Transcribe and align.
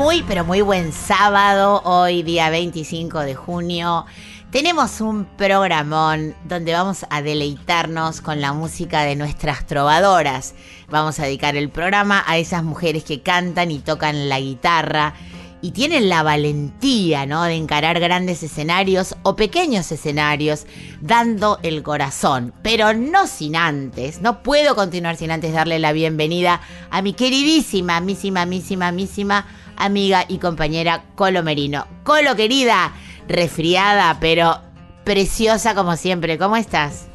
Muy, 0.00 0.22
pero 0.22 0.46
muy 0.46 0.62
buen 0.62 0.94
sábado, 0.94 1.82
hoy 1.84 2.22
día 2.22 2.48
25 2.48 3.20
de 3.20 3.34
junio. 3.34 4.06
Tenemos 4.50 5.02
un 5.02 5.26
programón 5.26 6.34
donde 6.44 6.72
vamos 6.72 7.04
a 7.10 7.20
deleitarnos 7.20 8.22
con 8.22 8.40
la 8.40 8.54
música 8.54 9.02
de 9.02 9.14
nuestras 9.14 9.66
trovadoras. 9.66 10.54
Vamos 10.88 11.20
a 11.20 11.24
dedicar 11.24 11.54
el 11.54 11.68
programa 11.68 12.24
a 12.26 12.38
esas 12.38 12.64
mujeres 12.64 13.04
que 13.04 13.20
cantan 13.20 13.70
y 13.70 13.80
tocan 13.80 14.30
la 14.30 14.40
guitarra 14.40 15.12
y 15.60 15.72
tienen 15.72 16.08
la 16.08 16.22
valentía, 16.22 17.26
¿no? 17.26 17.44
De 17.44 17.56
encarar 17.56 18.00
grandes 18.00 18.42
escenarios 18.42 19.14
o 19.22 19.36
pequeños 19.36 19.92
escenarios, 19.92 20.64
dando 21.02 21.58
el 21.62 21.82
corazón. 21.82 22.54
Pero 22.62 22.94
no 22.94 23.26
sin 23.26 23.54
antes, 23.54 24.22
no 24.22 24.42
puedo 24.42 24.74
continuar 24.74 25.16
sin 25.16 25.30
antes 25.30 25.52
darle 25.52 25.78
la 25.78 25.92
bienvenida 25.92 26.62
a 26.90 27.02
mi 27.02 27.12
queridísima, 27.12 28.00
mísima, 28.00 28.46
mísima, 28.46 28.92
mísima 28.92 29.46
amiga 29.80 30.24
y 30.28 30.38
compañera 30.38 31.02
Colo 31.16 31.42
Merino. 31.42 31.86
Colo, 32.04 32.36
querida, 32.36 32.92
resfriada, 33.28 34.18
pero 34.20 34.58
preciosa 35.04 35.74
como 35.74 35.96
siempre. 35.96 36.38
¿Cómo 36.38 36.56
estás? 36.56 37.08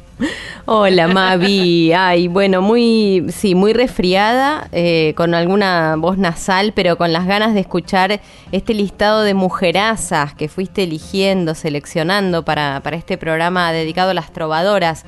Hola 0.64 1.08
Mavi, 1.08 1.92
ay, 1.92 2.26
bueno, 2.28 2.62
muy, 2.62 3.26
sí, 3.28 3.54
muy 3.54 3.74
resfriada, 3.74 4.68
eh, 4.72 5.12
con 5.14 5.34
alguna 5.34 5.94
voz 5.96 6.16
nasal, 6.16 6.72
pero 6.74 6.96
con 6.96 7.12
las 7.12 7.26
ganas 7.26 7.52
de 7.52 7.60
escuchar 7.60 8.20
este 8.50 8.72
listado 8.72 9.22
de 9.22 9.34
mujerazas 9.34 10.34
que 10.34 10.48
fuiste 10.48 10.84
eligiendo, 10.84 11.54
seleccionando 11.54 12.44
para, 12.44 12.80
para 12.82 12.96
este 12.96 13.18
programa 13.18 13.70
dedicado 13.72 14.10
a 14.10 14.14
las 14.14 14.32
trovadoras. 14.32 15.04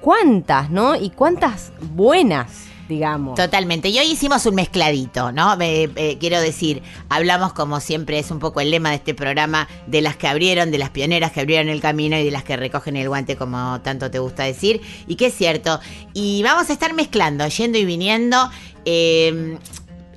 ¿Cuántas, 0.00 0.70
no? 0.70 0.94
Y 0.94 1.10
cuántas 1.10 1.72
buenas, 1.94 2.68
digamos. 2.92 3.34
Totalmente. 3.34 3.88
Y 3.88 3.98
hoy 3.98 4.06
hicimos 4.06 4.44
un 4.46 4.54
mezcladito, 4.54 5.32
¿no? 5.32 5.56
Eh, 5.60 6.16
quiero 6.20 6.40
decir, 6.40 6.82
hablamos 7.08 7.52
como 7.54 7.80
siempre, 7.80 8.18
es 8.18 8.30
un 8.30 8.38
poco 8.38 8.60
el 8.60 8.70
lema 8.70 8.90
de 8.90 8.96
este 8.96 9.14
programa, 9.14 9.66
de 9.86 10.02
las 10.02 10.16
que 10.16 10.28
abrieron, 10.28 10.70
de 10.70 10.78
las 10.78 10.90
pioneras 10.90 11.32
que 11.32 11.40
abrieron 11.40 11.68
el 11.68 11.80
camino 11.80 12.18
y 12.18 12.24
de 12.24 12.30
las 12.30 12.44
que 12.44 12.56
recogen 12.56 12.96
el 12.96 13.08
guante, 13.08 13.36
como 13.36 13.80
tanto 13.80 14.10
te 14.10 14.18
gusta 14.18 14.44
decir. 14.44 14.82
Y 15.06 15.16
que 15.16 15.26
es 15.26 15.34
cierto. 15.34 15.80
Y 16.12 16.42
vamos 16.42 16.68
a 16.68 16.72
estar 16.72 16.92
mezclando, 16.94 17.46
yendo 17.48 17.78
y 17.78 17.84
viniendo. 17.84 18.50
eh, 18.84 19.56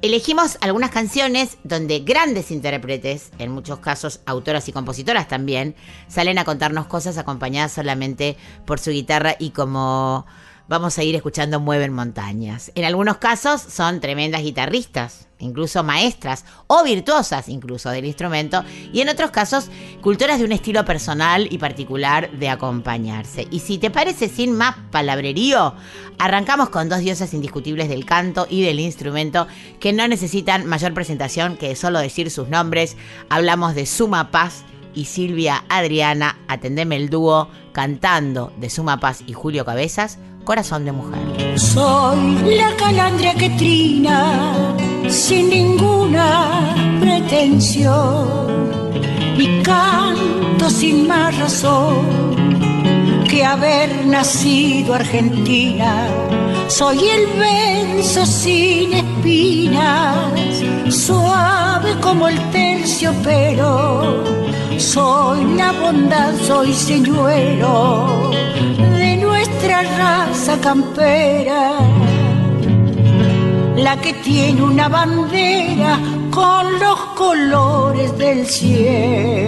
Elegimos 0.02 0.60
algunas 0.62 0.92
canciones 0.92 1.58
donde 1.64 2.02
grandes 2.02 2.52
intérpretes, 2.52 3.32
en 3.40 3.50
muchos 3.50 3.80
casos 3.80 4.20
autoras 4.28 4.68
y 4.70 4.72
compositoras 4.72 5.28
también, 5.28 5.74
salen 6.08 6.38
a 6.38 6.46
contarnos 6.46 6.86
cosas 6.86 7.18
acompañadas 7.18 7.72
solamente 7.72 8.38
por 8.66 8.80
su 8.80 8.92
guitarra 8.92 9.36
y 9.40 9.50
como 9.50 10.28
vamos 10.68 10.98
a 10.98 11.04
ir 11.04 11.16
escuchando 11.16 11.60
mueven 11.60 11.94
montañas. 11.94 12.72
En 12.76 12.86
algunos 12.86 13.18
casos 13.18 13.62
son 13.62 14.00
tremendas 14.00 14.42
guitarristas, 14.42 15.28
incluso 15.40 15.84
maestras 15.84 16.46
o 16.68 16.84
virtuosas 16.84 17.50
incluso 17.50 17.90
del 17.90 18.06
instrumento, 18.06 18.64
y 18.92 19.02
en 19.02 19.10
otros 19.10 19.32
casos 19.32 19.70
cultoras 20.02 20.40
de 20.40 20.46
un 20.46 20.52
estilo 20.52 20.86
personal 20.86 21.48
y 21.52 21.58
particular 21.58 22.32
de 22.32 22.50
acompañarse. 22.50 23.48
Y 23.52 23.60
si 23.60 23.78
te 23.78 23.92
parece 23.92 24.30
sin 24.30 24.54
más 24.54 24.76
palabrerío, 24.92 25.76
arrancamos 26.18 26.70
con 26.70 26.90
dos 26.90 27.00
diosas 27.00 27.34
indiscutibles 27.34 27.90
del 27.90 28.06
canto 28.06 28.48
y 28.50 28.64
del 28.64 28.80
instrumento 28.80 29.48
que 29.80 29.94
no 29.94 30.08
necesitan 30.08 30.66
mayor 30.66 30.94
presentación 30.94 31.58
que 31.58 31.76
solo 31.76 32.00
decir 32.00 32.32
sus 32.32 32.48
nombres. 32.50 32.98
Hablamos 33.30 33.76
de 33.76 33.86
Suma 33.86 34.32
Paz 34.32 34.64
y 34.96 35.06
Silvia 35.06 35.66
Adriana, 35.70 36.38
atendeme 36.48 36.96
el 36.96 37.10
dúo 37.10 37.50
cantando 37.74 38.54
de 38.58 38.70
Suma 38.70 39.00
Paz 39.02 39.24
y 39.28 39.34
Julio 39.34 39.66
Cabezas, 39.66 40.18
Corazón 40.46 40.86
de 40.86 40.92
Mujer. 40.92 41.60
Soy 41.60 42.56
la 42.56 42.70
calandria 42.78 43.34
que 43.34 43.50
trina 43.50 44.66
sin 45.10 45.50
ninguna 45.50 46.76
pretensión 47.02 48.70
y 49.38 49.62
canto 49.64 50.70
sin 50.70 51.08
más 51.08 51.38
razón 51.38 52.06
que 53.28 53.44
haber 53.44 54.06
nacido 54.06 54.94
argentina. 54.94 56.08
Soy 56.68 57.00
el 57.10 57.26
verso 57.40 58.26
sin 58.26 58.94
espinas, 58.94 60.30
suave 60.90 61.96
como 62.02 62.28
el 62.28 62.40
terciopelo. 62.52 64.24
Soy 64.78 65.44
la 65.56 65.72
bondad, 65.72 66.34
soy 66.48 66.72
señuelo 66.74 68.32
de 68.98 69.25
nuestra 69.56 69.84
raza 69.84 70.60
campera 70.60 71.80
la 73.78 73.96
que 74.02 74.14
tiene 74.16 74.62
una 74.62 74.90
bandera 74.90 75.98
con 76.30 76.80
los 76.80 77.00
colores 77.16 78.18
del 78.18 78.46
cielo. 78.48 79.46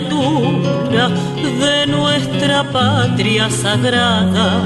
De 0.00 1.86
nuestra 1.86 2.64
patria 2.64 3.48
sagrada. 3.48 4.64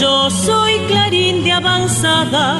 Yo 0.00 0.30
soy 0.30 0.78
clarín 0.88 1.44
de 1.44 1.52
avanzada, 1.52 2.58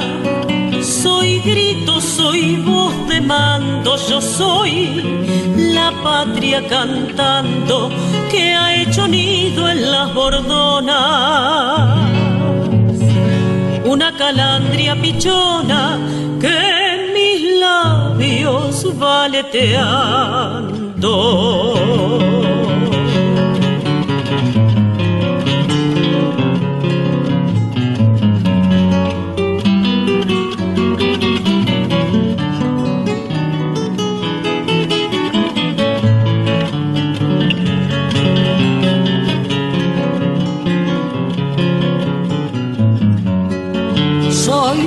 soy 0.83 1.39
grito, 1.39 1.99
soy 1.99 2.57
voz 2.57 2.93
de 3.07 3.21
mando, 3.21 3.97
yo 4.07 4.21
soy 4.21 5.01
la 5.55 5.91
patria 6.03 6.61
cantando 6.67 7.89
que 8.29 8.53
ha 8.53 8.75
hecho 8.75 9.07
nido 9.07 9.67
en 9.67 9.91
las 9.91 10.13
bordonas. 10.13 11.97
Una 13.83 14.15
calandria 14.15 14.95
pichona 15.01 15.97
que 16.39 16.55
en 16.93 17.13
mis 17.13 17.59
labios 17.59 18.85
va 19.01 19.27
Soy 21.03 21.11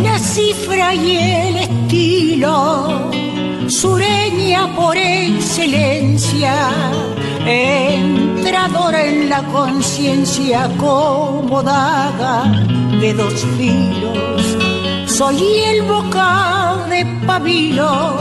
la 0.03 0.19
cifra 0.19 0.95
y 0.95 1.17
el 1.19 1.57
estilo, 1.57 3.11
sureña 3.69 4.75
por 4.75 4.97
excelencia, 4.97 6.06
entradora 7.47 9.05
en 9.05 9.29
la 9.29 9.43
conciencia 9.45 10.69
como 10.77 11.63
daga 11.63 12.45
de 13.01 13.15
dos 13.15 13.35
filos. 13.57 14.43
Soy 15.07 15.43
el 15.71 15.83
boca 15.83 16.87
de 16.89 17.07
pabilo 17.27 18.17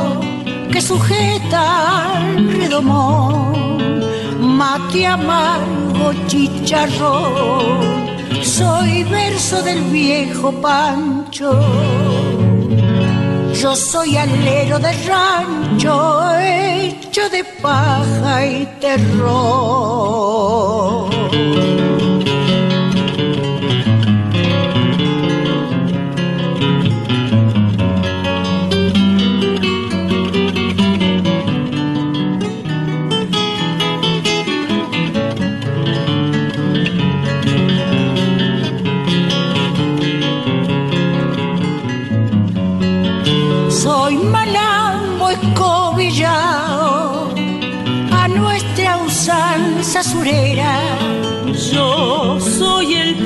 que 0.72 0.82
sujeta 0.82 2.18
al 2.18 2.52
redomón, 2.52 4.00
mate 4.40 5.06
amargo 5.06 6.14
chicharrón 6.28 7.96
soy 8.46 9.04
verso 9.04 9.62
del 9.64 9.82
viejo 9.86 10.52
Pancho. 10.62 11.52
Yo 13.62 13.74
soy 13.76 14.18
alero 14.18 14.78
de 14.80 14.92
rancho, 15.08 16.38
hecho 16.40 17.30
de 17.30 17.44
paja 17.62 18.46
y 18.46 18.66
terror. 18.82 20.16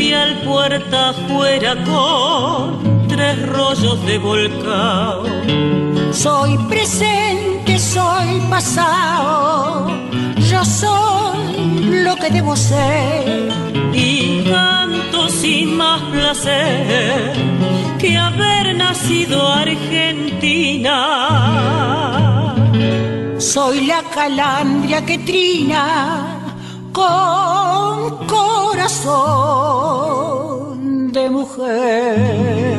Pial 0.09 0.41
puerta 0.43 1.09
afuera 1.09 1.75
con 1.85 3.07
tres 3.07 3.47
rollos 3.47 4.03
de 4.07 4.17
volcán. 4.17 5.21
Soy 6.11 6.57
presente, 6.67 7.77
soy 7.77 8.41
pasado. 8.49 9.87
Yo 10.49 10.65
soy 10.65 12.03
lo 12.05 12.15
que 12.15 12.31
debo 12.31 12.55
ser. 12.55 13.49
y 13.93 14.43
canto 14.49 15.29
sin 15.29 15.77
más 15.77 16.01
placer 16.13 17.33
que 17.99 18.17
haber 18.17 18.75
nacido 18.75 19.47
argentina. 19.47 20.95
Soy 23.37 23.85
la 23.85 24.01
calandria 24.15 25.05
que 25.05 25.19
trina 25.19 26.38
con 26.91 28.27
corazón 28.27 29.11
de 31.11 31.29
mujer. 31.29 32.69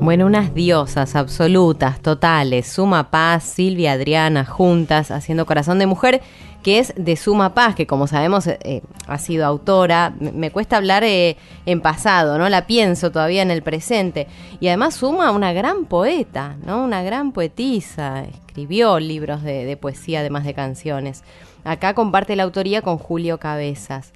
Bueno, 0.00 0.24
unas 0.24 0.54
diosas 0.54 1.14
absolutas, 1.16 2.00
totales. 2.00 2.66
Suma 2.66 3.10
Paz, 3.10 3.44
Silvia, 3.44 3.92
Adriana, 3.92 4.46
juntas, 4.46 5.10
haciendo 5.10 5.44
Corazón 5.44 5.78
de 5.78 5.86
Mujer, 5.86 6.22
que 6.62 6.78
es 6.80 6.92
de 6.96 7.16
Suma 7.16 7.54
Paz, 7.54 7.74
que 7.74 7.86
como 7.86 8.06
sabemos 8.06 8.46
eh, 8.46 8.58
eh, 8.62 8.82
ha 9.06 9.18
sido 9.18 9.46
autora. 9.46 10.14
Me, 10.18 10.50
cuesta 10.50 10.76
hablar 10.76 11.04
eh, 11.04 11.36
en 11.66 11.80
pasado, 11.80 12.38
¿no? 12.38 12.48
La 12.48 12.66
pienso 12.66 13.12
todavía 13.12 13.42
en 13.42 13.50
el 13.50 13.62
presente. 13.62 14.26
Y 14.60 14.68
además 14.68 14.94
Suma, 14.94 15.30
una 15.30 15.52
gran 15.52 15.84
poeta, 15.84 16.56
¿no? 16.64 16.82
Una 16.82 17.02
gran 17.02 17.32
poetisa. 17.32 18.24
Escribió 18.24 18.98
libros 18.98 19.42
de, 19.42 19.76
poesía, 19.76 20.20
además 20.20 20.44
de 20.44 20.54
canciones. 20.54 21.22
Acá 21.64 21.94
comparte 21.94 22.34
la 22.34 22.42
autoría 22.42 22.82
con 22.82 22.98
Julio 22.98 23.38
Cabezas. 23.38 24.12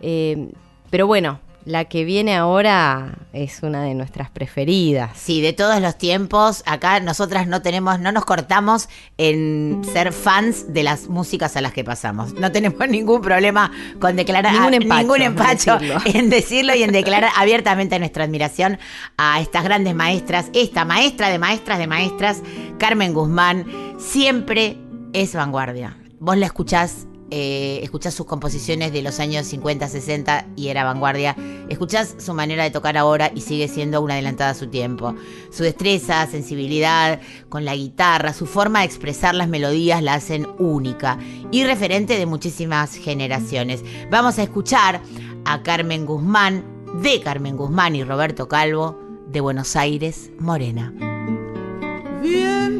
Pero 0.00 1.06
bueno, 1.06 1.40
la 1.68 1.84
que 1.84 2.04
viene 2.04 2.34
ahora 2.34 3.18
es 3.34 3.62
una 3.62 3.82
de 3.82 3.94
nuestras 3.94 4.30
preferidas. 4.30 5.10
Sí, 5.16 5.42
de 5.42 5.52
todos 5.52 5.82
los 5.82 5.98
tiempos, 5.98 6.62
acá 6.64 6.98
nosotras 7.00 7.46
no 7.46 7.60
tenemos, 7.60 8.00
no 8.00 8.10
nos 8.10 8.24
cortamos 8.24 8.88
en 9.18 9.82
ser 9.92 10.14
fans 10.14 10.72
de 10.72 10.82
las 10.82 11.08
músicas 11.08 11.56
a 11.58 11.60
las 11.60 11.74
que 11.74 11.84
pasamos. 11.84 12.32
No 12.32 12.50
tenemos 12.52 12.88
ningún 12.88 13.20
problema 13.20 13.70
con 14.00 14.16
declarar 14.16 14.54
Ningún 14.54 14.74
empacho, 14.74 15.00
ningún 15.02 15.20
en 15.20 15.26
empacho 15.26 15.78
decirlo. 15.78 16.00
en 16.18 16.30
decirlo 16.30 16.74
y 16.74 16.82
en 16.84 16.92
declarar 16.92 17.32
abiertamente 17.36 17.98
nuestra 17.98 18.24
admiración 18.24 18.78
a 19.18 19.38
estas 19.38 19.62
grandes 19.62 19.94
maestras. 19.94 20.46
Esta 20.54 20.86
maestra 20.86 21.28
de 21.28 21.38
maestras 21.38 21.78
de 21.78 21.86
maestras, 21.86 22.42
Carmen 22.78 23.12
Guzmán, 23.12 23.66
siempre 23.98 24.78
es 25.12 25.34
vanguardia. 25.34 25.98
Vos 26.18 26.38
la 26.38 26.46
escuchás 26.46 27.07
eh, 27.30 27.80
escuchás 27.82 28.14
sus 28.14 28.26
composiciones 28.26 28.92
de 28.92 29.02
los 29.02 29.20
años 29.20 29.46
50, 29.46 29.86
60 29.88 30.46
y 30.56 30.68
era 30.68 30.84
vanguardia. 30.84 31.36
Escuchás 31.68 32.14
su 32.18 32.34
manera 32.34 32.64
de 32.64 32.70
tocar 32.70 32.96
ahora 32.96 33.30
y 33.34 33.42
sigue 33.42 33.68
siendo 33.68 34.00
una 34.00 34.14
adelantada 34.14 34.50
a 34.50 34.54
su 34.54 34.68
tiempo. 34.68 35.14
Su 35.50 35.62
destreza, 35.62 36.26
sensibilidad 36.26 37.20
con 37.48 37.64
la 37.64 37.74
guitarra, 37.74 38.32
su 38.32 38.46
forma 38.46 38.80
de 38.80 38.86
expresar 38.86 39.34
las 39.34 39.48
melodías 39.48 40.02
la 40.02 40.14
hacen 40.14 40.46
única 40.58 41.18
y 41.50 41.64
referente 41.64 42.18
de 42.18 42.26
muchísimas 42.26 42.94
generaciones. 42.94 43.84
Vamos 44.10 44.38
a 44.38 44.42
escuchar 44.42 45.00
a 45.44 45.62
Carmen 45.62 46.06
Guzmán, 46.06 46.64
de 47.02 47.20
Carmen 47.20 47.56
Guzmán 47.56 47.96
y 47.96 48.04
Roberto 48.04 48.48
Calvo, 48.48 48.98
de 49.28 49.40
Buenos 49.40 49.76
Aires, 49.76 50.30
Morena. 50.38 51.17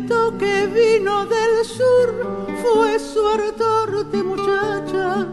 Viento 0.09 0.39
que 0.39 0.67
vino 0.69 1.27
del 1.27 1.65
sur 1.65 2.47
fue 2.63 2.99
su 2.99 3.27
ardor 3.27 4.11
de 4.11 4.23
muchacha. 4.23 5.27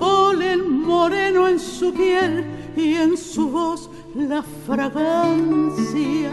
Polen 0.00 0.80
moreno 0.80 1.46
en 1.46 1.60
su 1.60 1.94
piel 1.94 2.44
y 2.76 2.94
en 2.94 3.16
su 3.16 3.48
voz 3.48 3.88
la 4.16 4.42
fragancia. 4.66 6.32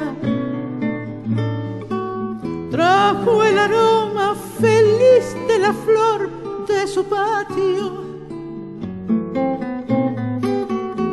Trajo 2.71 3.43
el 3.43 3.59
aroma 3.59 4.35
feliz 4.59 5.35
de 5.47 5.59
la 5.59 5.73
flor 5.73 6.65
de 6.67 6.87
su 6.87 7.03
patio. 7.03 8.09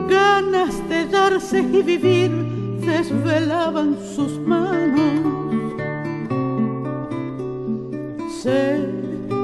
Ganas 0.09 0.89
de 0.89 1.07
darse 1.07 1.59
y 1.59 1.83
vivir 1.83 2.56
desvelaban 2.87 3.99
sus 4.15 4.39
manos. 4.39 5.21
Sé 8.41 8.81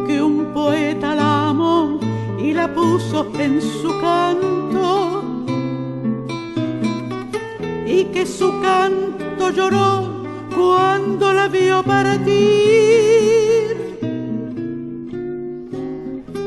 que 0.06 0.22
un 0.22 0.52
poeta 0.54 1.14
la 1.16 1.48
amó 1.48 1.98
y 2.38 2.52
la 2.52 2.72
puso 2.72 3.26
en 3.38 3.60
su 3.60 3.90
canto 4.00 5.22
y 7.84 8.04
que 8.04 8.24
su 8.24 8.60
canto 8.60 9.50
lloró 9.50 10.24
cuando 10.54 11.32
la 11.32 11.48
vio 11.48 11.82
partir. 11.82 12.32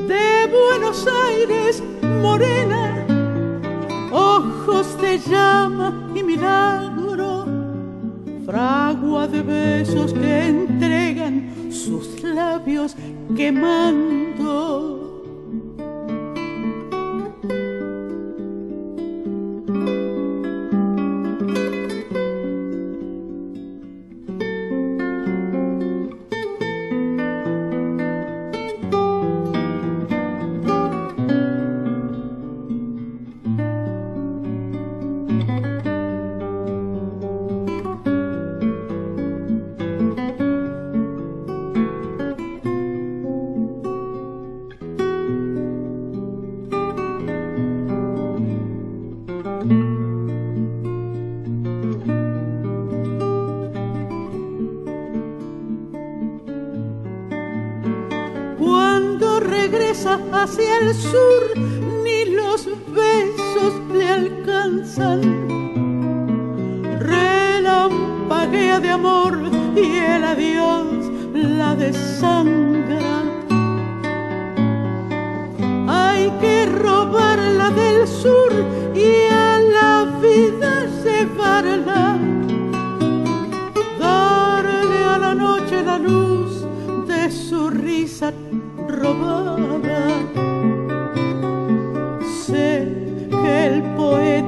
De 0.08 0.50
Buenos 0.58 1.06
Aires, 1.28 1.84
morena, 2.22 3.06
ojos 4.12 4.98
de 5.02 5.20
llama 5.20 6.10
y 6.16 6.24
de 6.24 6.75
besos 9.66 10.14
que 10.14 10.48
entregan 10.48 11.72
sus 11.72 12.24
labios 12.24 12.96
quemando. 13.36 14.25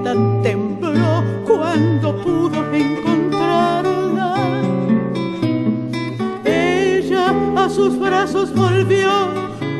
Poeta 0.08 0.42
tembló 0.44 1.24
cuando 1.46 2.16
pudo 2.22 2.74
encontrarla. 2.74 4.36
Ella 6.46 7.34
a 7.58 7.70
sus 7.70 8.00
brazos 8.00 8.54
volvió 8.54 9.10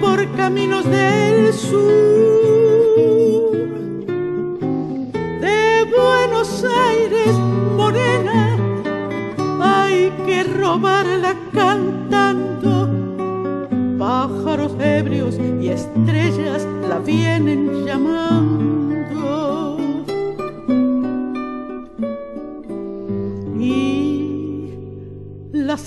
por 0.02 0.30
caminos 0.36 0.86
del 0.86 1.54
sur. 1.54 2.37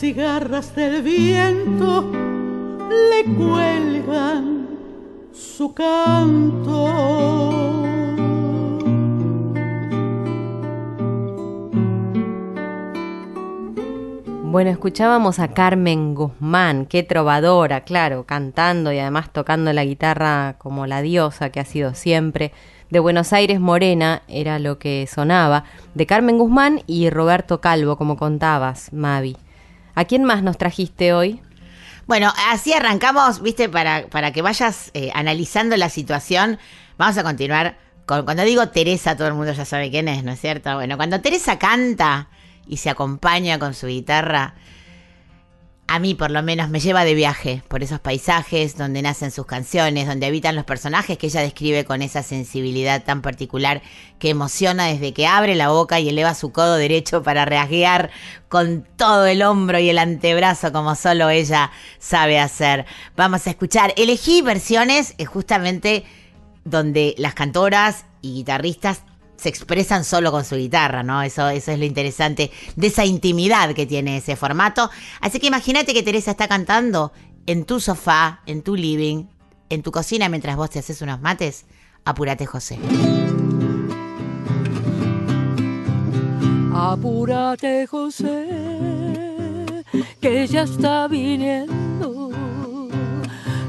Cigarras 0.01 0.75
del 0.75 1.03
viento 1.03 2.11
le 2.11 3.35
cuelgan 3.35 4.67
su 5.31 5.75
canto. 5.75 6.87
Bueno, 14.45 14.71
escuchábamos 14.71 15.39
a 15.39 15.49
Carmen 15.49 16.15
Guzmán, 16.15 16.87
qué 16.87 17.03
trovadora, 17.03 17.83
claro, 17.83 18.25
cantando 18.25 18.95
y 18.95 18.99
además 18.99 19.31
tocando 19.31 19.71
la 19.75 19.85
guitarra 19.85 20.55
como 20.57 20.87
la 20.87 21.03
diosa 21.03 21.51
que 21.51 21.61
ha 21.61 21.67
sido 21.67 21.93
siempre. 21.93 22.53
De 22.89 23.01
Buenos 23.01 23.35
Aires 23.35 23.61
Morena 23.61 24.23
era 24.29 24.59
lo 24.59 24.79
que 24.79 25.07
sonaba, 25.07 25.65
de 25.95 26.07
Carmen 26.07 26.39
Guzmán 26.39 26.81
y 26.87 27.11
Roberto 27.11 27.61
Calvo, 27.61 27.99
como 27.99 28.17
contabas, 28.17 28.95
Mavi. 28.95 29.37
¿A 30.01 30.07
quién 30.07 30.25
más 30.25 30.43
nos 30.43 30.57
trajiste 30.57 31.13
hoy? 31.13 31.43
Bueno, 32.07 32.33
así 32.49 32.73
arrancamos, 32.73 33.43
viste, 33.43 33.69
para, 33.69 34.07
para 34.07 34.33
que 34.33 34.41
vayas 34.41 34.91
eh, 34.95 35.11
analizando 35.13 35.77
la 35.77 35.91
situación. 35.91 36.59
Vamos 36.97 37.19
a 37.19 37.23
continuar 37.23 37.77
con, 38.07 38.25
cuando 38.25 38.43
digo 38.45 38.67
Teresa, 38.71 39.15
todo 39.15 39.29
el 39.29 39.35
mundo 39.35 39.53
ya 39.53 39.67
sabe 39.67 39.91
quién 39.91 40.09
es, 40.09 40.25
¿no 40.25 40.33
es 40.33 40.41
cierto? 40.41 40.75
Bueno, 40.75 40.97
cuando 40.97 41.21
Teresa 41.21 41.59
canta 41.59 42.31
y 42.67 42.79
se 42.79 42.89
acompaña 42.89 43.59
con 43.59 43.75
su 43.75 43.89
guitarra, 43.89 44.55
a 45.93 45.99
mí 45.99 46.15
por 46.15 46.31
lo 46.31 46.41
menos 46.45 46.71
me 46.71 46.79
lleva 46.79 47.05
de 47.05 47.15
viaje 47.15 47.65
por 47.67 47.83
esos 47.83 47.99
paisajes 47.99 48.77
donde 48.77 49.03
nacen 49.03 49.33
sus 49.33 49.45
canciones, 49.45 50.07
donde 50.07 50.27
habitan 50.27 50.55
los 50.55 50.65
personajes 50.65 51.19
que 51.19 51.27
ella 51.27 51.41
describe 51.41 51.85
con 51.85 52.01
esa 52.01 52.23
sensibilidad 52.23 53.03
tan 53.03 53.23
particular 53.23 53.83
que 54.21 54.31
emociona 54.31 54.87
desde 54.87 55.13
que 55.13 55.27
abre 55.27 55.57
la 55.57 55.71
boca 55.71 55.99
y 55.99 56.09
eleva 56.09 56.35
su 56.35 56.53
codo 56.53 56.77
derecho 56.77 57.25
para 57.25 57.45
rasguear 57.45 58.11
con 58.49 58.87
todo 58.95 59.27
el 59.27 59.43
hombro 59.43 59.81
y 59.81 59.91
el 59.91 59.99
antebrazo 59.99 60.71
como 60.71 60.95
solo 60.95 61.29
ella 61.29 61.73
sabe 61.99 62.39
hacer. 62.39 62.87
Vamos 63.17 63.49
a 63.49 63.51
escuchar, 63.51 63.93
elegí 63.97 64.43
versiones 64.43 65.17
justamente 65.27 66.05
donde 66.65 67.17
las 67.19 67.35
cantoras 67.35 68.05
y 68.23 68.35
guitarristas 68.35 69.03
se 69.41 69.49
expresan 69.49 70.05
solo 70.05 70.31
con 70.31 70.45
su 70.45 70.57
guitarra, 70.57 71.03
¿no? 71.03 71.23
Eso, 71.23 71.49
eso 71.49 71.73
es 71.73 71.79
lo 71.79 71.85
interesante 71.85 72.51
de 72.77 72.87
esa 72.87 73.05
intimidad 73.05 73.75
que 73.75 73.87
tiene 73.87 74.19
ese 74.19 74.37
formato. 74.37 74.91
Así 75.21 75.41
que 75.41 75.47
imagínate 75.47 75.95
que 75.95 76.03
Teresa 76.03 76.33
está 76.33 76.47
cantando 76.47 77.13
en 77.47 77.65
tu 77.65 77.81
sofá, 77.81 78.41
en 78.47 78.63
tu 78.63 78.77
living, 78.77 79.25
en 79.71 79.83
tu 79.83 79.93
cocina 79.93 80.29
mientras 80.29 80.57
vos 80.57 80.69
te 80.69 80.79
haces 80.79 81.01
unos 81.01 81.21
mates. 81.21 81.65
Apúrate, 82.05 82.45
José. 82.45 82.79
Apúrate, 86.75 87.87
José, 87.87 88.47
que 90.21 90.47
ya 90.47 90.63
está 90.63 91.09
viniendo 91.09 92.31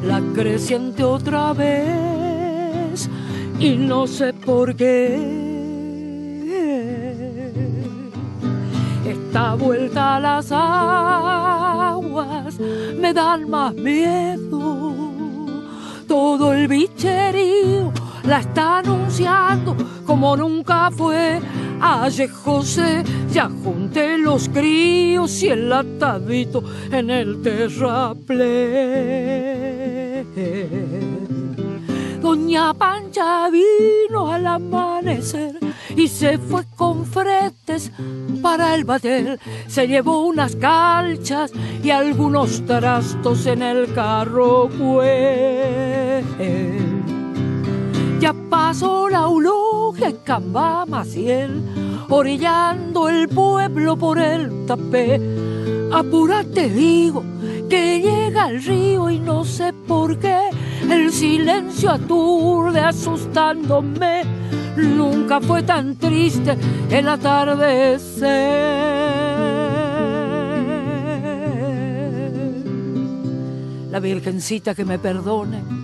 la 0.04 0.22
creciente 0.34 1.04
otra 1.04 1.54
vez 1.54 3.10
y 3.60 3.76
no 3.78 4.08
sé 4.08 4.34
por 4.34 4.76
qué. 4.76 5.41
Esta 9.32 9.56
vuelta 9.56 10.20
las 10.20 10.52
aguas 10.52 11.40
me 13.00 13.14
dan 13.14 13.50
más 13.50 13.74
miedo. 13.74 14.84
Todo 16.06 16.52
el 16.52 16.68
bicherío 16.68 17.94
la 18.26 18.40
está 18.42 18.80
anunciando 18.80 19.78
como 20.06 20.36
nunca 20.36 20.92
fue. 20.92 21.40
Ayer 21.80 22.30
José 22.30 23.06
ya 23.32 23.50
junté 23.64 24.18
los 24.18 24.50
críos 24.50 25.42
y 25.42 25.48
el 25.48 25.72
atadito 25.72 26.62
en 26.92 27.10
el 27.10 27.42
terraplén. 27.42 28.42
Doña 32.22 32.74
Pancha 32.74 33.50
vino 33.50 34.30
al 34.30 34.46
amanecer 34.46 35.71
y 35.96 36.08
se 36.08 36.38
fue 36.38 36.64
con 36.76 37.06
fretes 37.06 37.92
para 38.42 38.76
el 38.76 38.84
bater. 38.84 39.40
Se 39.68 39.88
llevó 39.88 40.26
unas 40.26 40.56
calchas 40.56 41.52
y 41.84 41.90
algunos 41.90 42.66
trastos 42.66 43.46
en 43.46 43.62
el 43.62 43.94
carro. 43.94 44.70
Pues. 44.70 46.26
Ya 48.20 48.34
pasó 48.50 49.10
la 49.10 49.22
eulogia 49.22 50.10
en 50.10 50.18
Camba 50.18 50.86
Maciel, 50.86 51.64
orillando 52.10 53.10
el 53.10 53.28
pueblo 53.28 53.98
por 53.98 54.20
el 54.20 54.66
tapé. 54.66 55.20
Apúrate, 55.92 56.70
digo, 56.70 57.24
que 57.70 58.00
llega 58.00 58.50
el 58.50 58.64
río 58.64 59.10
y 59.10 59.20
no 59.20 59.44
sé 59.44 59.74
por 59.74 60.18
qué. 60.20 60.38
El 60.90 61.12
silencio 61.12 61.92
aturde 61.92 62.80
asustándome. 62.80 64.24
Nunca 64.76 65.42
fue 65.42 65.64
tan 65.64 65.96
triste 65.96 66.58
el 66.90 67.08
atardecer. 67.08 68.30
La 73.92 74.00
Virgencita 74.00 74.74
que 74.74 74.86
me 74.86 74.98
perdone 74.98 75.82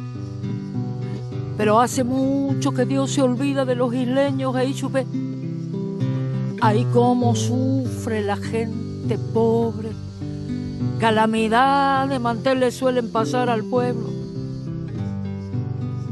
pero 1.58 1.82
hace 1.82 2.04
mucho 2.04 2.72
que 2.72 2.86
Dios 2.86 3.12
se 3.12 3.24
olvida 3.24 3.66
de 3.66 3.76
los 3.76 3.94
isleños, 3.94 4.56
ahí 4.56 4.76
chupé. 4.76 5.08
Ay, 6.62 6.86
cómo 6.94 7.36
sufre 7.36 8.22
la 8.22 8.38
gente 8.38 9.18
pobre. 9.34 9.90
Calamidad 11.00 12.08
de 12.08 12.20
manteles 12.20 12.76
suelen 12.76 13.12
pasar 13.12 13.50
al 13.50 13.64
pueblo. 13.64 14.17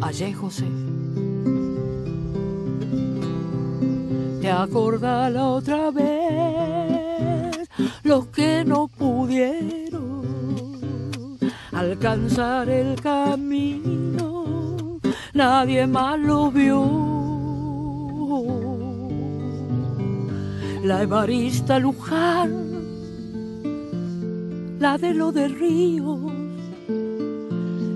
Ayer, 0.01 0.33
José. 0.33 0.65
¿Te 4.41 4.51
acordás 4.51 5.31
la 5.31 5.47
otra 5.47 5.91
vez? 5.91 7.67
Los 8.03 8.27
que 8.27 8.63
no 8.65 8.87
pudieron 8.87 10.25
alcanzar 11.71 12.69
el 12.69 13.01
camino 13.01 14.25
nadie 15.35 15.85
más 15.85 16.17
lo 16.19 16.49
vio. 16.49 16.81
La 20.83 21.03
Evarista 21.03 21.77
Luján, 21.79 22.51
la 24.79 24.97
de 24.97 25.13
lo 25.13 25.31
de 25.31 25.47
Ríos, 25.47 26.34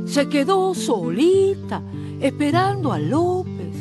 se 0.10 0.28
quedó 0.28 0.74
solita 0.74 1.84
esperando 2.20 2.92
a 2.92 2.98
López 2.98 3.76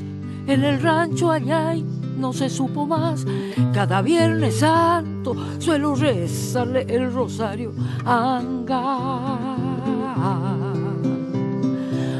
en 0.46 0.62
el 0.62 0.80
rancho 0.80 1.30
allá 1.30 1.74
y 1.74 1.82
no 2.18 2.32
se 2.32 2.50
supo 2.50 2.86
más. 2.86 3.24
Cada 3.72 4.02
viernes 4.02 4.56
santo 4.56 5.34
suelo 5.58 5.94
rezarle 5.94 6.84
el 6.88 7.12
rosario 7.12 7.72
anga. 8.04 9.56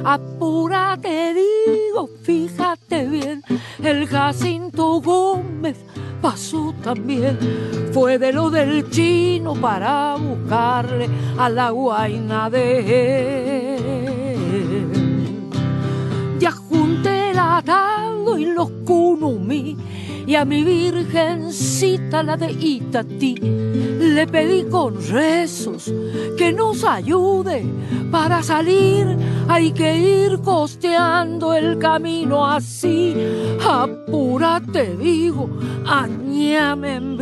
Apúrate, 0.04 1.34
digo, 1.34 2.08
fíjate 2.22 3.06
bien, 3.08 3.42
el 3.82 4.06
Jacinto 4.06 5.02
Gómez 5.02 5.76
pasó 6.22 6.74
también. 6.82 7.38
Fue 7.92 8.18
de 8.18 8.32
lo 8.32 8.48
del 8.48 8.88
chino 8.90 9.54
para 9.54 10.16
buscarle 10.16 11.08
a 11.36 11.48
la 11.50 11.70
guaina 11.70 12.48
de 12.48 13.74
él. 13.76 13.97
Y 18.38 18.44
los 18.44 18.70
kunumi 18.84 19.76
y 20.26 20.34
a 20.34 20.44
mi 20.44 20.62
virgencita 20.62 22.22
la 22.22 22.36
de 22.36 22.52
Itatí 22.52 23.34
Le 23.34 24.26
pedí 24.26 24.64
con 24.70 24.94
rezos 25.08 25.92
que 26.36 26.52
nos 26.52 26.84
ayude 26.84 27.64
para 28.12 28.42
salir. 28.42 29.16
Hay 29.48 29.72
que 29.72 29.96
ir 29.96 30.38
costeando 30.40 31.54
el 31.54 31.78
camino 31.78 32.46
así. 32.46 33.16
Apúrate, 33.66 34.96
digo, 34.96 35.48
añame 35.86 36.94
en 36.96 37.16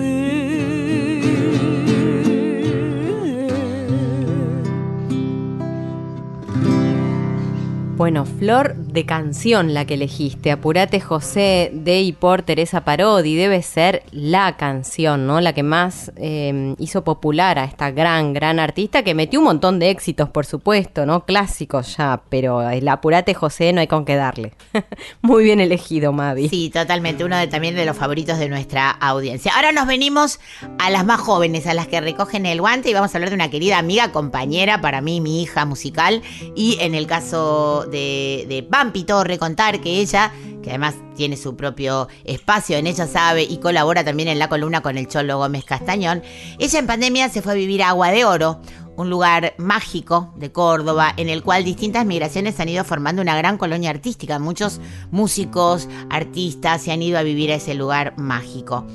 Bueno, 7.97 8.26
Flor 8.26 8.76
de 8.76 9.07
canción 9.07 9.73
la 9.73 9.87
que 9.87 9.95
elegiste. 9.95 10.50
Apurate 10.50 11.00
José 11.00 11.71
de 11.73 12.03
y 12.03 12.12
por 12.12 12.43
Teresa 12.43 12.85
Parodi. 12.85 13.37
Debe 13.37 13.62
ser 13.62 14.03
la 14.11 14.59
canción, 14.59 15.26
¿no? 15.26 15.41
La 15.41 15.55
que 15.55 15.62
más 15.62 16.12
eh, 16.17 16.75
hizo 16.79 17.05
popular 17.05 17.59
a 17.59 17.65
esta 17.65 17.91
gran, 17.93 18.35
gran 18.35 18.59
artista 18.59 19.03
que 19.03 19.15
metió 19.15 19.38
un 19.38 19.47
montón 19.47 19.79
de 19.79 19.88
éxitos, 19.88 20.29
por 20.29 20.45
supuesto, 20.45 21.07
¿no? 21.07 21.25
Clásicos 21.25 21.97
ya, 21.97 22.21
pero 22.29 22.69
el 22.69 22.87
Apurate 22.87 23.33
José 23.33 23.73
no 23.73 23.81
hay 23.81 23.87
con 23.87 24.05
qué 24.05 24.17
darle. 24.17 24.53
Muy 25.23 25.45
bien 25.45 25.61
elegido, 25.61 26.12
Mavi. 26.12 26.50
Sí, 26.50 26.69
totalmente. 26.69 27.25
Uno 27.25 27.38
de, 27.38 27.47
también 27.47 27.75
de 27.75 27.87
los 27.87 27.97
favoritos 27.97 28.38
de 28.38 28.50
nuestra 28.50 28.91
audiencia. 28.91 29.53
Ahora 29.57 29.73
nos 29.73 29.87
venimos 29.87 30.38
a 30.79 30.91
las 30.91 31.07
más 31.07 31.19
jóvenes, 31.19 31.67
a 31.67 31.73
las 31.73 31.87
que 31.87 32.03
recogen 32.03 32.45
el 32.45 32.61
guante 32.61 32.91
y 32.91 32.95
vamos 32.95 33.15
a 33.15 33.17
hablar 33.17 33.31
de 33.31 33.37
una 33.37 33.49
querida 33.49 33.79
amiga, 33.79 34.12
compañera, 34.12 34.83
para 34.83 35.00
mí, 35.00 35.23
mi 35.23 35.43
hija 35.43 35.65
musical. 35.65 36.21
Y 36.55 36.76
en 36.81 36.95
el 36.95 37.07
caso 37.07 37.86
de, 37.90 38.47
de 38.49 38.62
Pampi 38.62 39.05
Torre, 39.05 39.38
que 39.83 40.00
ella, 40.00 40.33
que 40.62 40.71
además 40.71 40.95
tiene 41.16 41.37
su 41.37 41.57
propio 41.57 42.09
espacio 42.25 42.76
en 42.76 42.87
Ella 42.87 43.07
Sabe 43.07 43.43
y 43.43 43.59
colabora 43.59 44.05
también 44.05 44.28
en 44.28 44.38
la 44.38 44.49
columna 44.49 44.83
con 44.83 44.99
el 44.99 45.09
Cholo 45.09 45.38
Gómez 45.38 45.64
Castañón, 45.64 46.23
ella 46.59 46.78
en 46.78 46.87
pandemia 46.87 47.28
se 47.28 47.43
fue 47.43 47.52
a 47.52 47.57
vivir 47.57 47.83
a 47.83 47.90
Agua 47.90 48.11
de 48.11 48.25
Oro, 48.25 48.61
un 48.97 49.11
lugar 49.11 49.55
mágico 49.59 50.33
de 50.37 50.50
Córdoba 50.50 51.12
en 51.16 51.28
el 51.28 51.43
cual 51.43 51.64
distintas 51.64 52.07
migraciones 52.07 52.59
han 52.61 52.69
ido 52.69 52.85
formando 52.85 53.23
una 53.23 53.37
gran 53.37 53.59
colonia 53.59 53.90
artística. 53.90 54.38
Muchos 54.38 54.81
músicos, 55.11 55.88
artistas 56.11 56.83
se 56.83 56.93
han 56.93 57.02
ido 57.02 57.19
a 57.19 57.23
vivir 57.23 57.52
a 57.52 57.57
ese 57.57 57.75
lugar 57.75 58.14
mágico. 58.16 58.87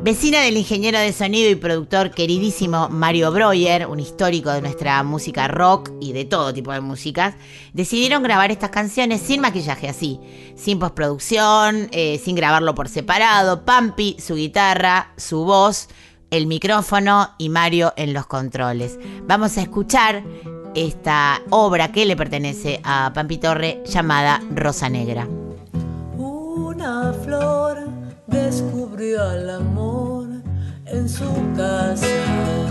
Vecina 0.00 0.42
del 0.42 0.56
ingeniero 0.56 0.96
de 0.96 1.12
sonido 1.12 1.50
y 1.50 1.56
productor 1.56 2.12
queridísimo 2.12 2.88
Mario 2.88 3.32
Breuer, 3.32 3.88
un 3.88 3.98
histórico 3.98 4.52
de 4.52 4.60
nuestra 4.60 5.02
música 5.02 5.48
rock 5.48 5.90
y 6.00 6.12
de 6.12 6.24
todo 6.24 6.54
tipo 6.54 6.72
de 6.72 6.80
músicas, 6.80 7.34
decidieron 7.72 8.22
grabar 8.22 8.52
estas 8.52 8.70
canciones 8.70 9.20
sin 9.20 9.40
maquillaje 9.40 9.88
así, 9.88 10.20
sin 10.54 10.78
postproducción, 10.78 11.88
eh, 11.90 12.20
sin 12.24 12.36
grabarlo 12.36 12.76
por 12.76 12.88
separado. 12.88 13.64
Pampi, 13.64 14.16
su 14.20 14.36
guitarra, 14.36 15.10
su 15.16 15.44
voz, 15.44 15.88
el 16.30 16.46
micrófono 16.46 17.34
y 17.36 17.48
Mario 17.48 17.92
en 17.96 18.14
los 18.14 18.26
controles. 18.26 19.00
Vamos 19.26 19.58
a 19.58 19.62
escuchar 19.62 20.22
esta 20.76 21.42
obra 21.50 21.90
que 21.90 22.06
le 22.06 22.14
pertenece 22.14 22.80
a 22.84 23.10
Pampi 23.12 23.38
Torre 23.38 23.82
llamada 23.84 24.40
Rosa 24.54 24.88
Negra. 24.88 25.26
Una 26.16 27.12
flor 27.24 27.37
al 29.14 29.48
amor 29.50 30.28
en 30.86 31.08
su 31.08 31.24
casa. 31.56 32.67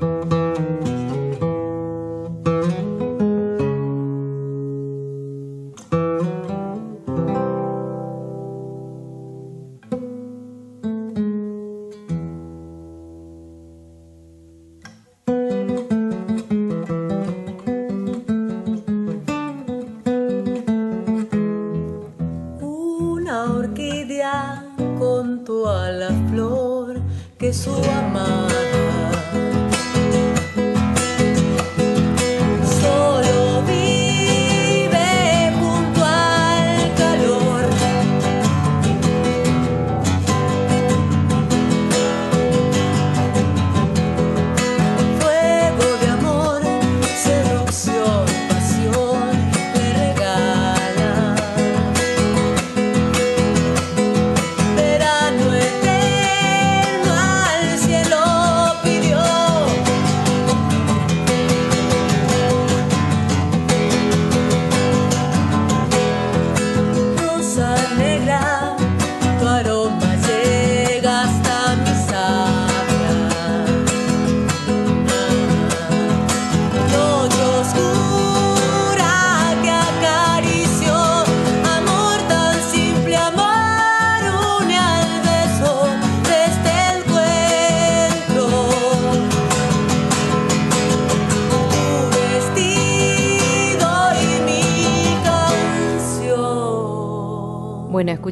Una 0.00 0.85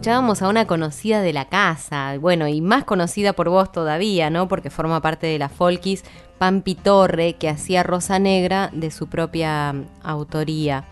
escuchábamos 0.04 0.42
a 0.42 0.48
una 0.48 0.66
conocida 0.66 1.22
de 1.22 1.32
la 1.32 1.46
casa, 1.46 2.18
bueno, 2.20 2.46
y 2.46 2.60
más 2.60 2.84
conocida 2.84 3.32
por 3.32 3.48
vos 3.48 3.72
todavía, 3.72 4.28
¿no? 4.28 4.48
Porque 4.48 4.68
forma 4.68 5.00
parte 5.00 5.26
de 5.26 5.38
la 5.38 5.48
Folkis, 5.48 6.04
Pampi 6.36 6.74
Torre, 6.74 7.36
que 7.36 7.48
hacía 7.48 7.82
Rosa 7.82 8.18
Negra 8.18 8.68
de 8.74 8.90
su 8.90 9.06
propia 9.06 9.72
mm, 9.72 9.84
autoría. 10.02 10.84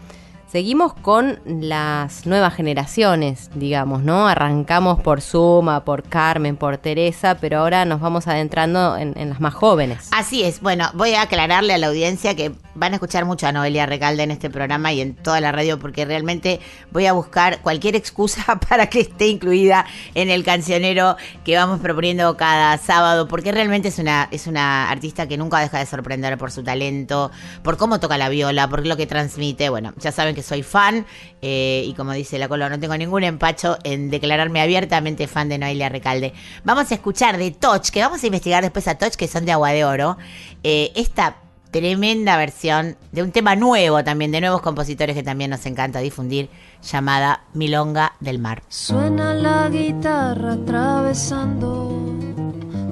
Seguimos 0.47 0.95
con 0.95 1.41
las 1.45 2.25
nuevas 2.25 2.55
generaciones, 2.55 3.51
digamos, 3.55 4.03
¿no? 4.03 4.29
Arrancamos 4.29 4.99
por 5.03 5.21
Suma, 5.21 5.85
por 5.85 6.05
Carmen, 6.05 6.57
por 6.57 6.79
Teresa, 6.79 7.37
pero 7.39 7.59
ahora 7.59 7.85
nos 7.85 8.01
vamos 8.01 8.27
adentrando 8.29 8.97
en, 8.97 9.13
en 9.19 9.29
las 9.29 9.41
más 9.41 9.53
jóvenes. 9.53 10.09
Así 10.13 10.43
es, 10.43 10.63
bueno, 10.63 10.89
voy 10.95 11.13
a 11.13 11.23
aclararle 11.23 11.75
a 11.75 11.79
la 11.79 11.89
audiencia 11.89 12.35
que 12.35 12.53
van 12.75 12.93
a 12.93 12.97
escuchar 12.97 13.25
mucho 13.25 13.47
a 13.47 13.53
Noelia 13.53 13.87
Recalde 13.87 14.23
en 14.23 14.31
este 14.31 14.51
programa 14.51 14.93
y 14.93 15.01
en 15.01 15.15
toda 15.15 15.41
la 15.41 15.53
radio 15.53 15.79
porque 15.79 16.05
realmente 16.05 16.61
voy 16.91 17.07
a 17.07 17.13
buscar 17.13 17.61
cualquier 17.61 17.97
excusa 17.97 18.59
para 18.69 18.89
que 18.89 19.01
esté 19.01 19.29
incluida 19.29 19.87
en 20.15 20.31
el 20.31 20.45
cancionero 20.45 21.17
que 21.45 21.57
vamos 21.57 21.81
proponiendo 21.81 22.37
cada 22.37 22.77
sábado 22.79 23.29
porque 23.29 23.53
realmente 23.53 23.89
es 23.89 23.99
una, 23.99 24.29
es 24.31 24.47
una 24.47 24.91
artista 24.91 25.29
que 25.29 25.37
nunca 25.37 25.61
deja 25.61 25.79
de 25.79 25.87
sorprender 25.87 26.39
por 26.39 26.51
su 26.51 26.63
talento, 26.63 27.31
por 27.63 27.77
cómo 27.77 28.01
toca 28.01 28.19
la 28.19 28.29
viola, 28.29 28.69
por 28.69 28.87
lo 28.87 28.97
que 28.97 29.07
transmite. 29.07 29.69
Bueno, 29.69 29.93
ya 29.99 30.13
saben 30.13 30.35
que 30.35 30.43
soy 30.43 30.63
fan 30.63 31.07
eh, 31.43 31.85
y 31.87 31.95
como 31.95 32.13
dice 32.13 32.39
la 32.39 32.49
Colo, 32.49 32.69
no 32.69 32.79
tengo 32.79 32.97
ningún 32.97 33.25
empacho 33.25 33.79
en 33.85 34.11
declararme 34.11 34.61
abiertamente 34.61 35.27
fan 35.27 35.49
de 35.49 35.59
Noelia 35.59 35.89
Recalde. 35.89 36.33
Vamos 36.65 36.91
a 36.91 36.95
escuchar 36.95 37.37
de 37.37 37.51
Toch, 37.51 37.91
que 37.91 38.01
vamos 38.01 38.23
a 38.23 38.27
investigar 38.27 38.63
después 38.63 38.89
a 38.89 38.97
Toch, 38.97 39.15
que 39.17 39.29
son 39.29 39.45
de 39.45 39.53
Agua 39.53 39.71
de 39.71 39.85
Oro, 39.85 40.17
eh, 40.63 40.93
esta 40.95 41.42
tremenda 41.73 42.37
versión 42.37 42.97
de 43.13 43.23
un 43.23 43.33
tema 43.33 43.57
nuevo 43.57 44.05
también, 44.05 44.31
de 44.31 44.43
nuevos 44.43 44.61
compositores 44.61 45.17
que 45.17 45.23
también 45.23 45.51
nos 45.51 45.65
encanta 45.67 45.99
difundir, 45.99 46.51
llamada 46.83 47.45
Milonga 47.55 48.13
del 48.21 48.39
Mar. 48.39 48.63
Suena 48.69 49.35
la 49.35 49.71
guitarra 49.71 50.53
atravesando, 50.53 52.15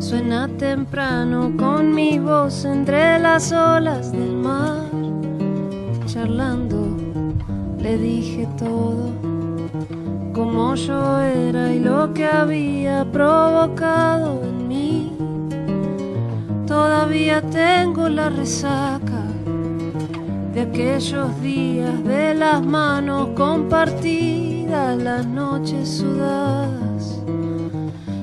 suena 0.00 0.48
temprano 0.56 1.52
con 1.58 1.94
mi 1.94 2.18
voz 2.18 2.64
entre 2.64 3.18
las 3.18 3.52
olas 3.52 4.12
del 4.12 4.32
mar, 4.32 4.88
charlando, 6.06 6.96
le 7.78 7.98
dije 7.98 8.48
todo, 8.58 9.12
como 10.32 10.74
yo 10.74 11.20
era 11.20 11.70
y 11.70 11.80
lo 11.80 12.14
que 12.14 12.24
había 12.24 13.04
provocado 13.12 14.42
en 14.42 14.68
mí. 14.68 15.12
Todavía 16.70 17.42
tengo 17.42 18.08
la 18.08 18.28
resaca 18.28 19.24
de 20.54 20.60
aquellos 20.60 21.42
días 21.42 22.04
de 22.04 22.32
las 22.32 22.64
manos 22.64 23.30
compartidas, 23.34 24.96
las 24.96 25.26
noches 25.26 25.88
sudadas. 25.88 27.24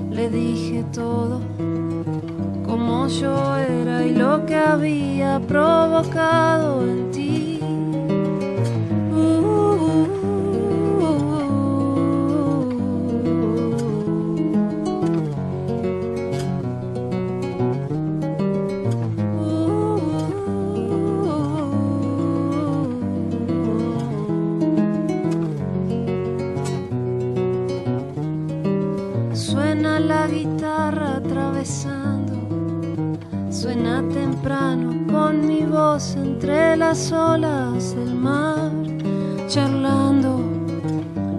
Le 0.10 0.30
dije 0.30 0.86
todo 0.94 1.42
como 2.66 3.10
yo 3.10 3.58
era 3.58 4.06
y 4.06 4.12
lo 4.16 4.46
que 4.46 4.56
había 4.56 5.42
provocado 5.46 6.84
en 6.88 7.12
ti. 7.12 7.47
Suena 33.50 34.02
temprano 34.14 34.94
con 35.12 35.46
mi 35.46 35.64
voz 35.64 36.16
entre 36.16 36.78
las 36.78 37.12
olas 37.12 37.94
del 37.96 38.16
mar, 38.16 38.72
charlando, 39.48 40.40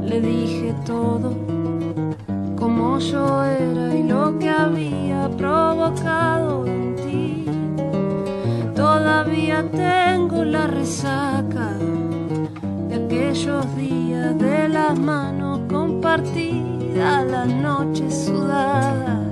le 0.04 0.20
dije 0.20 0.74
todo, 0.84 1.32
como 2.56 2.98
yo 2.98 3.44
era 3.44 3.94
y 3.94 4.02
lo 4.02 4.38
que 4.38 4.50
había 4.50 5.30
provocado 5.38 6.66
en 6.66 6.96
ti. 6.96 7.44
Todavía 8.74 9.64
tengo 9.70 10.44
la 10.44 10.66
resaca 10.66 11.72
de 12.88 12.94
aquellos 12.96 13.64
días 13.76 14.38
de 14.38 14.68
las 14.68 14.98
manos 14.98 15.60
compartidas, 15.68 17.24
las 17.30 17.48
noches 17.48 18.26
sudadas. 18.26 19.27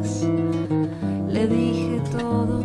Dije 1.49 2.01
todo 2.11 2.65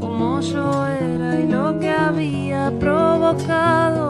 como 0.00 0.40
yo 0.40 0.86
era 0.86 1.40
y 1.40 1.48
lo 1.48 1.78
que 1.80 1.90
había 1.90 2.72
provocado 2.78 4.07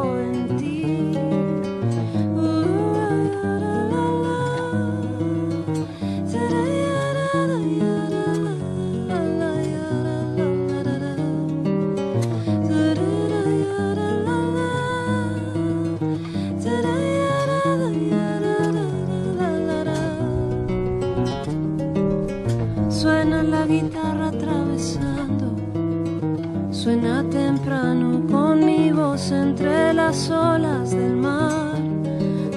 las 30.19 30.31
olas 30.31 30.91
del 30.91 31.15
mar, 31.15 31.77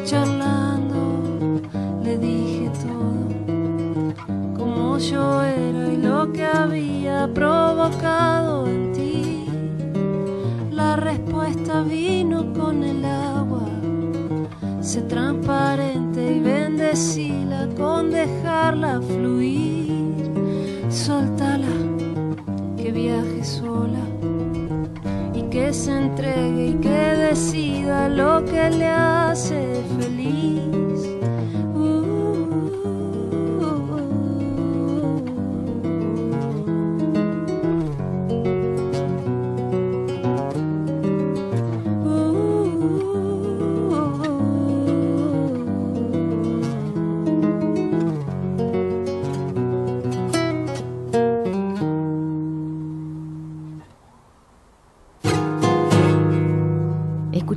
charlando, 0.04 1.62
le 2.04 2.18
dije 2.18 2.72
todo, 2.82 4.56
como 4.58 4.98
yo 4.98 5.44
era 5.44 5.94
y 5.94 5.98
lo 5.98 6.34
que 6.34 6.44
había 6.44 7.30
provocado 7.32 8.66
en 8.66 8.92
ti. 8.94 9.46
La 10.72 10.96
respuesta 10.96 11.84
vino 11.84 12.52
con 12.52 12.84
el 12.84 13.06
agua, 13.06 13.68
sé 14.82 15.02
transparente 15.04 16.38
y 16.38 16.40
bendecila 16.40 17.70
con 17.78 18.10
dejarla 18.10 19.00
fluir. 19.02 19.61
Se 25.74 25.92
entregue 25.92 26.68
y 26.68 26.74
que 26.76 26.90
decida 26.90 28.10
lo 28.10 28.44
que 28.46 28.70
le 28.70 28.88
hace. 28.88 29.82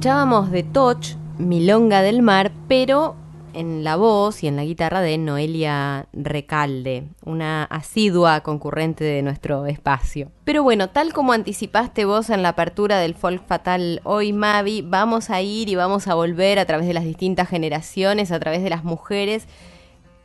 Escuchábamos 0.04 0.50
de 0.50 0.62
Toch, 0.64 1.16
Milonga 1.38 2.02
del 2.02 2.20
Mar, 2.20 2.52
pero 2.68 3.16
en 3.54 3.84
la 3.84 3.96
voz 3.96 4.42
y 4.42 4.48
en 4.48 4.56
la 4.56 4.62
guitarra 4.62 5.00
de 5.00 5.16
Noelia 5.16 6.08
Recalde, 6.12 7.04
una 7.24 7.64
asidua 7.64 8.42
concurrente 8.42 9.02
de 9.02 9.22
nuestro 9.22 9.64
espacio. 9.64 10.30
Pero 10.44 10.62
bueno, 10.62 10.90
tal 10.90 11.14
como 11.14 11.32
anticipaste 11.32 12.04
vos 12.04 12.28
en 12.28 12.42
la 12.42 12.50
apertura 12.50 12.98
del 12.98 13.14
Folk 13.14 13.46
Fatal 13.46 14.02
hoy, 14.04 14.34
Mavi, 14.34 14.82
vamos 14.82 15.30
a 15.30 15.40
ir 15.40 15.70
y 15.70 15.74
vamos 15.74 16.06
a 16.06 16.14
volver 16.14 16.58
a 16.58 16.66
través 16.66 16.86
de 16.86 16.92
las 16.92 17.04
distintas 17.04 17.48
generaciones, 17.48 18.30
a 18.30 18.38
través 18.38 18.62
de 18.62 18.68
las 18.68 18.84
mujeres, 18.84 19.48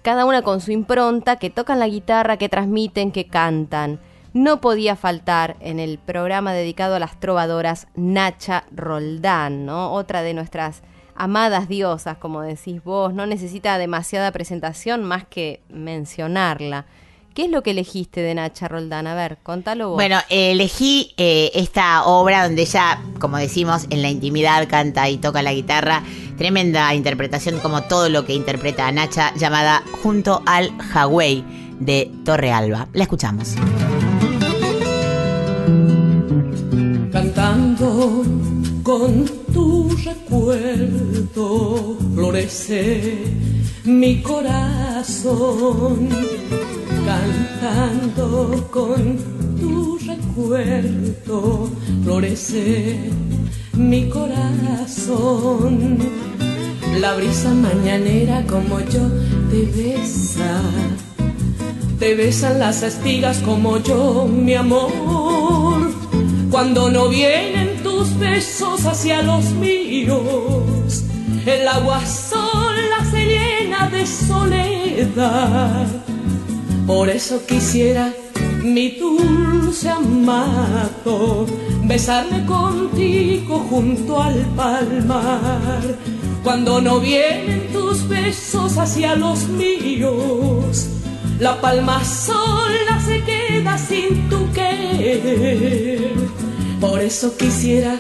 cada 0.02 0.26
una 0.26 0.42
con 0.42 0.60
su 0.60 0.74
impronta, 0.74 1.38
que 1.38 1.50
tocan 1.50 1.80
la 1.80 1.88
guitarra, 1.88 2.36
que 2.36 2.50
transmiten, 2.50 3.13
que 3.13 3.28
cantan. 3.28 4.02
No 4.34 4.62
podía 4.62 4.96
faltar 4.96 5.58
en 5.60 5.80
el 5.80 5.98
programa 5.98 6.54
dedicado 6.54 6.96
a 6.96 7.00
las 7.00 7.20
trovadoras 7.20 7.88
Nacha 7.96 8.65
Roldán, 8.72 9.65
¿no? 9.65 9.92
Otra 9.94 10.22
de 10.22 10.34
nuestras 10.34 10.84
amadas 11.15 11.68
diosas, 11.68 12.18
como 12.18 12.42
decís 12.42 12.84
vos, 12.84 13.13
no 13.13 13.26
necesita 13.26 13.78
demasiada 13.78 14.32
presentación 14.32 15.04
más 15.04 15.26
que 15.26 15.62
mencionarla. 15.70 16.86
¿Qué 17.34 17.46
es 17.46 17.52
lo 17.52 17.63
que 17.63 17.72
elegiste 17.72 18.22
de 18.22 18.34
Nacha 18.36 18.68
Roldán? 18.68 19.08
A 19.08 19.15
ver, 19.15 19.38
contalo 19.44 19.89
vos. 19.89 19.96
Bueno, 19.96 20.18
eh, 20.30 20.52
elegí 20.52 21.13
eh, 21.18 21.52
esta 21.54 22.06
obra 22.06 22.44
donde 22.44 22.63
ella, 22.63 23.02
como 23.20 23.38
decimos, 23.38 23.86
en 23.89 24.02
la 24.02 24.10
intimidad 24.10 24.68
canta 24.68 25.10
y 25.10 25.18
toca 25.18 25.42
la 25.42 25.54
guitarra. 25.54 26.04
Tremenda 26.38 26.94
interpretación, 26.94 27.60
como 27.60 27.84
todo 27.84 28.10
lo 28.10 28.26
que 28.26 28.34
interpreta 28.34 28.88
a 28.88 28.92
Nacha, 28.92 29.34
llamada 29.36 29.84
Junto 30.04 30.42
al 30.46 30.76
Hawái 30.78 31.44
de 31.80 32.12
Torre 32.26 32.52
Alba. 32.52 32.88
La 32.94 33.04
escuchamos. 33.04 33.56
Cantando 37.19 38.23
con 38.82 39.25
tu 39.53 39.89
recuerdo 40.05 41.97
florece 42.15 43.17
mi 43.84 44.21
corazón 44.21 46.08
cantando 47.05 48.65
con 48.71 49.17
tu 49.60 49.97
recuerdo 49.97 51.69
florece 52.05 52.99
mi 53.73 54.08
corazón 54.08 55.97
la 57.01 57.15
brisa 57.15 57.53
mañanera 57.53 58.45
como 58.47 58.79
yo 58.79 59.05
te 59.51 59.65
besa 59.65 60.62
te 61.99 62.15
besan 62.15 62.60
las 62.60 62.82
espigas 62.82 63.39
como 63.39 63.77
yo, 63.79 64.25
mi 64.25 64.55
amor. 64.55 65.99
Cuando 66.50 66.90
no 66.90 67.10
vienen 67.10 67.84
tus 67.84 68.18
besos 68.18 68.86
hacia 68.86 69.22
los 69.22 69.46
míos, 69.52 71.04
el 71.46 71.68
agua 71.68 72.04
sola 72.06 73.06
se 73.12 73.26
llena 73.26 73.88
de 73.90 74.06
soledad. 74.08 75.86
Por 76.88 77.08
eso 77.08 77.46
quisiera 77.46 78.12
mi 78.64 78.90
dulce 78.98 79.90
amado 79.90 81.46
besarme 81.84 82.44
contigo 82.48 83.60
junto 83.70 84.22
al 84.22 84.44
palmar. 84.56 85.82
Cuando 86.44 86.82
no 86.82 87.00
vienen 87.00 87.72
tus 87.72 88.08
besos 88.08 88.78
hacia 88.80 89.16
los 89.16 89.48
míos, 89.50 90.88
la 91.40 91.62
palma 91.62 92.04
sola 92.04 93.00
se 93.06 93.24
queda 93.24 93.78
sin 93.78 94.28
tu 94.30 94.52
querer. 94.52 96.38
Por 96.80 97.02
eso 97.02 97.36
quisiera 97.36 98.00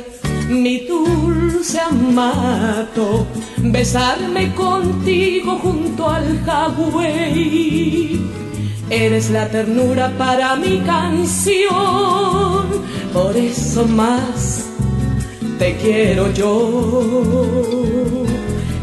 mi 0.49 0.87
dulce 0.87 1.79
amado 1.79 3.27
besarme 3.57 4.53
contigo 4.55 5.59
junto 5.61 6.09
al 6.09 6.43
Hawái. 6.45 8.21
Eres 8.89 9.29
la 9.29 9.47
ternura 9.49 10.11
para 10.17 10.55
mi 10.55 10.79
canción, 10.79 11.69
por 13.13 13.37
eso 13.37 13.85
más 13.85 14.65
te 15.59 15.75
quiero 15.75 16.33
yo. 16.33 17.03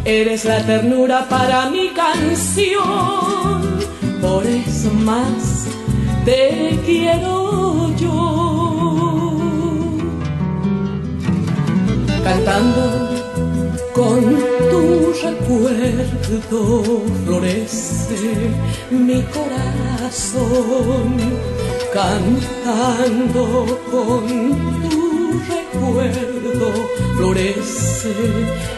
Eres 0.04 0.44
la 0.44 0.64
ternura 0.64 1.26
para 1.28 1.68
mi 1.70 1.88
canción, 1.88 2.82
por 4.20 4.46
eso 4.46 4.92
más 4.92 5.66
te 6.24 6.78
quiero 6.84 7.92
yo. 7.96 8.65
Cantando 12.26 12.84
con 13.94 14.20
tu 14.68 14.82
recuerdo 15.22 16.60
florece 17.24 18.50
mi 18.90 19.22
corazón, 19.36 21.08
cantando 21.94 23.44
con 23.92 24.26
tu 24.90 25.40
recuerdo 25.54 26.68
florece 27.16 28.14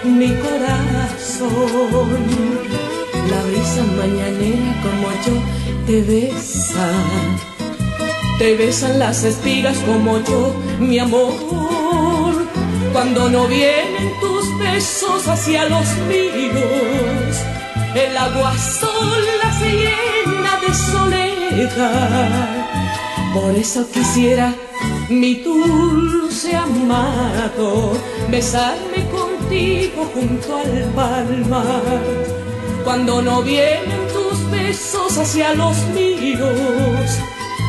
mi 0.04 0.28
corazón. 0.44 2.20
La 3.30 3.40
brisa 3.44 3.82
mañanera 3.96 4.70
como 4.84 5.08
yo 5.24 5.37
te 5.87 6.02
besa, 6.02 6.88
te 8.38 8.56
besan 8.56 8.98
las 8.98 9.24
espigas 9.24 9.78
como 9.87 10.18
yo, 10.18 10.54
mi 10.78 10.98
amor. 10.98 11.88
Cuando 12.98 13.30
no 13.30 13.46
vienen 13.46 14.12
tus 14.18 14.58
besos 14.58 15.28
hacia 15.28 15.68
los 15.68 15.87
míos, 16.08 17.37
el 17.94 18.16
agua 18.16 18.52
sola 18.58 19.52
se 19.56 19.70
llena 19.70 20.58
de 20.61 20.74
soledad. 20.74 22.66
Por 23.32 23.54
eso 23.54 23.88
quisiera 23.92 24.52
mi 25.08 25.37
dulce 25.37 26.56
amado 26.56 27.92
besarme 28.32 29.08
contigo 29.11 30.11
junto 30.12 30.56
al 30.56 30.92
palmar. 30.96 32.02
Cuando 32.82 33.22
no 33.22 33.42
vienen 33.42 34.08
tus 34.12 34.50
besos 34.50 35.16
hacia 35.18 35.54
los 35.54 35.76
míos, 35.94 37.20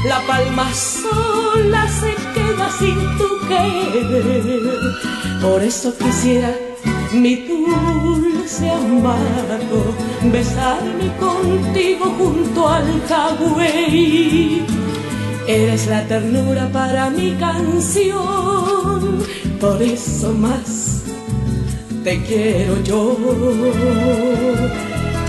la 0.08 0.22
palma 0.26 0.74
sola 0.74 1.88
se 1.88 2.16
queda 2.34 2.72
sin 2.80 2.98
tu 3.20 3.48
querer. 3.48 5.19
Por 5.42 5.64
eso 5.64 5.96
quisiera 5.98 6.54
mi 7.14 7.36
dulce 7.48 8.70
amado 8.70 9.96
besarme 10.32 11.16
contigo 11.18 12.14
junto 12.18 12.68
al 12.68 13.02
Hawái. 13.08 14.66
Eres 15.48 15.88
la 15.88 16.06
ternura 16.08 16.70
para 16.72 17.10
mi 17.10 17.32
canción, 17.36 18.20
por 19.60 19.82
eso 19.82 20.34
más 20.34 21.04
te 22.04 22.22
quiero 22.24 22.84
yo. 22.84 23.18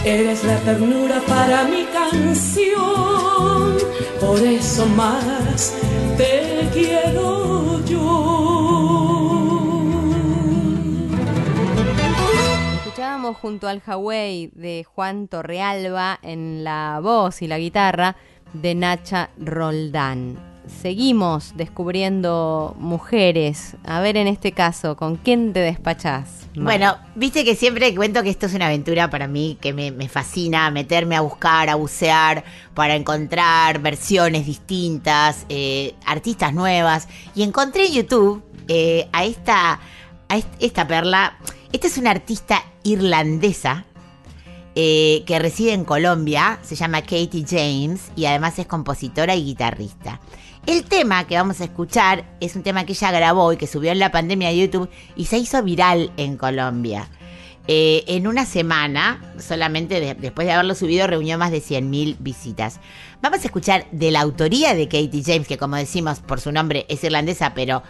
Eres 0.05 0.45
la 0.45 0.57
ternura 0.59 1.23
para 1.27 1.65
mi 1.65 1.85
canción, 1.93 3.77
por 4.21 4.41
eso 4.41 4.87
más 4.87 5.73
te 6.17 6.69
quiero 6.75 7.40
junto 13.19 13.67
al 13.67 13.81
Hawái 13.81 14.53
de 14.55 14.85
Juan 14.85 15.27
Torrealba 15.27 16.19
en 16.23 16.63
la 16.63 17.01
voz 17.03 17.43
y 17.43 17.49
la 17.49 17.59
guitarra 17.59 18.15
de 18.53 18.77
Nacha 18.77 19.31
Roldán. 19.37 20.39
Seguimos 20.81 21.57
descubriendo 21.57 22.77
mujeres. 22.79 23.75
A 23.85 24.01
ver, 24.01 24.17
en 24.17 24.29
este 24.29 24.53
caso, 24.53 24.97
¿con 24.97 25.17
quién 25.17 25.53
te 25.53 25.59
despachás? 25.59 26.47
Bueno, 26.55 26.97
viste 27.17 27.45
que 27.45 27.57
siempre 27.57 27.93
cuento 27.97 28.23
que 28.23 28.31
esto 28.31 28.47
es 28.47 28.55
una 28.55 28.67
aventura 28.67 29.11
para 29.11 29.27
mí 29.27 29.59
que 29.61 29.73
me, 29.73 29.91
me 29.91 30.09
fascina, 30.09 30.71
meterme 30.71 31.17
a 31.17 31.21
buscar, 31.21 31.69
a 31.69 31.75
bucear, 31.75 32.45
para 32.75 32.95
encontrar 32.95 33.81
versiones 33.81 34.47
distintas, 34.47 35.47
eh, 35.49 35.95
artistas 36.07 36.55
nuevas. 36.55 37.09
Y 37.35 37.43
encontré 37.43 37.87
en 37.87 37.93
YouTube 37.95 38.45
eh, 38.69 39.09
a, 39.13 39.25
esta, 39.25 39.81
a 40.29 40.37
est- 40.37 40.55
esta 40.61 40.87
perla. 40.87 41.37
Esta 41.73 41.87
es 41.89 41.99
una 41.99 42.11
artista 42.11 42.63
irlandesa 42.83 43.85
eh, 44.75 45.25
que 45.27 45.39
reside 45.39 45.73
en 45.73 45.85
Colombia, 45.85 46.59
se 46.63 46.77
llama 46.77 47.03
Katie 47.03 47.45
James 47.49 48.13
y 48.17 48.27
además 48.27 48.59
es 48.59 48.67
compositora 48.67 49.35
y 49.35 49.45
guitarrista. 49.45 50.21
El 50.67 50.85
tema 50.85 51.27
que 51.27 51.37
vamos 51.37 51.61
a 51.61 51.65
escuchar 51.65 52.37
es 52.41 52.55
un 52.55 52.63
tema 52.63 52.85
que 52.85 52.93
ella 52.93 53.11
grabó 53.11 53.53
y 53.53 53.57
que 53.57 53.67
subió 53.67 53.91
en 53.93 53.99
la 53.99 54.13
pandemia 54.13 54.49
a 54.49 54.53
YouTube 54.53 54.89
y 55.17 55.25
se 55.25 55.39
hizo 55.39 55.63
viral 55.63 56.13
en 56.17 56.37
Colombia. 56.37 57.09
Eh, 57.67 58.05
en 58.09 58.27
una 58.27 58.47
semana, 58.47 59.35
solamente 59.39 60.01
de- 60.01 60.15
después 60.15 60.47
de 60.47 60.53
haberlo 60.53 60.75
subido, 60.75 61.07
reunió 61.07 61.39
más 61.39 61.51
de 61.51 61.61
100.000 61.63 62.17
visitas. 62.19 62.81
Vamos 63.23 63.41
a 63.43 63.47
escuchar 63.47 63.87
de 63.93 64.11
la 64.11 64.21
autoría 64.21 64.75
de 64.75 64.87
Katie 64.87 65.23
James, 65.25 65.47
que 65.47 65.59
como 65.59 65.77
decimos 65.77 66.21
por 66.21 66.41
su 66.41 66.53
nombre 66.53 66.85
es 66.89 67.03
irlandesa, 67.05 67.55
pero 67.55 67.83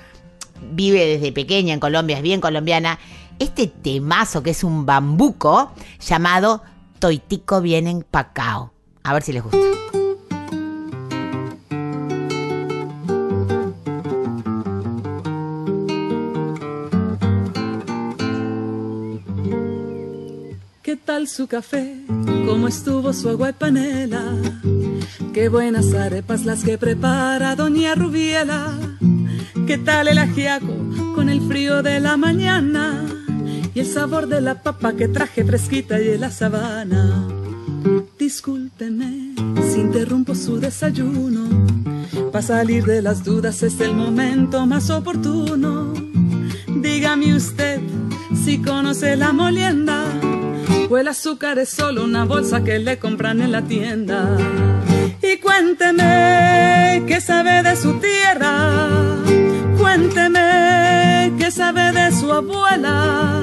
vive 0.72 1.06
desde 1.06 1.32
pequeña 1.32 1.72
en 1.74 1.80
Colombia, 1.80 2.16
es 2.18 2.22
bien 2.22 2.40
colombiana, 2.40 2.98
este 3.40 3.66
temazo 3.66 4.42
que 4.42 4.50
es 4.50 4.62
un 4.62 4.86
bambuco 4.86 5.72
llamado 5.98 6.62
Toitico 7.00 7.60
vienen 7.60 8.04
pacao. 8.08 8.72
A 9.02 9.14
ver 9.14 9.22
si 9.22 9.32
les 9.32 9.42
gusta. 9.42 9.58
¿Qué 20.82 20.96
tal 20.96 21.26
su 21.26 21.46
café? 21.46 21.96
¿Cómo 22.46 22.68
estuvo 22.68 23.12
su 23.12 23.30
agua 23.30 23.50
y 23.50 23.52
panela? 23.54 24.22
Qué 25.32 25.48
buenas 25.48 25.94
arepas 25.94 26.44
las 26.44 26.62
que 26.62 26.76
prepara 26.76 27.56
doña 27.56 27.94
Rubiela. 27.94 28.76
¿Qué 29.66 29.78
tal 29.78 30.08
el 30.08 30.18
ajiaco 30.18 30.74
con 31.14 31.30
el 31.30 31.40
frío 31.48 31.82
de 31.82 32.00
la 32.00 32.16
mañana? 32.18 33.09
Y 33.74 33.80
el 33.80 33.86
sabor 33.86 34.26
de 34.26 34.40
la 34.40 34.62
papa 34.62 34.94
que 34.94 35.08
traje 35.08 35.44
fresquita 35.44 36.00
y 36.00 36.04
de 36.04 36.18
la 36.18 36.30
sabana. 36.30 37.28
Discúlpeme 38.18 39.34
si 39.72 39.80
interrumpo 39.80 40.34
su 40.34 40.58
desayuno. 40.58 41.48
Para 42.32 42.42
salir 42.42 42.84
de 42.84 43.02
las 43.02 43.24
dudas 43.24 43.62
es 43.62 43.80
el 43.80 43.94
momento 43.94 44.66
más 44.66 44.90
oportuno. 44.90 45.92
Dígame 46.68 47.34
usted 47.34 47.80
si 48.44 48.62
conoce 48.62 49.16
la 49.16 49.32
molienda 49.32 50.04
o 50.90 50.98
el 50.98 51.08
azúcar 51.08 51.58
es 51.58 51.68
solo 51.68 52.04
una 52.04 52.24
bolsa 52.24 52.64
que 52.64 52.78
le 52.78 52.98
compran 52.98 53.40
en 53.40 53.52
la 53.52 53.62
tienda. 53.62 54.36
Y 55.22 55.38
cuénteme 55.38 57.04
qué 57.06 57.20
sabe 57.20 57.62
de 57.62 57.76
su 57.76 58.00
tierra, 58.00 58.68
cuénteme 59.78 61.32
qué 61.38 61.50
sabe 61.50 61.92
de 61.92 62.10
su 62.10 62.32
abuela, 62.32 63.40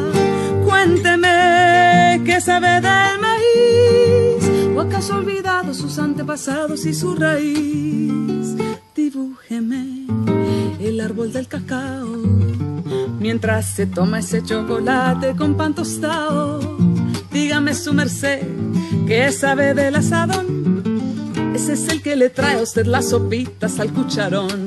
cuénteme 0.67 2.21
qué 2.25 2.41
sabe 2.41 2.81
del 2.81 3.19
maíz, 3.21 4.75
o 4.75 4.81
acaso 4.81 5.13
ha 5.13 5.17
olvidado 5.17 5.73
sus 5.73 5.97
antepasados 5.97 6.85
y 6.85 6.93
su 6.93 7.15
raíz. 7.15 8.55
Dibújeme 8.93 10.07
el 10.79 10.99
árbol 10.99 11.31
del 11.31 11.47
cacao, 11.47 12.07
mientras 13.19 13.65
se 13.75 13.85
toma 13.85 14.19
ese 14.19 14.43
chocolate 14.43 15.35
con 15.35 15.55
pan 15.55 15.73
tostado. 15.73 16.59
Dígame 17.31 17.73
su 17.73 17.93
merced, 17.93 18.41
¿qué 19.07 19.31
sabe 19.31 19.73
del 19.73 19.95
asadón? 19.95 20.47
Ese 21.55 21.73
es 21.73 21.87
el 21.87 22.01
que 22.01 22.15
le 22.15 22.29
trae 22.29 22.59
a 22.59 22.61
usted 22.61 22.85
las 22.85 23.09
sopitas 23.09 23.79
al 23.79 23.93
cucharón. 23.93 24.65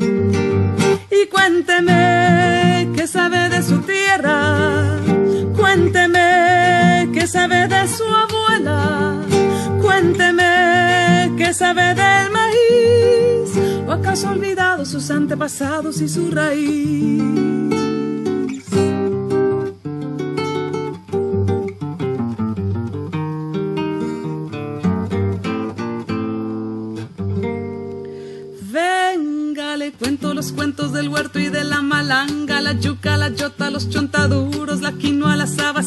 Y 1.10 1.28
cuénteme 1.28 2.88
qué 2.96 3.06
sabe 3.06 3.48
de 3.48 3.62
su 3.62 3.78
tierra. 3.82 4.99
Qué 7.20 7.26
sabe 7.26 7.68
de 7.68 7.86
su 7.86 8.02
abuela. 8.02 9.20
Cuénteme 9.82 11.30
qué 11.36 11.52
sabe 11.52 11.94
del 11.94 12.30
maíz. 12.30 13.84
¿O 13.86 13.92
acaso 13.92 14.28
ha 14.28 14.32
olvidado 14.32 14.86
sus 14.86 15.10
antepasados 15.10 16.00
y 16.00 16.08
su 16.08 16.30
raíz? 16.30 17.69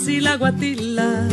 Y 0.08 0.20
la 0.20 0.38
guatila. 0.38 1.28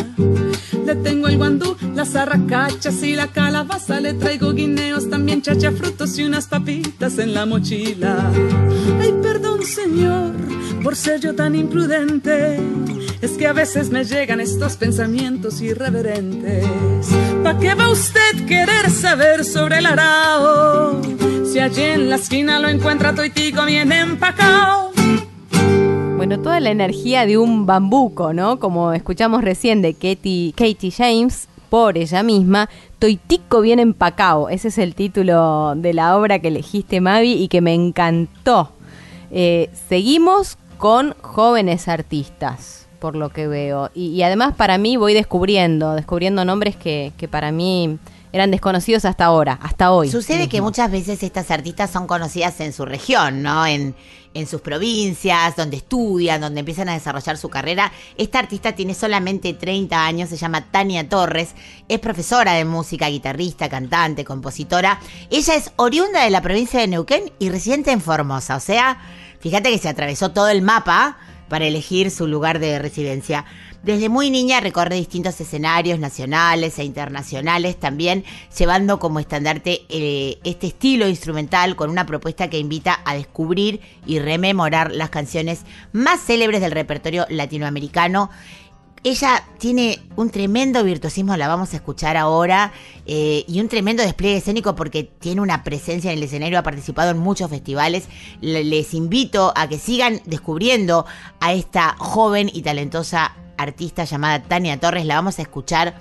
Le 0.87 0.95
tengo 0.97 1.29
el 1.29 1.37
guandú, 1.37 1.77
las 1.95 2.15
arracachas 2.17 3.03
y 3.03 3.15
la 3.15 3.29
calabaza, 3.29 4.01
le 4.01 4.15
traigo 4.15 4.53
guineos, 4.53 5.09
también 5.09 5.43
chacha, 5.43 5.73
frutos 5.73 6.19
y 6.19 6.25
unas 6.25 6.47
papitas 6.47 7.19
en 7.19 7.35
la 7.35 7.47
mochila. 7.47 8.31
Ay, 9.01 9.15
perdón, 9.23 9.65
señor, 9.65 10.33
por 10.83 10.97
ser 10.97 11.21
yo 11.21 11.35
tan 11.35 11.55
imprudente. 11.55 12.59
Es 13.21 13.33
que 13.33 13.47
a 13.47 13.53
veces 13.53 13.91
me 13.91 14.05
llegan 14.05 14.41
estos 14.41 14.77
pensamientos 14.77 15.61
irreverentes. 15.61 16.65
¿Pa' 17.43 17.59
qué 17.59 17.75
va 17.75 17.91
usted 17.91 18.47
querer 18.47 18.91
saber 18.91 19.45
sobre 19.45 19.79
el 19.79 19.87
arao? 19.87 21.01
Si 21.45 21.59
allí 21.59 21.83
en 21.83 22.09
la 22.09 22.17
esquina 22.17 22.59
lo 22.59 22.69
encuentra 22.69 23.15
toitico 23.15 23.65
bien 23.65 23.93
empacao. 23.93 24.90
Toda 26.39 26.61
la 26.61 26.71
energía 26.71 27.27
de 27.27 27.37
un 27.37 27.67
bambuco, 27.67 28.33
¿no? 28.33 28.61
Como 28.61 28.93
escuchamos 28.93 29.43
recién 29.43 29.83
de 29.83 29.95
Katie, 29.95 30.53
Katie 30.53 30.91
James, 30.91 31.49
por 31.69 31.99
ella 31.99 32.23
misma, 32.23 32.71
Toitico 32.99 33.61
bien 33.61 33.79
empacao. 33.79 34.49
Ese 34.49 34.69
es 34.69 34.79
el 34.79 34.95
título 34.95 35.75
de 35.77 35.93
la 35.93 36.17
obra 36.17 36.39
que 36.39 36.49
elegiste, 36.49 37.01
Mavi, 37.01 37.33
y 37.33 37.49
que 37.49 37.61
me 37.61 37.75
encantó. 37.75 38.73
Eh, 39.31 39.71
seguimos 39.89 40.57
con 40.79 41.15
jóvenes 41.21 41.89
artistas, 41.89 42.87
por 43.01 43.17
lo 43.17 43.29
que 43.31 43.47
veo. 43.47 43.91
Y, 43.93 44.07
y 44.09 44.23
además 44.23 44.55
para 44.57 44.79
mí 44.79 44.97
voy 44.97 45.15
descubriendo, 45.15 45.95
descubriendo 45.95 46.45
nombres 46.45 46.77
que, 46.77 47.13
que 47.19 47.29
para 47.29 47.53
mí 47.53 47.99
eran 48.33 48.51
desconocidos 48.51 49.05
hasta 49.05 49.25
ahora, 49.25 49.59
hasta 49.63 49.93
hoy. 49.93 50.11
Sucede 50.11 50.49
que 50.49 50.61
muchas 50.61 50.91
veces 50.91 51.23
estas 51.23 51.51
artistas 51.51 51.91
son 51.91 52.07
conocidas 52.07 52.61
en 52.61 52.73
su 52.73 52.85
región, 52.85 53.43
¿no? 53.43 53.67
En, 53.67 53.95
en 54.35 54.47
sus 54.47 54.61
provincias, 54.61 55.57
donde 55.57 55.79
estudian, 55.79 56.41
donde 56.41 56.61
empiezan 56.61 56.89
a 56.89 56.95
desarrollar 56.95 57.37
su 57.37 57.49
carrera. 57.49 57.93
Esta 58.17 58.39
artista 58.39 58.73
tiene 58.73 58.95
solamente 58.95 59.55
30 59.55 60.07
años, 60.07 60.29
se 60.29 60.37
llama 60.37 60.71
Tania 60.71 61.09
Torres, 61.09 61.55
es 61.89 61.99
profesora 61.99 62.53
de 62.53 62.65
música, 62.65 63.09
guitarrista, 63.09 63.69
cantante, 63.69 64.25
compositora. 64.25 65.01
Ella 65.31 65.55
es 65.55 65.73
oriunda 65.77 66.23
de 66.23 66.31
la 66.31 66.43
provincia 66.43 66.81
de 66.81 66.87
Neuquén 66.87 67.33
y 67.39 67.51
residente 67.51 67.91
en 67.91 68.01
Formosa, 68.01 68.57
o 68.57 68.61
sea, 68.61 68.99
fíjate 69.41 69.71
que 69.71 69.79
se 69.79 69.89
atravesó 69.89 70.31
todo 70.31 70.49
el 70.49 70.63
mapa 70.63 71.19
para 71.49 71.67
elegir 71.67 72.13
su 72.13 72.29
lugar 72.29 72.61
de 72.61 72.79
residencia. 72.79 73.45
Desde 73.83 74.11
muy 74.11 74.29
niña 74.29 74.61
recorre 74.61 74.97
distintos 74.97 75.41
escenarios 75.41 75.99
nacionales 75.99 76.79
e 76.79 76.85
internacionales, 76.85 77.81
también 77.81 78.25
llevando 78.59 78.99
como 78.99 79.21
estandarte 79.21 79.87
eh, 79.89 80.39
este 80.45 80.67
estilo 80.67 81.09
instrumental 81.09 81.77
con 81.77 81.89
una 81.89 82.05
propuesta 82.05 82.51
que 82.51 82.59
invita 82.59 83.01
a 83.07 83.15
descubrir 83.15 83.81
y 84.07 84.19
rememorar 84.19 84.93
las 84.93 85.09
canciones 85.09 85.61
más 85.93 86.21
célebres 86.21 86.61
del 86.61 86.73
repertorio 86.73 87.25
latinoamericano. 87.31 88.29
Ella 89.03 89.45
tiene 89.59 89.99
un 90.15 90.29
tremendo 90.29 90.85
virtuosismo, 90.85 91.35
la 91.39 91.49
vamos 91.49 91.73
a 91.73 91.77
escuchar 91.77 92.19
ahora, 92.19 92.75
eh, 93.07 93.47
y 93.49 93.61
un 93.63 93.69
tremendo 93.71 94.03
despliegue 94.03 94.37
escénico 94.37 94.77
porque 94.77 95.05
tiene 95.05 95.41
una 95.41 95.65
presencia 95.65 96.13
en 96.13 96.19
el 96.19 96.25
escenario, 96.25 96.59
ha 96.59 96.63
participado 96.63 97.13
en 97.13 97.19
muchos 97.19 97.49
festivales. 97.49 98.09
Le- 98.43 98.63
Les 98.63 98.93
invito 98.93 99.55
a 99.57 99.71
que 99.71 99.79
sigan 99.79 100.21
descubriendo 100.27 101.07
a 101.41 101.55
esta 101.55 101.97
joven 101.97 102.51
y 102.53 102.61
talentosa 102.61 103.35
artista 103.61 104.05
llamada 104.05 104.43
Tania 104.43 104.79
Torres. 104.81 105.07
La 105.07 105.17
vamos 105.17 105.39
a 105.39 105.43
escuchar 105.43 105.95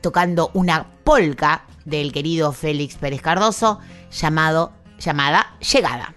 tocando 0.00 0.50
una 0.54 0.86
polca 1.04 1.64
del 1.84 2.12
querido 2.12 2.52
Félix 2.52 2.96
Pérez 2.96 3.22
Cardoso 3.22 3.80
llamado, 4.10 4.72
llamada 4.98 5.54
Llegada. 5.60 6.14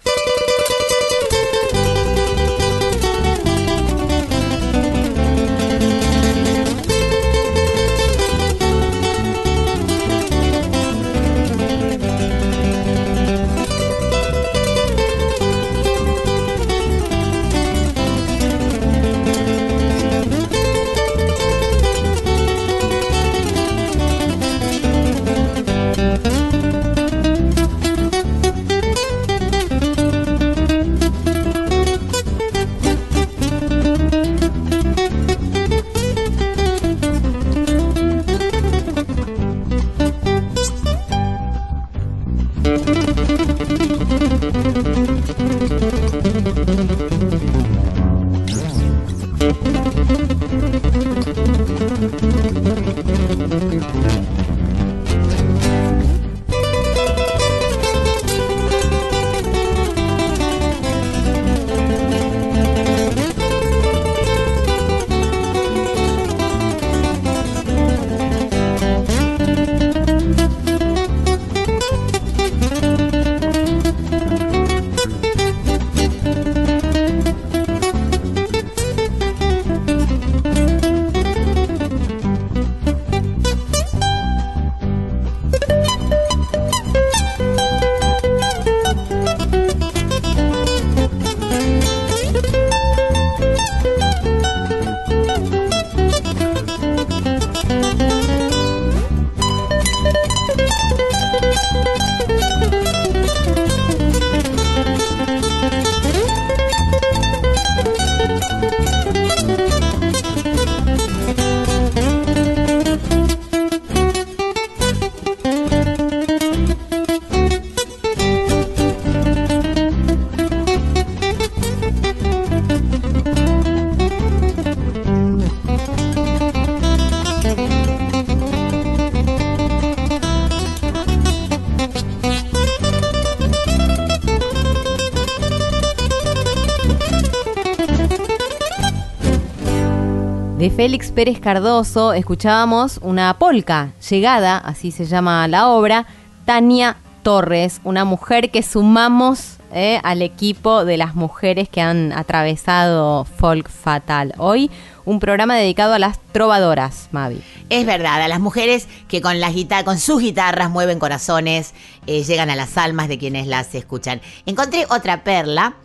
Félix 140.75 141.13
Pérez 141.13 141.39
Cardoso 141.39 142.11
escuchábamos 142.11 142.99
una 143.01 143.37
polca, 143.39 143.93
llegada, 144.09 144.57
así 144.57 144.91
se 144.91 145.05
llama 145.05 145.47
la 145.47 145.69
obra, 145.69 146.05
Tania 146.43 146.97
Torres, 147.23 147.79
una 147.85 148.03
mujer 148.03 148.51
que 148.51 148.61
sumamos 148.61 149.55
eh, 149.73 150.01
al 150.03 150.21
equipo 150.21 150.83
de 150.83 150.97
las 150.97 151.15
mujeres 151.15 151.69
que 151.69 151.79
han 151.79 152.11
atravesado 152.11 153.23
Folk 153.23 153.69
Fatal. 153.69 154.33
Hoy 154.37 154.69
un 155.05 155.21
programa 155.21 155.55
dedicado 155.55 155.93
a 155.93 155.99
las 155.99 156.19
trovadoras, 156.33 157.07
Mavi. 157.13 157.41
Es 157.69 157.85
verdad, 157.85 158.21
a 158.21 158.27
las 158.27 158.41
mujeres 158.41 158.89
que 159.07 159.21
con, 159.21 159.37
con 159.85 159.97
sus 159.97 160.21
guitarras 160.21 160.69
mueven 160.69 160.99
corazones, 160.99 161.73
eh, 162.05 162.23
llegan 162.23 162.49
a 162.49 162.55
las 162.57 162.77
almas 162.77 163.07
de 163.07 163.17
quienes 163.17 163.47
las 163.47 163.73
escuchan. 163.75 164.19
Encontré 164.45 164.85
otra 164.89 165.23
perla 165.23 165.75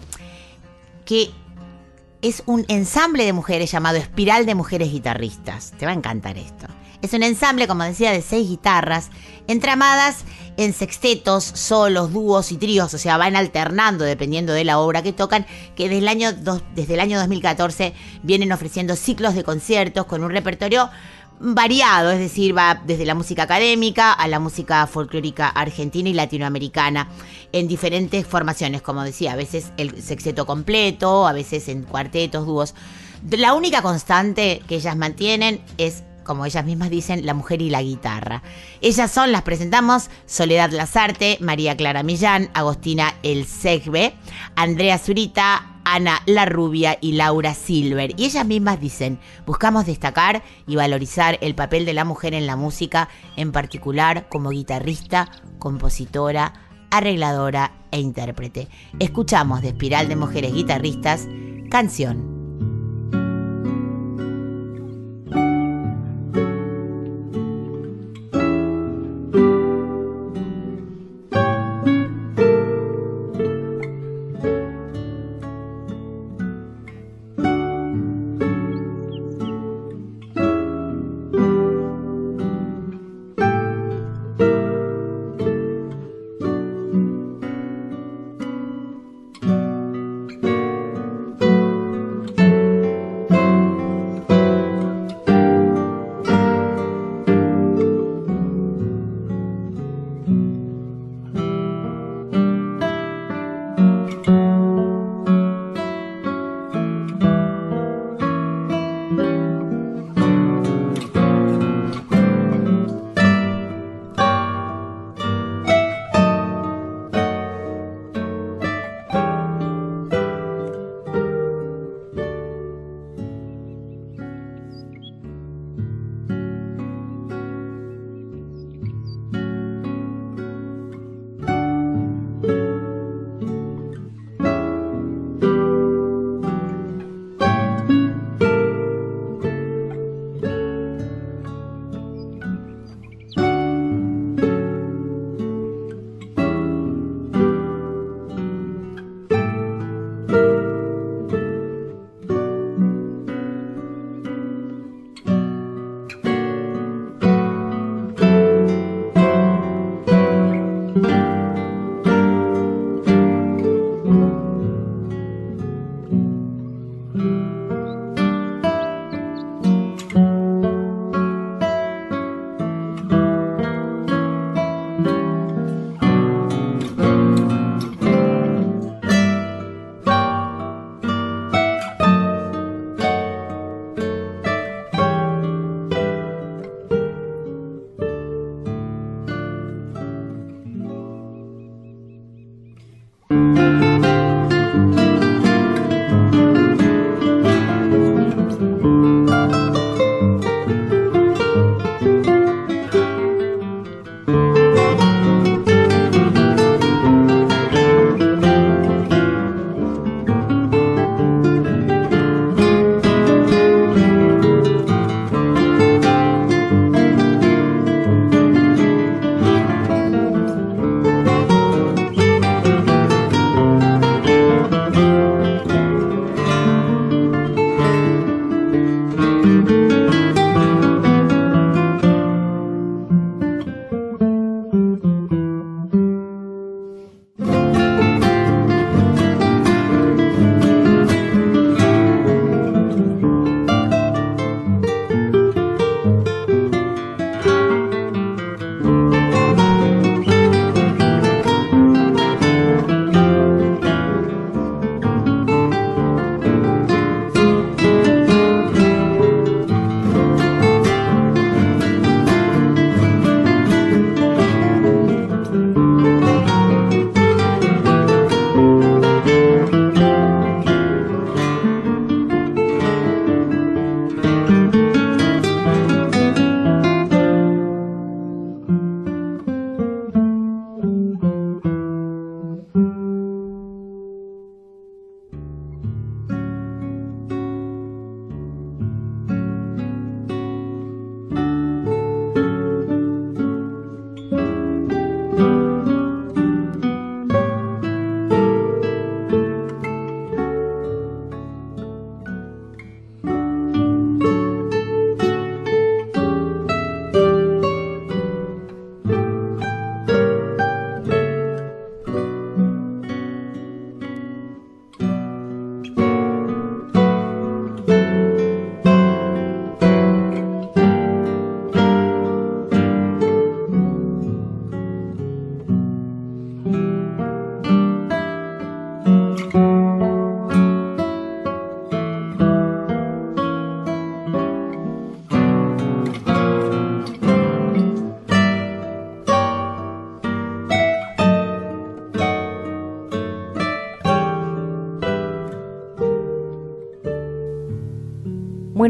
que 1.05 1.30
es 2.23 2.43
un 2.47 2.64
ensamble 2.68 3.25
de 3.25 3.33
mujeres 3.33 3.71
llamado 3.71 3.97
Espiral 3.97 4.47
de 4.47 4.55
Mujeres 4.55 4.93
Guitarristas. 4.93 5.73
Te 5.79 5.87
va 5.87 5.93
a 5.93 5.95
encantar 5.95 6.37
esto. 6.37 6.66
Es 7.03 7.14
un 7.14 7.23
ensamble, 7.23 7.66
como 7.66 7.85
decía, 7.85 8.12
de 8.12 8.21
seis 8.21 8.47
guitarras, 8.47 9.09
entramadas 9.47 10.25
en 10.59 10.75
sextetos, 10.75 11.45
solos, 11.45 12.12
dúos 12.12 12.53
y 12.53 12.59
tríos, 12.59 12.93
o 12.93 12.99
sea, 12.99 13.16
van 13.16 13.37
alternando 13.37 14.05
dependiendo 14.05 14.53
de 14.53 14.64
la 14.64 14.79
obra 14.79 15.03
que 15.03 15.14
tocan, 15.14 15.47
que 15.75 15.85
desde 15.85 15.99
el 15.99 16.09
año, 16.09 16.33
desde 16.75 16.95
el 16.95 17.01
año 17.01 17.18
2014 17.18 17.95
vienen 18.23 18.53
ofreciendo 18.53 18.97
ciclos 18.97 19.35
de 19.35 19.45
conciertos 19.45 20.05
con 20.05 20.23
un 20.23 20.31
repertorio 20.31 20.91
variado, 21.41 22.11
es 22.11 22.18
decir, 22.18 22.57
va 22.57 22.82
desde 22.84 23.07
la 23.07 23.14
música 23.14 23.45
académica 23.45 24.12
a 24.12 24.28
la 24.28 24.38
música 24.38 24.86
folclórica 24.86 25.49
argentina 25.49 26.09
y 26.11 26.12
latinoamericana, 26.12 27.09
en 27.53 27.66
diferentes 27.66 28.26
formaciones, 28.26 28.82
como 28.82 29.03
decía, 29.03 29.32
a 29.32 29.36
veces 29.36 29.72
el 29.78 30.03
sexteto 30.03 30.47
completo, 30.47 31.26
a 31.26 31.32
veces 31.32 31.68
en 31.68 31.82
cuartetos, 31.82 32.47
dúos. 32.47 32.74
La 33.30 33.55
única 33.55 33.82
constante 33.82 34.62
que 34.68 34.76
ellas 34.76 34.97
mantienen 34.97 35.62
es, 35.78 36.05
como 36.31 36.47
ellas 36.47 36.64
mismas 36.64 36.91
dicen, 36.91 37.26
la 37.26 37.35
mujer 37.35 37.61
y 37.61 37.70
la 37.70 37.83
guitarra. 37.83 38.45
Ellas 38.81 39.11
son, 39.11 39.33
las 39.33 39.43
presentamos, 39.43 40.11
Soledad 40.26 40.70
Lazarte, 40.70 41.39
María 41.41 41.76
Clara 41.76 42.05
Millán, 42.05 42.51
Agostina 42.55 43.16
El 43.24 43.47
Segbe, 43.47 44.14
Andrea 44.55 44.97
Zurita, 44.99 45.81
Ana 45.85 46.22
La 46.26 46.45
Rubia 46.45 46.97
y 47.01 47.14
Laura 47.14 47.53
Silver. 47.53 48.12
Y 48.16 48.26
ellas 48.26 48.47
mismas 48.47 48.81
dicen, 48.81 49.18
buscamos 49.45 49.87
destacar 49.87 50.45
y 50.68 50.76
valorizar 50.76 51.37
el 51.41 51.57
papel 51.57 51.85
de 51.85 51.95
la 51.95 52.05
mujer 52.05 52.33
en 52.35 52.47
la 52.47 52.55
música, 52.55 53.09
en 53.35 53.51
particular 53.51 54.28
como 54.28 54.51
guitarrista, 54.51 55.33
compositora, 55.59 56.53
arregladora 56.93 57.72
e 57.91 57.99
intérprete. 57.99 58.68
Escuchamos 59.01 59.62
de 59.62 59.70
Espiral 59.70 60.07
de 60.07 60.14
Mujeres 60.14 60.55
Guitarristas, 60.55 61.26
canción. 61.72 62.39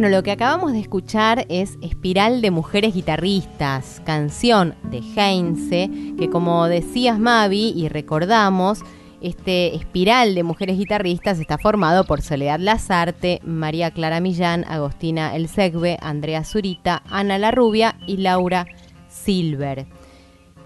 Bueno, 0.00 0.16
lo 0.16 0.22
que 0.22 0.30
acabamos 0.30 0.72
de 0.72 0.80
escuchar 0.80 1.44
es 1.50 1.76
Espiral 1.82 2.40
de 2.40 2.50
Mujeres 2.50 2.94
Guitarristas, 2.94 4.00
canción 4.06 4.74
de 4.84 5.02
Heinze, 5.14 5.90
que 6.18 6.30
como 6.30 6.66
decías 6.68 7.18
Mavi 7.18 7.74
y 7.76 7.86
recordamos, 7.88 8.80
este 9.20 9.76
espiral 9.76 10.34
de 10.34 10.42
mujeres 10.42 10.78
guitarristas 10.78 11.38
está 11.38 11.58
formado 11.58 12.04
por 12.04 12.22
Soledad 12.22 12.60
Lazarte, 12.60 13.42
María 13.44 13.90
Clara 13.90 14.20
Millán, 14.20 14.64
Agostina 14.66 15.36
El 15.36 15.48
Segbe, 15.48 15.98
Andrea 16.00 16.44
Zurita, 16.44 17.02
Ana 17.10 17.36
La 17.36 17.50
Rubia 17.50 17.98
y 18.06 18.16
Laura 18.16 18.64
Silver. 19.06 19.86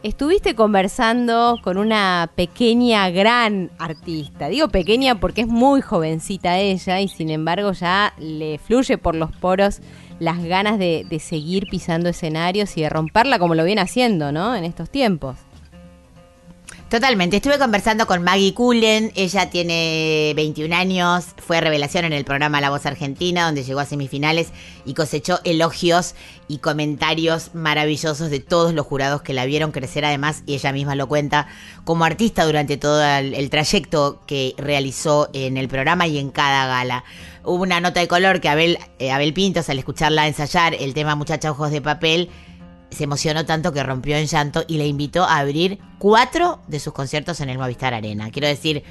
Estuviste 0.05 0.55
conversando 0.55 1.59
con 1.63 1.79
una 1.79 2.31
pequeña 2.37 3.09
gran 3.09 3.71
artista. 3.79 4.49
Digo 4.49 4.69
pequeña 4.69 5.15
porque 5.15 5.41
es 5.41 5.47
muy 5.47 5.81
jovencita 5.81 6.59
ella 6.59 7.01
y 7.01 7.09
sin 7.09 7.31
embargo 7.31 7.73
ya 7.73 8.13
le 8.19 8.59
fluye 8.59 8.99
por 8.99 9.15
los 9.15 9.35
poros 9.35 9.81
las 10.19 10.45
ganas 10.45 10.79
de, 10.79 11.07
de 11.09 11.19
seguir 11.21 11.69
pisando 11.71 12.11
escenarios 12.11 12.77
y 12.77 12.83
de 12.83 12.91
romperla 12.91 13.39
como 13.39 13.55
lo 13.55 13.65
viene 13.65 13.81
haciendo, 13.81 14.31
¿no? 14.31 14.55
En 14.55 14.65
estos 14.65 14.91
tiempos. 14.91 15.39
Totalmente. 16.95 17.39
Estuve 17.39 17.59
conversando 17.59 18.07
con 18.07 18.23
Maggie 18.23 18.55
Cullen. 18.55 19.11
Ella 19.17 19.51
tiene 19.51 20.33
21 20.37 20.73
años. 20.77 21.25
Fue 21.39 21.61
revelación 21.61 22.05
en 22.05 22.13
el 22.13 22.25
programa 22.25 22.61
La 22.61 22.71
Voz 22.71 22.87
Argentina, 22.87 23.47
donde 23.47 23.65
llegó 23.65 23.81
a 23.81 23.85
semifinales 23.85 24.53
y 24.85 24.95
cosechó 24.95 25.41
elogios 25.43 26.15
y 26.47 26.59
comentarios 26.59 27.53
maravillosos 27.53 28.31
de 28.31 28.39
todos 28.39 28.75
los 28.75 28.87
jurados 28.87 29.23
que 29.23 29.33
la 29.33 29.45
vieron 29.45 29.73
crecer, 29.73 30.05
además, 30.05 30.45
y 30.47 30.55
ella 30.55 30.71
misma 30.71 30.95
lo 30.95 31.09
cuenta, 31.09 31.49
como 31.83 32.05
artista 32.05 32.45
durante 32.45 32.77
todo 32.77 33.05
el, 33.05 33.35
el 33.35 33.51
trayecto 33.51 34.23
que 34.29 34.55
realizó 34.57 35.31
en 35.33 35.57
el 35.57 35.67
programa 35.67 36.07
y 36.07 36.19
en 36.19 36.31
cada 36.31 36.69
gala. 36.69 37.03
Hubo 37.43 37.63
una 37.63 37.81
nota 37.81 37.99
de 37.99 38.07
color 38.07 38.41
que 38.41 38.49
Abel, 38.49 38.79
eh, 39.01 39.11
Abel 39.11 39.35
Pintos, 39.35 39.69
al 39.69 39.79
escucharla 39.79 40.29
ensayar 40.29 40.75
el 40.75 40.95
tema 40.95 41.17
Muchacha 41.17 41.51
Ojos 41.51 41.73
de 41.73 41.83
Papel, 41.83 42.31
se 42.95 43.05
emocionó 43.05 43.45
tanto 43.45 43.73
que 43.73 43.83
rompió 43.83 44.17
en 44.17 44.27
llanto 44.27 44.65
y 44.67 44.79
le 44.79 44.87
invitó 44.87 45.25
a 45.25 45.39
abrir 45.39 45.79
cuatro 45.99 46.61
de 46.69 46.81
sus 46.81 46.93
conciertos 46.93 47.41
en 47.41 47.51
el 47.51 47.59
Movistar 47.59 47.95
Arena. 47.95 48.31
Quiero 48.31 48.49
decir, 48.49 48.85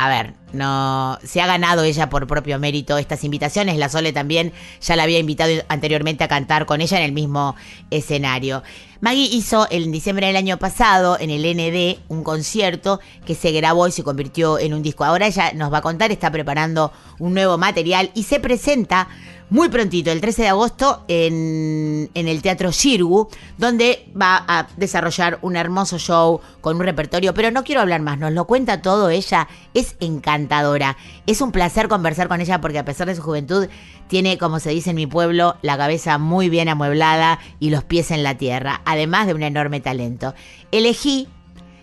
a 0.00 0.08
ver, 0.08 0.34
no 0.52 1.18
se 1.24 1.40
ha 1.40 1.46
ganado 1.48 1.82
ella 1.82 2.08
por 2.08 2.28
propio 2.28 2.60
mérito 2.60 2.96
estas 2.98 3.24
invitaciones. 3.24 3.78
La 3.78 3.88
Sole 3.88 4.12
también 4.12 4.52
ya 4.80 4.94
la 4.94 5.02
había 5.02 5.18
invitado 5.18 5.52
anteriormente 5.68 6.22
a 6.22 6.28
cantar 6.28 6.66
con 6.66 6.80
ella 6.80 6.98
en 6.98 7.04
el 7.04 7.12
mismo 7.12 7.56
escenario. 7.90 8.62
Maggie 9.00 9.28
hizo 9.32 9.66
en 9.70 9.90
diciembre 9.90 10.28
del 10.28 10.36
año 10.36 10.56
pasado 10.56 11.18
en 11.18 11.30
el 11.30 11.42
ND 11.42 11.98
un 12.06 12.22
concierto 12.22 13.00
que 13.26 13.34
se 13.34 13.50
grabó 13.50 13.88
y 13.88 13.92
se 13.92 14.04
convirtió 14.04 14.60
en 14.60 14.72
un 14.72 14.82
disco. 14.82 15.04
Ahora 15.04 15.26
ella 15.26 15.52
nos 15.54 15.72
va 15.72 15.78
a 15.78 15.82
contar, 15.82 16.12
está 16.12 16.30
preparando 16.30 16.92
un 17.18 17.34
nuevo 17.34 17.58
material 17.58 18.12
y 18.14 18.22
se 18.22 18.38
presenta 18.38 19.08
muy 19.50 19.70
prontito, 19.70 20.10
el 20.10 20.20
13 20.20 20.42
de 20.42 20.48
agosto, 20.48 21.04
en, 21.08 22.10
el 22.14 22.42
Teatro 22.42 22.70
Shirgu, 22.70 23.28
donde 23.56 24.06
va 24.20 24.44
a 24.46 24.68
desarrollar 24.76 25.38
un 25.42 25.56
hermoso 25.56 25.98
show 25.98 26.40
con 26.60 26.76
un 26.76 26.82
repertorio, 26.82 27.32
pero 27.32 27.50
no 27.50 27.64
quiero 27.64 27.80
hablar 27.80 28.02
más, 28.02 28.18
nos 28.18 28.32
lo 28.32 28.46
cuenta 28.46 28.82
todo 28.82 29.08
ella, 29.08 29.48
es 29.72 29.96
encantadora, 30.00 30.96
es 31.26 31.40
un 31.40 31.52
placer 31.52 31.88
conversar 31.88 32.28
con 32.28 32.40
ella 32.40 32.60
porque 32.60 32.78
a 32.78 32.84
pesar 32.84 33.06
de 33.06 33.16
su 33.16 33.22
juventud 33.22 33.68
tiene, 34.08 34.36
como 34.36 34.60
se 34.60 34.70
dice 34.70 34.90
en 34.90 34.96
mi 34.96 35.06
pueblo, 35.06 35.56
la 35.62 35.78
cabeza 35.78 36.18
muy 36.18 36.48
bien 36.50 36.68
amueblada 36.68 37.38
y 37.58 37.70
los 37.70 37.84
pies 37.84 38.10
en 38.10 38.22
la 38.22 38.36
tierra, 38.36 38.82
además 38.84 39.26
de 39.26 39.34
un 39.34 39.42
enorme 39.42 39.80
talento. 39.80 40.34
Elegí 40.72 41.28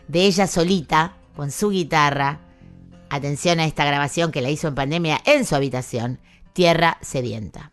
de 0.08 0.26
ella 0.26 0.46
solita, 0.46 1.14
con 1.36 1.52
su 1.52 1.70
guitarra, 1.70 2.40
atención 3.10 3.60
a 3.60 3.66
esta 3.66 3.86
grabación 3.86 4.32
que 4.32 4.42
la 4.42 4.50
hizo 4.50 4.68
en 4.68 4.76
pandemia 4.76 5.20
en 5.26 5.46
su 5.46 5.56
habitación, 5.56 6.20
Tierra 6.56 6.98
Sedienta. 7.02 7.70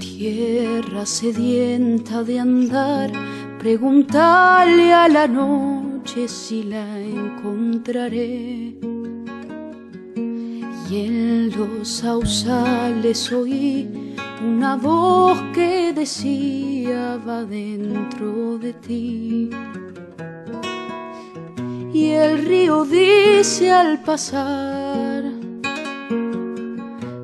Tierra 0.00 1.06
sedienta 1.06 2.24
de 2.24 2.40
andar, 2.40 3.12
preguntarle 3.60 4.92
a 4.92 5.06
la 5.06 5.28
noche 5.28 6.26
si 6.26 6.64
la 6.64 6.98
encontraré. 6.98 9.03
En 10.96 11.50
los 11.50 11.88
sausales 11.88 13.32
oí 13.32 14.14
una 14.40 14.76
voz 14.76 15.36
que 15.52 15.92
decía 15.92 17.16
va 17.16 17.44
dentro 17.44 18.58
de 18.58 18.74
ti. 18.74 19.50
Y 21.92 22.10
el 22.10 22.46
río 22.46 22.84
dice 22.84 23.72
al 23.72 24.02
pasar, 24.04 25.24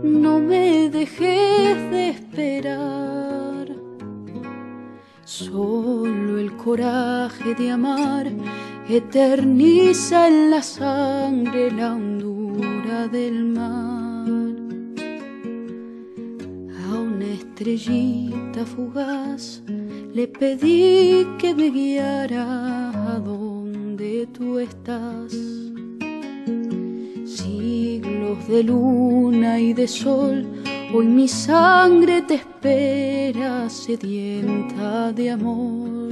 no 0.02 0.40
me 0.40 0.90
dejes 0.90 1.76
de 1.92 2.08
esperar. 2.08 3.68
Solo 5.24 6.38
el 6.38 6.56
coraje 6.56 7.54
de 7.54 7.70
amar 7.70 8.32
eterniza 8.88 10.26
en 10.26 10.50
la 10.50 10.60
sangre 10.60 11.70
la 11.70 11.94
hondura 11.94 12.29
del 13.08 13.44
mar. 13.44 14.28
A 16.84 16.94
una 16.98 17.26
estrellita 17.26 18.64
fugaz 18.64 19.62
le 20.14 20.26
pedí 20.26 21.26
que 21.38 21.54
me 21.54 21.70
guiara 21.70 22.90
a 23.14 23.18
donde 23.20 24.26
tú 24.36 24.58
estás. 24.58 25.32
Siglos 27.24 28.48
de 28.48 28.62
luna 28.64 29.58
y 29.60 29.72
de 29.72 29.86
sol, 29.86 30.46
hoy 30.92 31.06
mi 31.06 31.28
sangre 31.28 32.22
te 32.22 32.34
espera 32.34 33.68
sedienta 33.70 35.12
de 35.12 35.30
amor. 35.30 36.10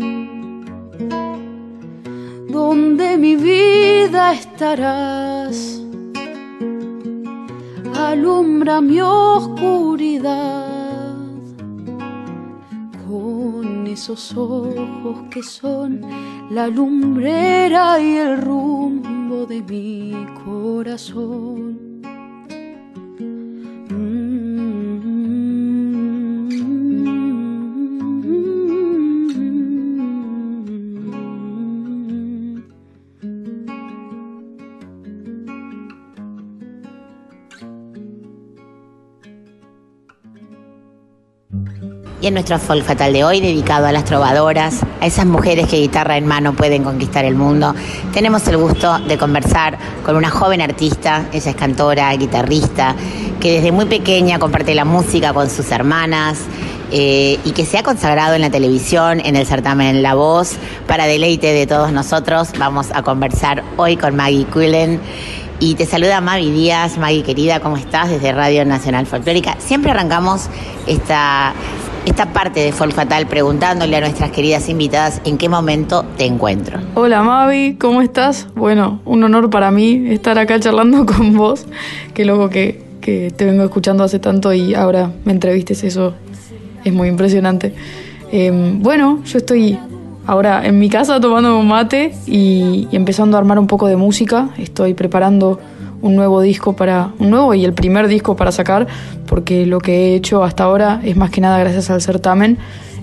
Donde 2.49 3.19
mi 3.19 3.37
vida 3.37 4.33
estarás, 4.33 5.83
alumbra 7.99 8.81
mi 8.81 9.01
oscuridad 9.01 10.69
con 13.09 13.87
esos 13.89 14.37
ojos 14.37 15.25
que 15.31 15.43
son 15.43 16.03
la 16.51 16.69
lumbrera 16.69 18.01
y 18.01 18.17
el 18.19 18.41
rumbo 18.41 19.47
de 19.47 19.63
mi 19.63 20.15
corazón. 20.45 21.88
Y 42.21 42.27
en 42.27 42.35
nuestro 42.35 42.59
folk 42.59 42.85
fatal 42.85 43.13
de 43.13 43.23
hoy, 43.23 43.41
dedicado 43.41 43.87
a 43.87 43.93
las 43.93 44.05
trovadoras, 44.05 44.81
a 45.01 45.07
esas 45.07 45.25
mujeres 45.25 45.69
que 45.69 45.77
guitarra 45.77 46.17
en 46.17 46.27
mano 46.27 46.53
pueden 46.53 46.83
conquistar 46.83 47.25
el 47.25 47.37
mundo, 47.37 47.77
tenemos 48.13 48.47
el 48.49 48.57
gusto 48.57 48.99
de 48.99 49.17
conversar 49.17 49.79
con 50.05 50.17
una 50.17 50.29
joven 50.29 50.61
artista, 50.61 51.27
ella 51.33 51.51
es 51.51 51.57
cantora, 51.57 52.13
guitarrista, 52.17 52.97
que 53.39 53.53
desde 53.53 53.71
muy 53.71 53.85
pequeña 53.85 54.41
comparte 54.41 54.75
la 54.75 54.85
música 54.85 55.33
con 55.33 55.49
sus 55.49 55.71
hermanas 55.71 56.41
eh, 56.91 57.39
y 57.45 57.53
que 57.53 57.65
se 57.65 57.79
ha 57.79 57.85
consagrado 57.85 58.35
en 58.35 58.41
la 58.41 58.51
televisión, 58.51 59.21
en 59.25 59.37
el 59.37 59.47
certamen 59.47 60.03
La 60.03 60.15
Voz, 60.15 60.57
para 60.89 61.07
deleite 61.07 61.53
de 61.53 61.69
todos 61.69 61.93
nosotros. 61.93 62.49
Vamos 62.59 62.89
a 62.95 63.03
conversar 63.03 63.63
hoy 63.77 63.97
con 63.97 64.17
Maggie 64.17 64.47
Cullen. 64.47 65.01
Y 65.61 65.75
te 65.75 65.87
saluda 65.87 66.21
Mavi 66.21 66.53
Díaz, 66.53 66.99
Maggie 66.99 67.25
querida, 67.25 67.59
¿cómo 67.59 67.77
estás? 67.77 68.11
Desde 68.11 68.33
Radio 68.33 68.65
Nacional 68.65 69.07
Folclórica. 69.07 69.57
Siempre 69.59 69.91
arrancamos 69.91 70.49
esta, 70.87 71.53
esta 72.09 72.33
parte 72.33 72.61
de 72.61 72.73
Folk 72.73 72.95
Fatal 72.95 73.27
preguntándole 73.27 73.95
a 73.97 74.01
nuestras 74.01 74.31
queridas 74.31 74.71
invitadas 74.71 75.21
en 75.25 75.37
qué 75.37 75.51
momento 75.51 76.07
te 76.17 76.25
encuentro. 76.25 76.81
Hola 76.95 77.23
Mavi, 77.23 77.75
¿cómo 77.75 78.01
estás? 78.01 78.49
Bueno, 78.55 79.01
un 79.05 79.23
honor 79.25 79.51
para 79.51 79.71
mí 79.71 80.07
estar 80.09 80.39
acá 80.39 80.59
charlando 80.59 81.05
con 81.07 81.37
vos. 81.37 81.67
Qué 82.15 82.25
loco 82.25 82.49
que, 82.49 82.83
que 83.03 83.31
te 83.31 83.45
vengo 83.45 83.63
escuchando 83.63 84.05
hace 84.05 84.19
tanto 84.19 84.55
y 84.55 84.75
ahora 84.75 85.13
me 85.27 85.33
entrevistes, 85.33 85.85
eso 85.85 86.15
es 86.83 86.93
muy 86.95 87.09
impresionante. 87.09 87.75
Eh, 88.33 88.51
bueno, 88.81 89.23
yo 89.25 89.39
estoy 89.39 89.79
ahora 90.27 90.67
en 90.67 90.79
mi 90.79 90.89
casa 90.89 91.21
tomando 91.21 91.59
un 91.59 91.69
mate 91.69 92.15
y, 92.27 92.89
empezando 92.91 93.37
a 93.37 93.41
armar 93.41 93.59
un 93.59 93.67
poco 93.67 93.87
de 93.87 93.97
música. 93.97 94.49
Estoy 94.57 94.95
preparando 94.95 95.61
un 96.03 96.17
nuevo 96.17 96.41
disco 96.41 96.75
para. 96.75 97.13
un 97.19 97.31
nuevo 97.31 97.55
y 97.55 97.65
el 97.65 97.73
primer 97.73 98.09
disco 98.09 98.37
para 98.37 98.53
sacar, 98.53 98.87
porque 99.27 99.67
lo 99.67 99.81
que 99.81 100.13
he 100.13 100.15
hecho 100.15 100.45
hasta 100.45 100.65
ahora 100.65 101.01
es 101.05 101.17
más 101.17 101.31
que 101.31 101.41
nada 101.41 101.59
gracias 101.59 101.91
al 101.91 102.01
certamen. 102.01 102.59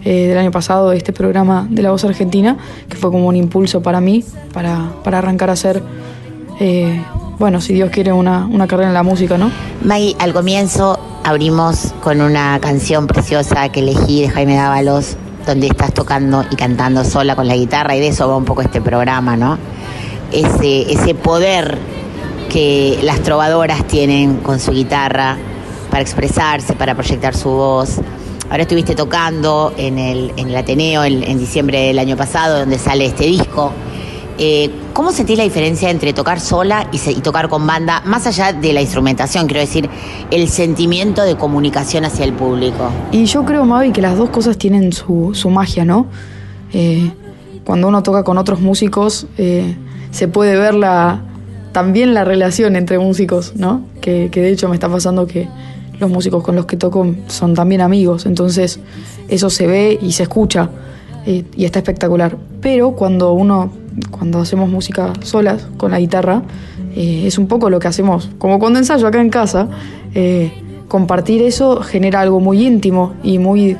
eh, 0.05 0.27
del 0.27 0.37
año 0.37 0.51
pasado 0.51 0.91
de 0.91 0.97
este 0.97 1.11
programa 1.11 1.67
de 1.69 1.81
La 1.81 1.89
Voz 1.89 2.05
Argentina, 2.05 2.57
que 2.87 2.95
fue 2.95 3.09
como 3.11 3.27
un 3.27 3.35
impulso 3.35 3.81
para 3.81 3.99
mí, 3.99 4.23
para, 4.53 4.91
para 5.03 5.17
arrancar 5.17 5.49
a 5.49 5.53
hacer, 5.53 5.81
eh, 6.59 7.01
bueno, 7.39 7.59
si 7.59 7.73
Dios 7.73 7.89
quiere, 7.89 8.13
una, 8.13 8.45
una 8.45 8.67
carrera 8.67 8.87
en 8.89 8.93
la 8.93 9.01
música, 9.01 9.37
¿no? 9.37 9.49
Maggie, 9.83 10.15
al 10.19 10.31
comienzo 10.31 10.99
abrimos 11.23 11.93
con 12.03 12.21
una 12.21 12.59
canción 12.61 13.07
preciosa 13.07 13.67
que 13.69 13.79
elegí 13.79 14.21
de 14.21 14.29
Jaime 14.29 14.55
Dávalos, 14.55 15.17
donde 15.47 15.67
estás 15.67 15.91
tocando 15.91 16.45
y 16.51 16.55
cantando 16.55 17.03
sola 17.03 17.35
con 17.35 17.47
la 17.47 17.55
guitarra, 17.55 17.95
y 17.95 17.99
de 17.99 18.09
eso 18.09 18.29
va 18.29 18.37
un 18.37 18.45
poco 18.45 18.61
este 18.61 18.81
programa, 18.81 19.35
¿no? 19.35 19.57
Ese, 20.31 20.91
ese 20.91 21.15
poder 21.15 21.79
que 22.55 22.99
las 23.03 23.19
trovadoras 23.19 23.85
tienen 23.85 24.37
con 24.37 24.61
su 24.61 24.71
guitarra 24.71 25.35
para 25.91 26.01
expresarse, 26.01 26.71
para 26.73 26.95
proyectar 26.95 27.35
su 27.35 27.49
voz. 27.49 27.99
Ahora 28.49 28.63
estuviste 28.63 28.95
tocando 28.95 29.73
en 29.75 29.99
el, 29.99 30.31
en 30.37 30.47
el 30.47 30.55
Ateneo 30.55 31.03
en, 31.03 31.37
diciembre 31.37 31.87
del 31.87 31.99
año 31.99 32.15
pasado, 32.15 32.59
donde 32.59 32.79
sale 32.79 33.07
este 33.07 33.25
disco. 33.25 33.73
Eh, 34.37 34.71
¿Cómo 34.93 35.11
sentís 35.11 35.37
la 35.37 35.43
diferencia 35.43 35.89
entre 35.89 36.13
tocar 36.13 36.39
sola 36.39 36.87
y 36.93 37.19
tocar 37.19 37.49
con 37.49 37.67
banda, 37.67 38.01
más 38.05 38.25
allá 38.25 38.53
de 38.53 38.71
la 38.71 38.79
instrumentación, 38.79 39.47
quiero 39.47 39.59
decir, 39.59 39.89
el 40.31 40.47
sentimiento 40.47 41.23
de 41.23 41.35
comunicación 41.35 42.05
hacia 42.05 42.23
el 42.23 42.31
público? 42.31 42.89
Y 43.11 43.25
yo 43.25 43.43
creo, 43.43 43.65
Mavi, 43.65 43.91
que 43.91 44.01
las 44.01 44.15
dos 44.17 44.29
cosas 44.29 44.57
tienen 44.57 44.93
su, 44.93 45.31
su 45.33 45.49
magia, 45.49 45.83
¿no? 45.83 46.07
Eh, 46.71 47.11
cuando 47.65 47.89
uno 47.89 48.01
toca 48.01 48.23
con 48.23 48.37
otros 48.37 48.61
músicos, 48.61 49.27
eh, 49.37 49.75
se 50.11 50.29
puede 50.29 50.57
ver 50.57 50.73
la, 50.73 51.21
también 51.75 52.13
la 52.13 52.23
relación 52.23 52.77
entre 52.77 52.99
músicos, 52.99 53.51
¿no? 53.57 53.81
Que, 53.99 54.29
que 54.31 54.41
de 54.41 54.49
hecho 54.49 54.69
me 54.69 54.75
está 54.75 54.87
pasando 54.87 55.27
que 55.27 55.49
los 55.99 56.09
músicos 56.09 56.41
con 56.41 56.55
los 56.55 56.67
que 56.67 56.77
toco 56.77 57.05
son 57.27 57.53
también 57.53 57.81
amigos, 57.81 58.25
entonces 58.25 58.79
eso 59.27 59.49
se 59.49 59.67
ve 59.67 59.99
y 60.01 60.13
se 60.13 60.23
escucha 60.23 60.69
eh, 61.25 61.43
y 61.53 61.65
está 61.65 61.79
espectacular. 61.79 62.37
Pero 62.61 62.91
cuando 62.91 63.33
uno, 63.33 63.73
cuando 64.09 64.39
hacemos 64.39 64.69
música 64.69 65.11
solas 65.19 65.67
con 65.75 65.91
la 65.91 65.99
guitarra, 65.99 66.43
eh, 66.95 67.23
es 67.27 67.37
un 67.37 67.47
poco 67.47 67.69
lo 67.69 67.77
que 67.79 67.89
hacemos, 67.89 68.29
como 68.37 68.57
cuando 68.57 68.79
ensayo 68.79 69.05
acá 69.05 69.19
en 69.19 69.29
casa, 69.29 69.67
eh, 70.13 70.53
compartir 70.87 71.41
eso 71.41 71.81
genera 71.81 72.21
algo 72.21 72.39
muy 72.39 72.65
íntimo 72.65 73.15
y 73.21 73.37
muy 73.37 73.75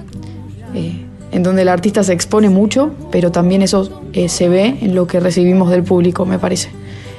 en 1.32 1.44
donde 1.44 1.62
el 1.62 1.70
artista 1.70 2.04
se 2.04 2.12
expone 2.12 2.50
mucho, 2.50 2.92
pero 3.10 3.32
también 3.32 3.62
eso 3.62 4.02
se 4.28 4.50
ve 4.50 4.80
en 4.82 4.96
lo 4.96 5.08
que 5.08 5.22
recibimos 5.22 5.72
del 5.72 5.84
público, 5.84 6.26
me 6.26 6.40
parece. 6.40 6.70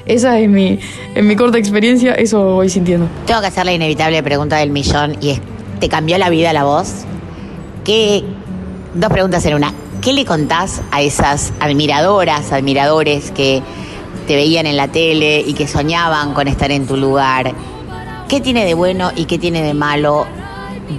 Esa 0.07 0.39
es 0.39 0.49
mi, 0.49 0.79
en 1.15 1.27
mi 1.27 1.35
corta 1.35 1.57
experiencia, 1.57 2.13
eso 2.13 2.55
voy 2.55 2.69
sintiendo. 2.69 3.07
Tengo 3.25 3.41
que 3.41 3.47
hacer 3.47 3.65
la 3.65 3.73
inevitable 3.73 4.23
pregunta 4.23 4.55
del 4.57 4.69
millón 4.69 5.17
y 5.19 5.31
es, 5.31 5.41
¿te 5.81 5.89
cambió 5.89 6.17
la 6.17 6.29
vida 6.29 6.53
la 6.53 6.63
voz? 6.63 7.05
¿Qué, 7.83 8.23
dos 8.93 9.11
preguntas 9.11 9.45
en 9.45 9.55
una. 9.55 9.73
¿Qué 10.01 10.13
le 10.13 10.23
contás 10.23 10.81
a 10.91 11.01
esas 11.01 11.51
admiradoras, 11.59 12.53
admiradores 12.53 13.31
que 13.31 13.61
te 14.27 14.35
veían 14.35 14.65
en 14.65 14.77
la 14.77 14.87
tele 14.87 15.43
y 15.45 15.53
que 15.53 15.67
soñaban 15.67 16.33
con 16.33 16.47
estar 16.47 16.71
en 16.71 16.87
tu 16.87 16.95
lugar? 16.95 17.53
¿Qué 18.29 18.39
tiene 18.39 18.63
de 18.63 18.75
bueno 18.75 19.11
y 19.15 19.25
qué 19.25 19.37
tiene 19.37 19.61
de 19.61 19.73
malo 19.73 20.25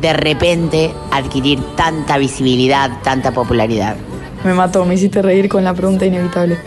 de 0.02 0.12
repente 0.12 0.92
adquirir 1.10 1.60
tanta 1.76 2.18
visibilidad, 2.18 2.90
tanta 3.02 3.32
popularidad? 3.32 3.96
Me 4.44 4.52
mató, 4.52 4.84
me 4.84 4.94
hiciste 4.94 5.22
reír 5.22 5.48
con 5.48 5.64
la 5.64 5.72
pregunta 5.72 6.04
inevitable. 6.04 6.58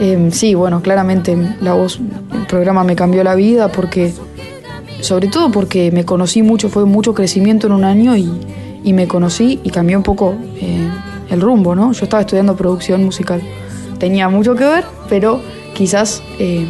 Eh, 0.00 0.28
sí, 0.32 0.54
bueno, 0.54 0.82
claramente 0.82 1.36
la 1.60 1.74
voz, 1.74 2.00
el 2.32 2.46
programa 2.46 2.82
me 2.84 2.96
cambió 2.96 3.22
la 3.22 3.34
vida 3.34 3.68
porque, 3.68 4.12
sobre 5.00 5.28
todo 5.28 5.50
porque 5.50 5.92
me 5.92 6.04
conocí 6.04 6.42
mucho, 6.42 6.68
fue 6.68 6.84
mucho 6.84 7.14
crecimiento 7.14 7.66
en 7.68 7.74
un 7.74 7.84
año 7.84 8.16
y, 8.16 8.28
y 8.82 8.92
me 8.92 9.08
conocí 9.08 9.60
y 9.62 9.70
cambió 9.70 9.96
un 9.96 10.02
poco 10.02 10.34
eh, 10.60 10.88
el 11.30 11.40
rumbo, 11.40 11.74
¿no? 11.74 11.92
Yo 11.92 12.04
estaba 12.04 12.20
estudiando 12.20 12.54
producción 12.56 13.04
musical. 13.04 13.42
Tenía 13.98 14.28
mucho 14.28 14.54
que 14.54 14.64
ver, 14.64 14.84
pero 15.08 15.40
quizás 15.74 16.22
eh, 16.38 16.66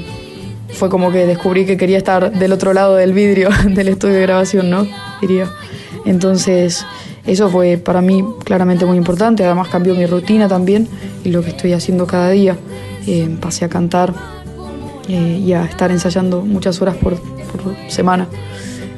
fue 0.69 0.89
como 0.89 1.11
que 1.11 1.27
descubrí 1.27 1.67
que 1.67 1.77
quería 1.77 1.99
estar 1.99 2.33
del 2.33 2.53
otro 2.53 2.73
lado 2.73 2.95
del 2.95 3.13
vidrio 3.13 3.49
del 3.69 3.89
estudio 3.89 4.15
de 4.15 4.23
grabación, 4.23 4.71
¿no? 4.71 4.87
Diría. 5.21 5.51
Entonces, 6.05 6.85
eso 7.27 7.49
fue 7.49 7.79
para 7.79 8.01
mí 8.03 8.23
claramente 8.45 8.85
muy 8.85 8.99
importante. 8.99 9.45
Además, 9.45 9.69
cambió 9.69 9.95
mi 9.95 10.07
rutina 10.07 10.49
también 10.49 10.87
y 11.25 11.31
lo 11.31 11.43
que 11.43 11.51
estoy 11.51 11.73
haciendo 11.73 12.07
cada 12.07 12.31
día. 12.31 12.57
Eh, 13.07 13.29
pasé 13.41 13.65
a 13.65 13.69
cantar 13.69 14.15
eh, 15.09 15.43
y 15.45 15.53
a 15.53 15.65
estar 15.65 15.91
ensayando 15.91 16.41
muchas 16.43 16.81
horas 16.81 16.97
por, 16.97 17.17
por 17.17 17.75
semana. 17.89 18.27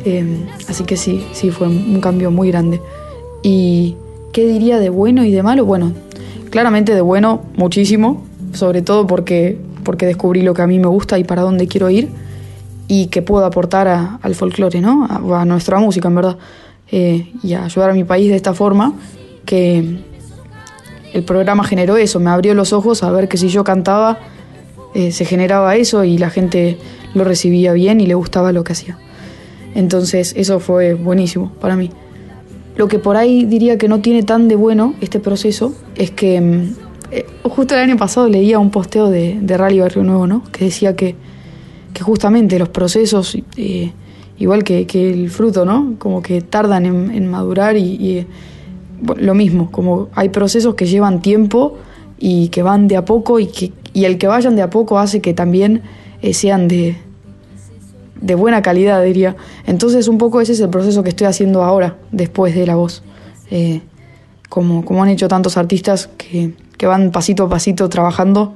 Eh, 0.04 0.44
así 0.68 0.84
que 0.84 0.96
sí, 0.96 1.24
sí, 1.32 1.50
fue 1.50 1.66
un 1.66 2.00
cambio 2.00 2.30
muy 2.30 2.48
grande. 2.50 2.80
¿Y 3.42 3.96
qué 4.32 4.46
diría 4.46 4.78
de 4.78 4.90
bueno 4.90 5.24
y 5.24 5.32
de 5.32 5.42
malo? 5.42 5.64
Bueno, 5.64 5.92
claramente 6.50 6.94
de 6.94 7.00
bueno 7.00 7.42
muchísimo, 7.56 8.22
sobre 8.52 8.82
todo 8.82 9.06
porque, 9.06 9.58
porque 9.82 10.06
descubrí 10.06 10.42
lo 10.42 10.54
que 10.54 10.62
a 10.62 10.66
mí 10.66 10.78
me 10.78 10.86
gusta 10.86 11.18
y 11.18 11.24
para 11.24 11.42
dónde 11.42 11.66
quiero 11.66 11.90
ir 11.90 12.08
y 12.88 13.06
que 13.08 13.22
puedo 13.22 13.44
aportar 13.44 13.88
a- 13.88 14.20
al 14.22 14.34
folclore, 14.36 14.80
¿no? 14.80 15.04
A, 15.10 15.40
a 15.42 15.44
nuestra 15.44 15.78
música, 15.80 16.06
en 16.08 16.14
verdad. 16.14 16.36
Eh, 16.92 17.32
y 17.42 17.54
a 17.54 17.64
ayudar 17.64 17.90
a 17.90 17.94
mi 17.94 18.04
país 18.04 18.28
de 18.30 18.36
esta 18.36 18.54
forma, 18.54 18.94
que 19.44 19.98
el 21.16 21.24
programa 21.24 21.64
generó 21.64 21.96
eso, 21.96 22.20
me 22.20 22.30
abrió 22.30 22.54
los 22.54 22.72
ojos 22.72 23.02
a 23.02 23.10
ver 23.10 23.28
que 23.28 23.36
si 23.36 23.48
yo 23.48 23.64
cantaba, 23.64 24.18
eh, 24.94 25.12
se 25.12 25.24
generaba 25.24 25.74
eso 25.76 26.04
y 26.04 26.18
la 26.18 26.30
gente 26.30 26.78
lo 27.14 27.24
recibía 27.24 27.72
bien 27.72 28.00
y 28.00 28.06
le 28.06 28.14
gustaba 28.14 28.52
lo 28.52 28.64
que 28.64 28.72
hacía. 28.72 28.98
Entonces 29.74 30.34
eso 30.36 30.60
fue 30.60 30.94
buenísimo 30.94 31.52
para 31.60 31.76
mí. 31.76 31.90
Lo 32.76 32.88
que 32.88 32.98
por 32.98 33.16
ahí 33.16 33.46
diría 33.46 33.78
que 33.78 33.88
no 33.88 34.00
tiene 34.00 34.22
tan 34.22 34.48
de 34.48 34.56
bueno 34.56 34.94
este 35.00 35.18
proceso 35.18 35.72
es 35.96 36.10
que 36.10 36.40
mm, 36.40 36.74
eh, 37.10 37.26
justo 37.44 37.74
el 37.74 37.80
año 37.80 37.96
pasado 37.96 38.28
leía 38.28 38.58
un 38.58 38.70
posteo 38.70 39.08
de, 39.08 39.38
de 39.40 39.56
Rally 39.56 39.80
Barrio 39.80 40.02
Nuevo, 40.02 40.26
¿no? 40.26 40.42
Que 40.52 40.66
decía 40.66 40.96
que, 40.96 41.14
justamente 41.98 42.58
los 42.58 42.68
procesos, 42.68 43.38
eh, 43.56 43.92
igual 44.38 44.64
que, 44.64 44.86
el 44.92 45.30
fruto, 45.30 45.64
¿no? 45.64 45.94
Como 45.98 46.20
que 46.20 46.42
tardan 46.42 46.84
en, 46.84 47.26
madurar 47.26 47.76
y, 47.78 48.26
lo 49.16 49.34
mismo, 49.34 49.70
como 49.70 50.08
hay 50.14 50.28
procesos 50.30 50.74
que 50.74 50.86
llevan 50.86 51.20
tiempo 51.22 51.76
y 52.18 52.48
que 52.48 52.62
van 52.62 52.88
de 52.88 52.96
a 52.96 53.04
poco 53.04 53.38
y, 53.38 53.46
que, 53.46 53.72
y 53.92 54.04
el 54.04 54.18
que 54.18 54.26
vayan 54.26 54.56
de 54.56 54.62
a 54.62 54.70
poco 54.70 54.98
hace 54.98 55.20
que 55.20 55.34
también 55.34 55.82
eh, 56.22 56.34
sean 56.34 56.68
de, 56.68 56.96
de 58.20 58.34
buena 58.34 58.62
calidad, 58.62 59.02
diría. 59.02 59.36
Entonces, 59.66 60.08
un 60.08 60.18
poco 60.18 60.40
ese 60.40 60.52
es 60.52 60.60
el 60.60 60.70
proceso 60.70 61.02
que 61.02 61.10
estoy 61.10 61.26
haciendo 61.26 61.62
ahora, 61.62 61.96
después 62.12 62.54
de 62.54 62.66
la 62.66 62.76
voz. 62.76 63.02
Eh, 63.50 63.80
como, 64.48 64.84
como 64.84 65.02
han 65.02 65.08
hecho 65.08 65.28
tantos 65.28 65.56
artistas 65.56 66.08
que, 66.16 66.54
que 66.78 66.86
van 66.86 67.10
pasito 67.10 67.44
a 67.44 67.48
pasito 67.48 67.88
trabajando 67.88 68.54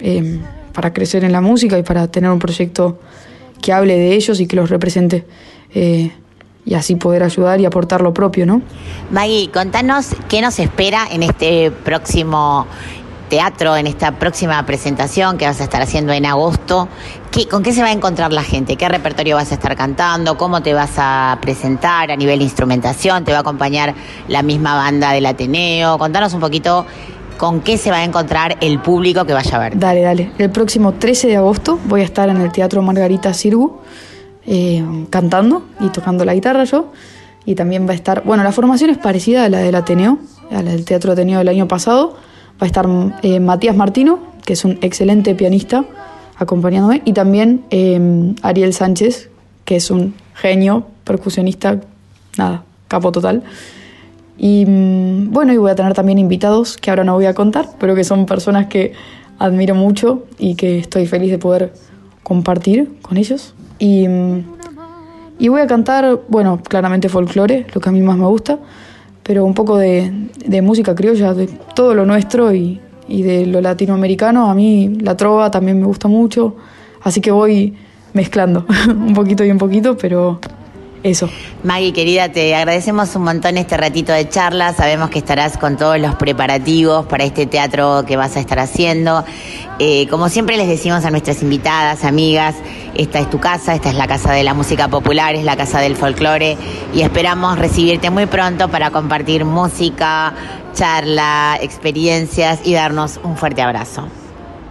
eh, 0.00 0.40
para 0.72 0.92
crecer 0.92 1.24
en 1.24 1.32
la 1.32 1.40
música 1.40 1.78
y 1.78 1.82
para 1.82 2.08
tener 2.08 2.30
un 2.30 2.38
proyecto 2.38 2.98
que 3.62 3.72
hable 3.72 3.96
de 3.96 4.14
ellos 4.14 4.40
y 4.40 4.46
que 4.46 4.56
los 4.56 4.70
represente. 4.70 5.24
eh, 5.74 6.10
y 6.66 6.74
así 6.74 6.96
poder 6.96 7.22
ayudar 7.22 7.60
y 7.60 7.66
aportar 7.66 8.00
lo 8.00 8.14
propio, 8.14 8.46
¿no? 8.46 8.62
Maggie, 9.10 9.50
contanos 9.52 10.08
qué 10.28 10.40
nos 10.40 10.58
espera 10.58 11.06
en 11.10 11.22
este 11.22 11.70
próximo 11.70 12.66
teatro, 13.28 13.76
en 13.76 13.86
esta 13.86 14.12
próxima 14.18 14.64
presentación 14.66 15.38
que 15.38 15.46
vas 15.46 15.60
a 15.60 15.64
estar 15.64 15.82
haciendo 15.82 16.12
en 16.12 16.24
agosto. 16.26 16.88
¿Qué- 17.30 17.48
¿Con 17.48 17.62
qué 17.62 17.72
se 17.72 17.82
va 17.82 17.88
a 17.88 17.92
encontrar 17.92 18.32
la 18.32 18.42
gente? 18.42 18.76
¿Qué 18.76 18.88
repertorio 18.88 19.36
vas 19.36 19.50
a 19.50 19.54
estar 19.54 19.74
cantando? 19.76 20.36
¿Cómo 20.38 20.62
te 20.62 20.72
vas 20.74 20.92
a 20.98 21.38
presentar 21.40 22.10
a 22.10 22.16
nivel 22.16 22.38
de 22.38 22.44
instrumentación? 22.44 23.24
¿Te 23.24 23.32
va 23.32 23.38
a 23.38 23.40
acompañar 23.40 23.94
la 24.28 24.42
misma 24.42 24.74
banda 24.74 25.10
del 25.12 25.26
Ateneo? 25.26 25.98
Contanos 25.98 26.32
un 26.34 26.40
poquito 26.40 26.86
con 27.38 27.60
qué 27.62 27.76
se 27.76 27.90
va 27.90 27.96
a 27.98 28.04
encontrar 28.04 28.56
el 28.60 28.78
público 28.78 29.24
que 29.24 29.32
vaya 29.32 29.56
a 29.56 29.58
ver. 29.58 29.78
Dale, 29.78 30.02
dale. 30.02 30.30
El 30.38 30.50
próximo 30.50 30.92
13 30.92 31.26
de 31.26 31.36
agosto 31.36 31.78
voy 31.86 32.02
a 32.02 32.04
estar 32.04 32.28
en 32.28 32.40
el 32.40 32.52
Teatro 32.52 32.80
Margarita 32.82 33.34
Sirgu 33.34 33.80
eh, 34.46 34.84
cantando 35.10 35.64
y 35.80 35.88
tocando 35.88 36.24
la 36.24 36.34
guitarra 36.34 36.64
yo. 36.64 36.92
Y 37.46 37.54
también 37.54 37.86
va 37.86 37.92
a 37.92 37.94
estar, 37.94 38.24
bueno, 38.24 38.42
la 38.42 38.52
formación 38.52 38.90
es 38.90 38.98
parecida 38.98 39.44
a 39.44 39.48
la 39.48 39.58
del 39.58 39.74
Ateneo, 39.74 40.18
a 40.50 40.62
la 40.62 40.70
del 40.70 40.84
Teatro 40.84 41.12
Ateneo 41.12 41.38
del 41.38 41.48
año 41.48 41.68
pasado. 41.68 42.16
Va 42.60 42.64
a 42.64 42.66
estar 42.66 42.86
eh, 43.22 43.40
Matías 43.40 43.76
Martino, 43.76 44.18
que 44.44 44.54
es 44.54 44.64
un 44.64 44.78
excelente 44.80 45.34
pianista, 45.34 45.84
acompañándome, 46.36 47.02
y 47.04 47.12
también 47.12 47.64
eh, 47.70 48.34
Ariel 48.42 48.72
Sánchez, 48.72 49.30
que 49.64 49.76
es 49.76 49.90
un 49.90 50.14
genio, 50.34 50.86
percusionista, 51.04 51.80
nada, 52.38 52.64
capo 52.88 53.12
total. 53.12 53.42
Y 54.38 54.64
mm, 54.66 55.30
bueno, 55.32 55.52
y 55.52 55.56
voy 55.56 55.70
a 55.70 55.74
tener 55.74 55.94
también 55.94 56.18
invitados 56.18 56.76
que 56.76 56.90
ahora 56.90 57.04
no 57.04 57.14
voy 57.14 57.26
a 57.26 57.34
contar, 57.34 57.68
pero 57.78 57.94
que 57.94 58.04
son 58.04 58.26
personas 58.26 58.66
que 58.66 58.92
admiro 59.38 59.74
mucho 59.74 60.24
y 60.38 60.54
que 60.54 60.78
estoy 60.78 61.06
feliz 61.06 61.30
de 61.30 61.38
poder 61.38 61.72
compartir 62.22 62.98
con 63.02 63.16
ellos. 63.16 63.54
Y, 63.78 64.06
y 65.38 65.48
voy 65.48 65.60
a 65.60 65.66
cantar, 65.66 66.20
bueno, 66.28 66.60
claramente 66.62 67.08
folclore, 67.08 67.66
lo 67.74 67.80
que 67.80 67.88
a 67.88 67.92
mí 67.92 68.00
más 68.00 68.16
me 68.16 68.26
gusta, 68.26 68.58
pero 69.22 69.44
un 69.44 69.54
poco 69.54 69.78
de, 69.78 70.28
de 70.44 70.62
música 70.62 70.94
criolla, 70.94 71.34
de 71.34 71.48
todo 71.74 71.94
lo 71.94 72.06
nuestro 72.06 72.54
y, 72.54 72.80
y 73.08 73.22
de 73.22 73.46
lo 73.46 73.60
latinoamericano. 73.60 74.50
A 74.50 74.54
mí 74.54 74.98
la 75.00 75.16
trova 75.16 75.50
también 75.50 75.80
me 75.80 75.86
gusta 75.86 76.08
mucho, 76.08 76.56
así 77.02 77.20
que 77.20 77.30
voy 77.30 77.74
mezclando 78.12 78.64
un 78.88 79.14
poquito 79.14 79.44
y 79.44 79.50
un 79.50 79.58
poquito, 79.58 79.96
pero 79.96 80.40
Eso. 81.04 81.28
Maggie, 81.62 81.92
querida, 81.92 82.30
te 82.30 82.54
agradecemos 82.54 83.14
un 83.14 83.24
montón 83.24 83.58
este 83.58 83.76
ratito 83.76 84.10
de 84.10 84.26
charla. 84.26 84.72
Sabemos 84.72 85.10
que 85.10 85.18
estarás 85.18 85.58
con 85.58 85.76
todos 85.76 86.00
los 86.00 86.14
preparativos 86.14 87.04
para 87.04 87.24
este 87.24 87.44
teatro 87.44 88.04
que 88.06 88.16
vas 88.16 88.38
a 88.38 88.40
estar 88.40 88.58
haciendo. 88.58 89.22
Eh, 89.78 90.08
como 90.08 90.30
siempre 90.30 90.56
les 90.56 90.66
decimos 90.66 91.04
a 91.04 91.10
nuestras 91.10 91.42
invitadas, 91.42 92.04
amigas, 92.04 92.54
esta 92.94 93.18
es 93.18 93.28
tu 93.28 93.38
casa, 93.38 93.74
esta 93.74 93.90
es 93.90 93.96
la 93.96 94.06
casa 94.06 94.32
de 94.32 94.44
la 94.44 94.54
música 94.54 94.88
popular, 94.88 95.34
es 95.34 95.44
la 95.44 95.58
casa 95.58 95.78
del 95.80 95.94
folclore 95.94 96.56
y 96.94 97.02
esperamos 97.02 97.58
recibirte 97.58 98.08
muy 98.08 98.24
pronto 98.24 98.70
para 98.70 98.90
compartir 98.90 99.44
música, 99.44 100.32
charla, 100.72 101.58
experiencias 101.60 102.60
y 102.64 102.72
darnos 102.72 103.20
un 103.22 103.36
fuerte 103.36 103.60
abrazo. 103.60 104.08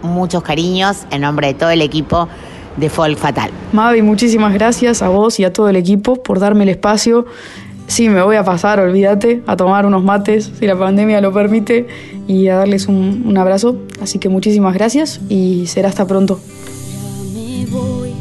Muchos 0.02 0.42
cariños 0.42 1.06
en 1.12 1.20
nombre 1.20 1.46
de 1.46 1.54
todo 1.54 1.70
el 1.70 1.80
equipo 1.80 2.28
de 2.76 2.88
Folk 2.88 3.18
Fatal. 3.18 3.50
Mavi, 3.72 4.02
muchísimas 4.02 4.52
gracias 4.52 5.02
a 5.02 5.08
vos 5.08 5.38
y 5.40 5.44
a 5.44 5.52
todo 5.52 5.68
el 5.68 5.76
equipo 5.76 6.22
por 6.22 6.38
darme 6.38 6.64
el 6.64 6.70
espacio. 6.70 7.26
Sí, 7.86 8.08
me 8.08 8.22
voy 8.22 8.36
a 8.36 8.44
pasar, 8.44 8.80
olvídate, 8.80 9.42
a 9.46 9.56
tomar 9.56 9.84
unos 9.84 10.02
mates, 10.02 10.50
si 10.58 10.66
la 10.66 10.78
pandemia 10.78 11.20
lo 11.20 11.32
permite, 11.32 11.86
y 12.26 12.48
a 12.48 12.56
darles 12.56 12.88
un, 12.88 13.24
un 13.26 13.36
abrazo. 13.36 13.76
Así 14.00 14.18
que 14.18 14.28
muchísimas 14.28 14.74
gracias 14.74 15.20
y 15.28 15.66
será 15.66 15.90
hasta 15.90 16.06
pronto. 16.06 16.40
me 17.34 17.66
voy. 17.66 18.12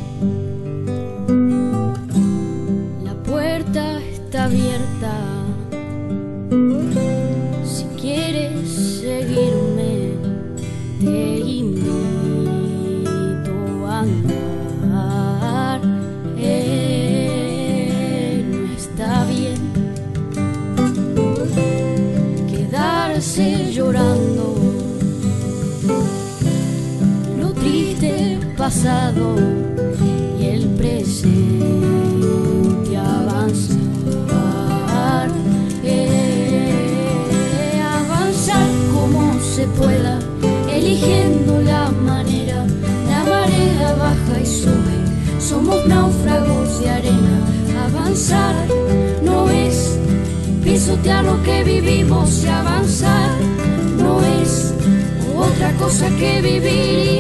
La 3.03 3.13
puerta 3.23 3.99
está 4.01 4.45
abierta. 4.45 4.83
Cosa 55.93 56.09
que 56.17 56.41
vivir 56.41 57.12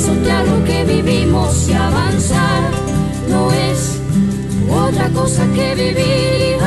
pisotear 0.00 0.46
lo 0.46 0.64
que 0.64 0.84
vivimos 0.84 1.68
y 1.68 1.74
avanzar 1.74 2.70
no 3.28 3.52
es 3.52 4.00
otra 4.70 5.10
cosa 5.10 5.44
que 5.54 5.74
vivir 5.74 6.58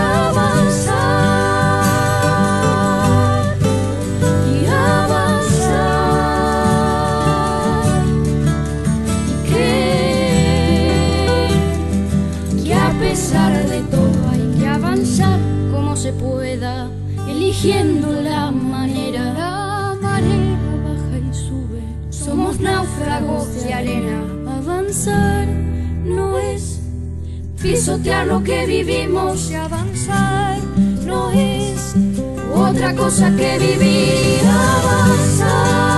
pisotear 27.63 28.27
lo 28.27 28.43
que 28.43 28.65
vivimos 28.65 29.49
y 29.49 29.55
avanzar 29.55 30.59
no 31.05 31.31
es 31.31 31.95
otra 32.53 32.93
cosa 32.93 33.33
que 33.37 33.57
vivir 33.57 34.41
avanzar 34.45 35.93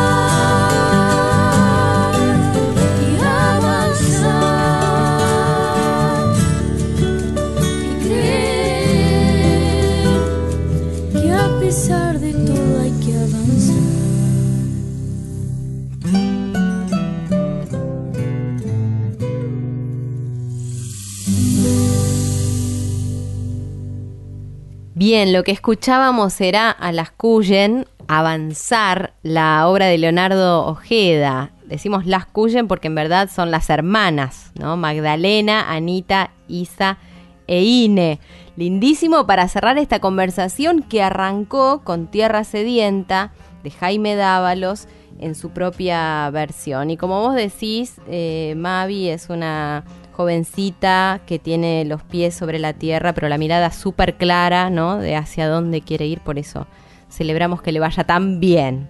Bien, 25.07 25.33
lo 25.33 25.43
que 25.43 25.51
escuchábamos 25.51 26.41
era 26.41 26.71
a 26.71 26.91
las 26.91 27.11
Cuyen 27.11 27.85
avanzar 28.07 29.13
la 29.21 29.67
obra 29.67 29.85
de 29.85 29.99
Leonardo 29.99 30.65
Ojeda. 30.65 31.51
Decimos 31.67 32.07
las 32.07 32.25
Cuyen 32.25 32.67
porque 32.67 32.87
en 32.87 32.95
verdad 32.95 33.29
son 33.29 33.51
las 33.51 33.69
hermanas, 33.69 34.51
¿no? 34.55 34.77
Magdalena, 34.77 35.71
Anita, 35.71 36.31
Isa 36.47 36.97
e 37.45 37.61
Ine. 37.61 38.19
Lindísimo 38.55 39.27
para 39.27 39.47
cerrar 39.47 39.77
esta 39.77 39.99
conversación 39.99 40.81
que 40.81 41.03
arrancó 41.03 41.83
con 41.83 42.07
Tierra 42.07 42.43
Sedienta 42.43 43.31
de 43.61 43.69
Jaime 43.69 44.15
Dávalos 44.15 44.87
en 45.19 45.35
su 45.35 45.51
propia 45.51 46.27
versión. 46.31 46.89
Y 46.89 46.97
como 46.97 47.21
vos 47.21 47.35
decís, 47.35 48.01
eh, 48.07 48.55
Mavi 48.57 49.09
es 49.09 49.29
una 49.29 49.83
jovencita 50.15 51.21
que 51.27 51.39
tiene 51.39 51.85
los 51.85 52.01
pies 52.03 52.33
sobre 52.33 52.59
la 52.59 52.73
tierra, 52.73 53.13
pero 53.13 53.29
la 53.29 53.37
mirada 53.37 53.71
súper 53.71 54.15
clara, 54.15 54.69
¿no? 54.69 54.97
De 54.97 55.15
hacia 55.15 55.47
dónde 55.47 55.81
quiere 55.81 56.07
ir, 56.07 56.21
por 56.21 56.39
eso 56.39 56.67
celebramos 57.09 57.61
que 57.61 57.71
le 57.71 57.79
vaya 57.79 58.03
tan 58.03 58.39
bien. 58.39 58.89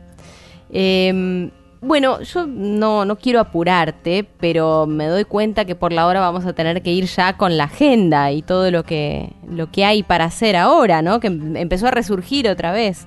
Eh, 0.71 1.51
bueno, 1.81 2.19
yo 2.21 2.47
no, 2.47 3.05
no 3.05 3.15
quiero 3.17 3.39
apurarte, 3.39 4.27
pero 4.39 4.87
me 4.87 5.05
doy 5.05 5.23
cuenta 5.23 5.65
que 5.65 5.75
por 5.75 5.93
la 5.93 6.07
hora 6.07 6.19
vamos 6.19 6.43
a 6.45 6.53
tener 6.53 6.81
que 6.81 6.91
ir 6.91 7.05
ya 7.05 7.37
con 7.37 7.57
la 7.57 7.65
agenda 7.65 8.31
y 8.31 8.41
todo 8.41 8.71
lo 8.71 8.83
que, 8.83 9.33
lo 9.47 9.69
que 9.71 9.85
hay 9.85 10.01
para 10.01 10.25
hacer 10.25 10.55
ahora, 10.55 11.03
¿no? 11.03 11.19
Que 11.19 11.27
em- 11.27 11.55
empezó 11.55 11.87
a 11.87 11.91
resurgir 11.91 12.47
otra 12.49 12.71
vez. 12.71 13.05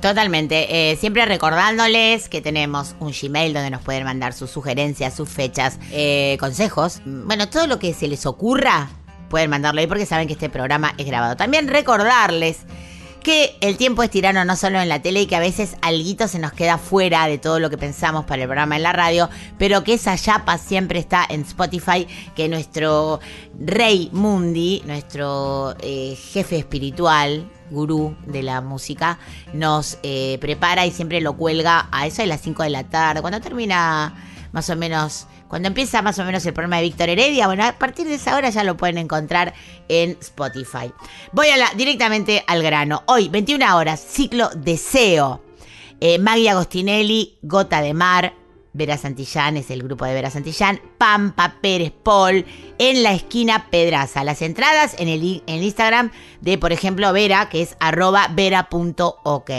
Totalmente. 0.00 0.92
Eh, 0.92 0.96
siempre 0.96 1.24
recordándoles 1.26 2.28
que 2.28 2.40
tenemos 2.40 2.94
un 3.00 3.12
Gmail 3.12 3.52
donde 3.52 3.70
nos 3.70 3.82
pueden 3.82 4.04
mandar 4.04 4.32
sus 4.32 4.50
sugerencias, 4.50 5.14
sus 5.14 5.28
fechas, 5.28 5.78
eh, 5.90 6.36
consejos. 6.38 7.00
Bueno, 7.04 7.48
todo 7.48 7.66
lo 7.66 7.80
que 7.80 7.92
se 7.92 8.06
les 8.06 8.24
ocurra, 8.24 8.88
pueden 9.28 9.50
mandarlo 9.50 9.80
ahí 9.80 9.86
porque 9.88 10.06
saben 10.06 10.28
que 10.28 10.34
este 10.34 10.50
programa 10.50 10.94
es 10.98 11.06
grabado. 11.06 11.36
También 11.36 11.66
recordarles 11.66 12.58
que 13.28 13.58
el 13.60 13.76
tiempo 13.76 14.02
es 14.02 14.08
tirano 14.08 14.42
no 14.46 14.56
solo 14.56 14.80
en 14.80 14.88
la 14.88 15.02
tele 15.02 15.20
y 15.20 15.26
que 15.26 15.36
a 15.36 15.40
veces 15.40 15.76
alguito 15.82 16.28
se 16.28 16.38
nos 16.38 16.54
queda 16.54 16.78
fuera 16.78 17.26
de 17.26 17.36
todo 17.36 17.60
lo 17.60 17.68
que 17.68 17.76
pensamos 17.76 18.24
para 18.24 18.40
el 18.40 18.48
programa 18.48 18.76
en 18.76 18.82
la 18.82 18.94
radio, 18.94 19.28
pero 19.58 19.84
que 19.84 19.92
esa 19.92 20.14
yapa 20.14 20.56
siempre 20.56 20.98
está 20.98 21.26
en 21.28 21.42
Spotify, 21.42 22.06
que 22.34 22.48
nuestro 22.48 23.20
rey 23.60 24.08
Mundi, 24.14 24.82
nuestro 24.86 25.74
eh, 25.82 26.16
jefe 26.32 26.56
espiritual, 26.56 27.46
gurú 27.70 28.16
de 28.24 28.42
la 28.42 28.62
música, 28.62 29.18
nos 29.52 29.98
eh, 30.02 30.38
prepara 30.40 30.86
y 30.86 30.90
siempre 30.90 31.20
lo 31.20 31.36
cuelga 31.36 31.86
a 31.92 32.06
eso 32.06 32.22
de 32.22 32.28
las 32.28 32.40
5 32.40 32.62
de 32.62 32.70
la 32.70 32.84
tarde, 32.84 33.20
cuando 33.20 33.42
termina 33.42 34.24
más 34.52 34.70
o 34.70 34.76
menos, 34.76 35.26
cuando 35.48 35.68
empieza 35.68 36.02
más 36.02 36.18
o 36.18 36.24
menos 36.24 36.44
el 36.46 36.52
programa 36.52 36.76
de 36.76 36.82
Víctor 36.82 37.08
Heredia, 37.08 37.46
bueno, 37.46 37.64
a 37.64 37.72
partir 37.72 38.06
de 38.06 38.14
esa 38.14 38.36
hora 38.36 38.50
ya 38.50 38.64
lo 38.64 38.76
pueden 38.76 38.98
encontrar 38.98 39.54
en 39.88 40.16
Spotify. 40.20 40.92
Voy 41.32 41.48
a 41.48 41.56
la, 41.56 41.70
directamente 41.76 42.44
al 42.46 42.62
grano. 42.62 43.02
Hoy, 43.06 43.28
21 43.28 43.76
horas, 43.76 44.00
ciclo 44.00 44.50
Deseo. 44.54 45.42
Eh, 46.00 46.18
Maggie 46.18 46.50
Agostinelli, 46.50 47.38
Gota 47.42 47.80
de 47.80 47.94
Mar, 47.94 48.34
Vera 48.72 48.96
Santillán 48.96 49.56
es 49.56 49.70
el 49.70 49.82
grupo 49.82 50.04
de 50.04 50.14
Vera 50.14 50.30
Santillán, 50.30 50.80
Pampa 50.98 51.56
Pérez 51.60 51.92
Paul, 52.02 52.44
en 52.78 53.02
la 53.02 53.12
esquina 53.12 53.66
Pedraza. 53.70 54.24
Las 54.24 54.42
entradas 54.42 54.94
en 54.98 55.08
el, 55.08 55.42
en 55.46 55.62
Instagram 55.62 56.10
de, 56.40 56.58
por 56.58 56.72
ejemplo, 56.72 57.12
Vera, 57.12 57.48
que 57.48 57.62
es 57.62 57.76
arroba 57.80 58.28
vera.ok. 58.32 59.50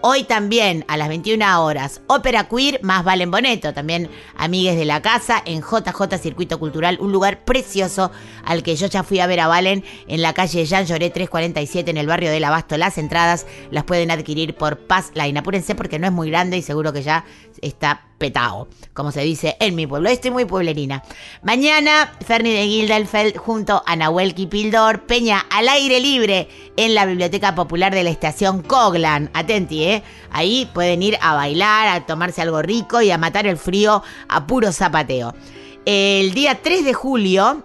Hoy 0.00 0.24
también 0.24 0.84
a 0.88 0.96
las 0.96 1.08
21 1.08 1.64
horas, 1.64 2.00
Ópera 2.08 2.48
Queer 2.48 2.80
más 2.82 3.04
Valen 3.04 3.30
Boneto, 3.30 3.72
también 3.72 4.10
amigues 4.36 4.76
de 4.76 4.84
la 4.84 5.00
casa 5.00 5.42
en 5.44 5.60
JJ 5.60 6.18
Circuito 6.20 6.58
Cultural, 6.58 6.98
un 7.00 7.12
lugar 7.12 7.44
precioso 7.44 8.10
al 8.44 8.64
que 8.64 8.74
yo 8.74 8.88
ya 8.88 9.04
fui 9.04 9.20
a 9.20 9.28
ver 9.28 9.40
a 9.40 9.46
Valen 9.46 9.84
en 10.08 10.22
la 10.22 10.32
calle 10.32 10.64
Jean 10.64 10.86
Lloré 10.86 11.10
347 11.10 11.90
en 11.90 11.96
el 11.96 12.06
barrio 12.06 12.30
del 12.30 12.44
Abasto. 12.44 12.76
Las 12.76 12.98
entradas 12.98 13.46
las 13.70 13.84
pueden 13.84 14.10
adquirir 14.10 14.56
por 14.56 14.78
Paz 14.78 15.12
Line. 15.14 15.38
Apúrense 15.38 15.74
porque 15.74 15.98
no 15.98 16.06
es 16.06 16.12
muy 16.12 16.30
grande 16.30 16.56
y 16.56 16.62
seguro 16.62 16.92
que 16.92 17.02
ya 17.02 17.24
está 17.60 18.06
petao, 18.18 18.68
como 18.92 19.10
se 19.10 19.20
dice 19.22 19.56
en 19.60 19.74
mi 19.74 19.86
pueblo. 19.86 20.08
Estoy 20.08 20.30
muy 20.30 20.44
pueblerina. 20.44 21.02
Mañana, 21.42 22.12
Ferni 22.24 22.51
de 22.52 22.66
Gildelfeld 22.66 23.36
junto 23.36 23.82
a 23.86 23.96
Nahuel 23.96 24.34
Kipildor, 24.34 25.02
Peña 25.06 25.44
al 25.50 25.68
aire 25.68 26.00
libre 26.00 26.48
en 26.76 26.94
la 26.94 27.06
Biblioteca 27.06 27.54
Popular 27.54 27.94
de 27.94 28.04
la 28.04 28.10
Estación 28.10 28.62
Coglan. 28.62 29.30
Atenti, 29.34 29.84
¿eh? 29.84 30.02
Ahí 30.30 30.68
pueden 30.72 31.02
ir 31.02 31.18
a 31.20 31.34
bailar, 31.34 31.88
a 31.88 32.06
tomarse 32.06 32.42
algo 32.42 32.62
rico 32.62 33.02
y 33.02 33.10
a 33.10 33.18
matar 33.18 33.46
el 33.46 33.56
frío 33.56 34.02
a 34.28 34.46
puro 34.46 34.72
zapateo. 34.72 35.34
El 35.84 36.32
día 36.32 36.60
3 36.62 36.84
de 36.84 36.94
julio, 36.94 37.64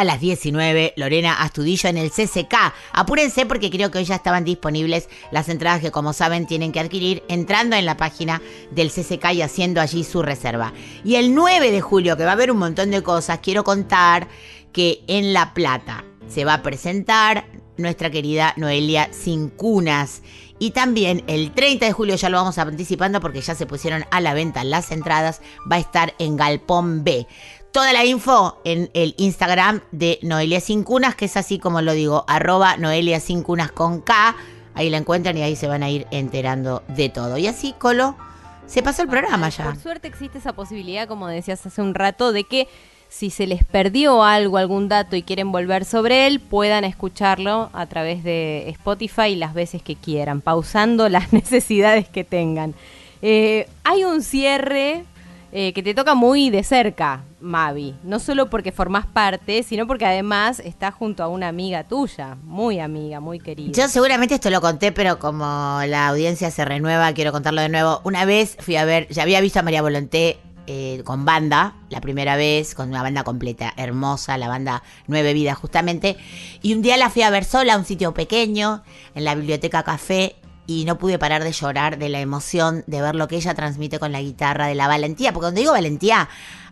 a 0.00 0.04
las 0.04 0.20
19, 0.20 0.94
Lorena 0.96 1.40
Astudillo 1.40 1.88
en 1.88 1.96
el 1.96 2.10
CCK. 2.10 2.54
Apúrense 2.92 3.46
porque 3.46 3.70
creo 3.70 3.90
que 3.90 3.98
hoy 3.98 4.04
ya 4.04 4.16
estaban 4.16 4.44
disponibles 4.44 5.08
las 5.30 5.48
entradas 5.48 5.80
que 5.80 5.90
como 5.90 6.12
saben 6.12 6.46
tienen 6.46 6.72
que 6.72 6.80
adquirir 6.80 7.22
entrando 7.28 7.76
en 7.76 7.86
la 7.86 7.96
página 7.96 8.42
del 8.70 8.90
CCK 8.90 9.32
y 9.32 9.42
haciendo 9.42 9.80
allí 9.80 10.04
su 10.04 10.22
reserva. 10.22 10.72
Y 11.04 11.16
el 11.16 11.34
9 11.34 11.70
de 11.70 11.80
julio, 11.80 12.16
que 12.16 12.24
va 12.24 12.30
a 12.30 12.34
haber 12.34 12.50
un 12.50 12.58
montón 12.58 12.90
de 12.90 13.02
cosas, 13.02 13.40
quiero 13.42 13.64
contar 13.64 14.28
que 14.72 15.02
en 15.06 15.32
La 15.32 15.54
Plata 15.54 16.04
se 16.28 16.44
va 16.44 16.54
a 16.54 16.62
presentar 16.62 17.46
nuestra 17.76 18.10
querida 18.10 18.54
Noelia 18.56 19.08
Sin 19.12 19.48
Cunas. 19.48 20.22
Y 20.58 20.70
también 20.70 21.22
el 21.26 21.52
30 21.52 21.86
de 21.86 21.92
julio, 21.92 22.16
ya 22.16 22.30
lo 22.30 22.38
vamos 22.38 22.56
anticipando 22.58 23.20
porque 23.20 23.42
ya 23.42 23.54
se 23.54 23.66
pusieron 23.66 24.04
a 24.10 24.20
la 24.20 24.32
venta 24.32 24.64
las 24.64 24.90
entradas, 24.90 25.42
va 25.70 25.76
a 25.76 25.80
estar 25.80 26.14
en 26.18 26.36
Galpón 26.36 27.04
B. 27.04 27.26
Toda 27.76 27.92
la 27.92 28.06
info 28.06 28.58
en 28.64 28.88
el 28.94 29.14
Instagram 29.18 29.82
de 29.92 30.18
Noelia 30.22 30.60
Sin 30.60 30.82
Cunas, 30.82 31.14
que 31.14 31.26
es 31.26 31.36
así 31.36 31.58
como 31.58 31.82
lo 31.82 31.92
digo, 31.92 32.24
arroba 32.26 32.78
Noelia 32.78 33.20
Sin 33.20 33.42
Cunas 33.42 33.70
con 33.70 34.00
K. 34.00 34.34
Ahí 34.72 34.88
la 34.88 34.96
encuentran 34.96 35.36
y 35.36 35.42
ahí 35.42 35.56
se 35.56 35.68
van 35.68 35.82
a 35.82 35.90
ir 35.90 36.06
enterando 36.10 36.82
de 36.88 37.10
todo. 37.10 37.36
Y 37.36 37.46
así, 37.46 37.74
Colo, 37.78 38.16
se 38.66 38.82
pasó 38.82 39.02
el 39.02 39.08
programa 39.08 39.50
ya. 39.50 39.64
Por 39.64 39.76
suerte 39.76 40.08
existe 40.08 40.38
esa 40.38 40.54
posibilidad, 40.54 41.06
como 41.06 41.28
decías 41.28 41.66
hace 41.66 41.82
un 41.82 41.94
rato, 41.94 42.32
de 42.32 42.44
que 42.44 42.66
si 43.10 43.28
se 43.28 43.46
les 43.46 43.62
perdió 43.62 44.24
algo, 44.24 44.56
algún 44.56 44.88
dato 44.88 45.14
y 45.14 45.22
quieren 45.22 45.52
volver 45.52 45.84
sobre 45.84 46.26
él, 46.26 46.40
puedan 46.40 46.82
escucharlo 46.82 47.68
a 47.74 47.84
través 47.84 48.24
de 48.24 48.70
Spotify 48.70 49.36
las 49.36 49.52
veces 49.52 49.82
que 49.82 49.96
quieran, 49.96 50.40
pausando 50.40 51.10
las 51.10 51.30
necesidades 51.34 52.08
que 52.08 52.24
tengan. 52.24 52.74
Eh, 53.20 53.68
hay 53.84 54.04
un 54.04 54.22
cierre 54.22 55.04
eh, 55.52 55.72
que 55.72 55.82
te 55.82 55.94
toca 55.94 56.14
muy 56.14 56.50
de 56.50 56.62
cerca, 56.64 57.24
Mavi. 57.40 57.94
No 58.02 58.18
solo 58.18 58.50
porque 58.50 58.72
formás 58.72 59.06
parte, 59.06 59.62
sino 59.62 59.86
porque 59.86 60.04
además 60.04 60.60
estás 60.60 60.94
junto 60.94 61.22
a 61.22 61.28
una 61.28 61.48
amiga 61.48 61.84
tuya, 61.84 62.36
muy 62.42 62.80
amiga, 62.80 63.20
muy 63.20 63.38
querida. 63.38 63.72
Yo 63.72 63.88
seguramente 63.88 64.34
esto 64.34 64.50
lo 64.50 64.60
conté, 64.60 64.92
pero 64.92 65.18
como 65.18 65.80
la 65.86 66.08
audiencia 66.08 66.50
se 66.50 66.64
renueva, 66.64 67.12
quiero 67.12 67.32
contarlo 67.32 67.60
de 67.60 67.68
nuevo. 67.68 68.00
Una 68.04 68.24
vez 68.24 68.56
fui 68.60 68.76
a 68.76 68.84
ver, 68.84 69.08
ya 69.08 69.22
había 69.22 69.40
visto 69.40 69.60
a 69.60 69.62
María 69.62 69.82
Volonté 69.82 70.38
eh, 70.68 71.02
con 71.04 71.24
banda, 71.24 71.76
la 71.90 72.00
primera 72.00 72.34
vez, 72.34 72.74
con 72.74 72.88
una 72.88 73.00
banda 73.00 73.22
completa, 73.22 73.72
hermosa, 73.76 74.36
la 74.36 74.48
banda 74.48 74.82
Nueve 75.06 75.32
Vidas 75.32 75.56
justamente. 75.56 76.16
Y 76.60 76.74
un 76.74 76.82
día 76.82 76.96
la 76.96 77.08
fui 77.08 77.22
a 77.22 77.30
ver 77.30 77.44
sola 77.44 77.74
a 77.74 77.78
un 77.78 77.84
sitio 77.84 78.12
pequeño, 78.14 78.82
en 79.14 79.24
la 79.24 79.36
biblioteca 79.36 79.84
Café, 79.84 80.34
y 80.66 80.84
no 80.84 80.98
pude 80.98 81.18
parar 81.18 81.44
de 81.44 81.52
llorar 81.52 81.98
de 81.98 82.08
la 82.08 82.20
emoción 82.20 82.84
de 82.86 83.00
ver 83.00 83.14
lo 83.14 83.28
que 83.28 83.36
ella 83.36 83.54
transmite 83.54 83.98
con 83.98 84.12
la 84.12 84.20
guitarra, 84.20 84.66
de 84.66 84.74
la 84.74 84.88
valentía, 84.88 85.32
porque 85.32 85.46
cuando 85.46 85.60
digo 85.60 85.72
valentía, 85.72 86.28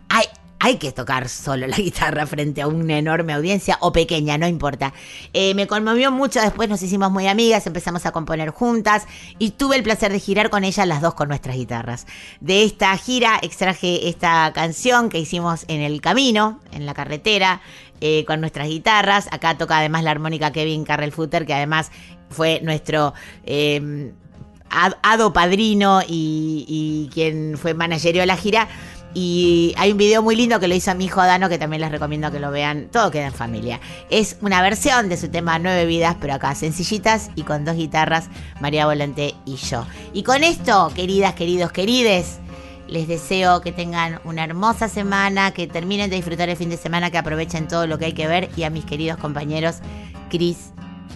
hay, 0.09 0.25
hay 0.59 0.77
que 0.77 0.91
tocar 0.91 1.29
solo 1.29 1.67
la 1.67 1.75
guitarra 1.77 2.25
frente 2.25 2.61
a 2.61 2.67
una 2.67 2.97
enorme 2.97 3.33
audiencia 3.33 3.77
o 3.81 3.91
pequeña, 3.91 4.37
no 4.37 4.47
importa. 4.47 4.93
Eh, 5.33 5.53
me 5.53 5.67
conmovió 5.67 6.11
mucho, 6.11 6.41
después 6.41 6.69
nos 6.69 6.81
hicimos 6.81 7.11
muy 7.11 7.27
amigas, 7.27 7.67
empezamos 7.67 8.05
a 8.05 8.11
componer 8.11 8.49
juntas 8.49 9.05
y 9.37 9.51
tuve 9.51 9.75
el 9.75 9.83
placer 9.83 10.11
de 10.11 10.19
girar 10.19 10.49
con 10.49 10.63
ella 10.63 10.85
las 10.85 11.01
dos 11.01 11.13
con 11.13 11.27
nuestras 11.27 11.55
guitarras. 11.55 12.07
De 12.39 12.63
esta 12.63 12.97
gira 12.97 13.39
extraje 13.41 14.09
esta 14.09 14.51
canción 14.53 15.09
que 15.09 15.19
hicimos 15.19 15.65
en 15.67 15.81
el 15.81 16.01
camino, 16.01 16.59
en 16.71 16.85
la 16.85 16.93
carretera, 16.93 17.61
eh, 18.01 18.25
con 18.25 18.39
nuestras 18.41 18.67
guitarras. 18.67 19.27
Acá 19.31 19.57
toca 19.57 19.77
además 19.77 20.03
la 20.03 20.11
armónica 20.11 20.51
Kevin 20.51 20.83
Carrelfutter, 20.83 21.45
que 21.45 21.53
además 21.53 21.91
fue 22.29 22.59
nuestro... 22.61 23.13
eh, 23.45 24.11
ad- 24.69 24.97
Ado 25.03 25.31
Padrino 25.31 26.01
y, 26.01 26.65
y 26.67 27.09
quien 27.13 27.57
fue 27.57 27.73
managerio 27.73 28.21
de 28.21 28.27
la 28.27 28.37
gira. 28.37 28.67
Y 29.17 29.73
hay 29.77 29.93
un 29.93 29.97
video 29.97 30.21
muy 30.21 30.35
lindo 30.35 30.59
que 30.59 30.67
lo 30.67 30.75
hizo 30.75 30.93
mi 30.93 31.05
hijo 31.05 31.23
Dano, 31.23 31.47
que 31.47 31.57
también 31.57 31.79
les 31.79 31.89
recomiendo 31.89 32.29
que 32.33 32.39
lo 32.41 32.51
vean. 32.51 32.89
Todo 32.91 33.11
queda 33.11 33.27
en 33.27 33.33
familia. 33.33 33.79
Es 34.09 34.35
una 34.41 34.61
versión 34.61 35.07
de 35.07 35.15
su 35.15 35.29
tema 35.29 35.57
Nueve 35.57 35.85
Vidas, 35.85 36.17
pero 36.19 36.33
acá 36.33 36.53
sencillitas 36.53 37.29
y 37.35 37.43
con 37.43 37.63
dos 37.63 37.77
guitarras, 37.77 38.27
María 38.59 38.85
Volante 38.85 39.33
y 39.45 39.55
yo. 39.55 39.85
Y 40.11 40.23
con 40.23 40.43
esto, 40.43 40.91
queridas, 40.93 41.33
queridos, 41.33 41.71
querides, 41.71 42.39
les 42.87 43.07
deseo 43.07 43.61
que 43.61 43.71
tengan 43.71 44.19
una 44.23 44.43
hermosa 44.43 44.87
semana, 44.87 45.51
que 45.51 45.67
terminen 45.67 46.09
de 46.09 46.17
disfrutar 46.17 46.49
el 46.49 46.57
fin 46.57 46.69
de 46.69 46.77
semana, 46.77 47.11
que 47.11 47.17
aprovechen 47.17 47.67
todo 47.67 47.87
lo 47.87 47.97
que 47.97 48.05
hay 48.05 48.13
que 48.13 48.27
ver. 48.27 48.49
Y 48.55 48.63
a 48.63 48.69
mis 48.69 48.85
queridos 48.85 49.17
compañeros, 49.17 49.77
Cris 50.29 50.71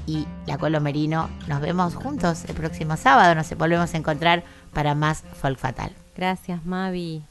y 0.07 0.25
la 0.47 0.57
Colo 0.57 0.81
Merino, 0.81 1.29
nos 1.47 1.61
vemos 1.61 1.95
juntos 1.95 2.45
el 2.45 2.55
próximo 2.55 2.97
sábado. 2.97 3.35
Nos 3.35 3.55
volvemos 3.57 3.93
a 3.93 3.97
encontrar 3.97 4.43
para 4.73 4.95
más 4.95 5.23
Folk 5.41 5.57
Fatal. 5.57 5.91
Gracias, 6.15 6.65
Mavi. 6.65 7.23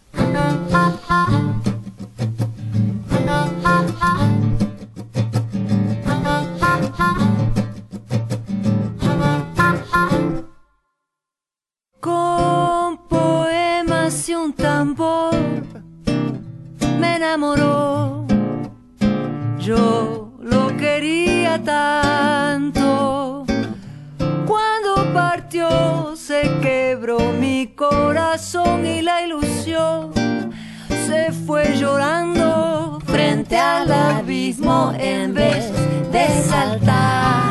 En 34.99 35.35
vez 35.35 35.73
de 36.13 36.43
saltar. 36.43 37.43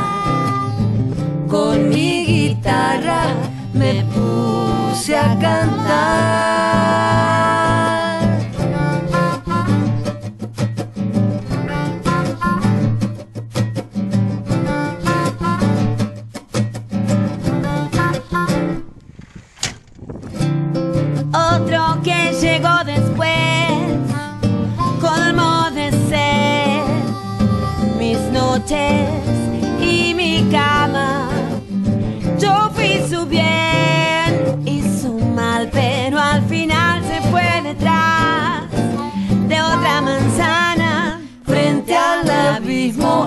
Con 1.48 1.90
mi 1.90 2.26
guitarra 2.26 3.24
me 3.74 4.04
puse 4.14 5.16
a 5.16 5.38
cantar. 5.40 6.68
Otro 21.34 22.02
que 22.04 22.34
llegó 22.42 22.84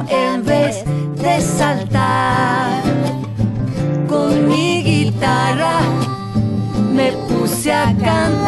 en 0.08 0.44
vez 0.44 0.84
de 1.16 1.40
saltar. 1.40 2.82
Con 4.08 4.48
mi 4.48 4.82
guitarra 4.82 5.80
me 6.92 7.12
puse 7.28 7.72
a 7.72 7.94
cantar. 7.96 8.40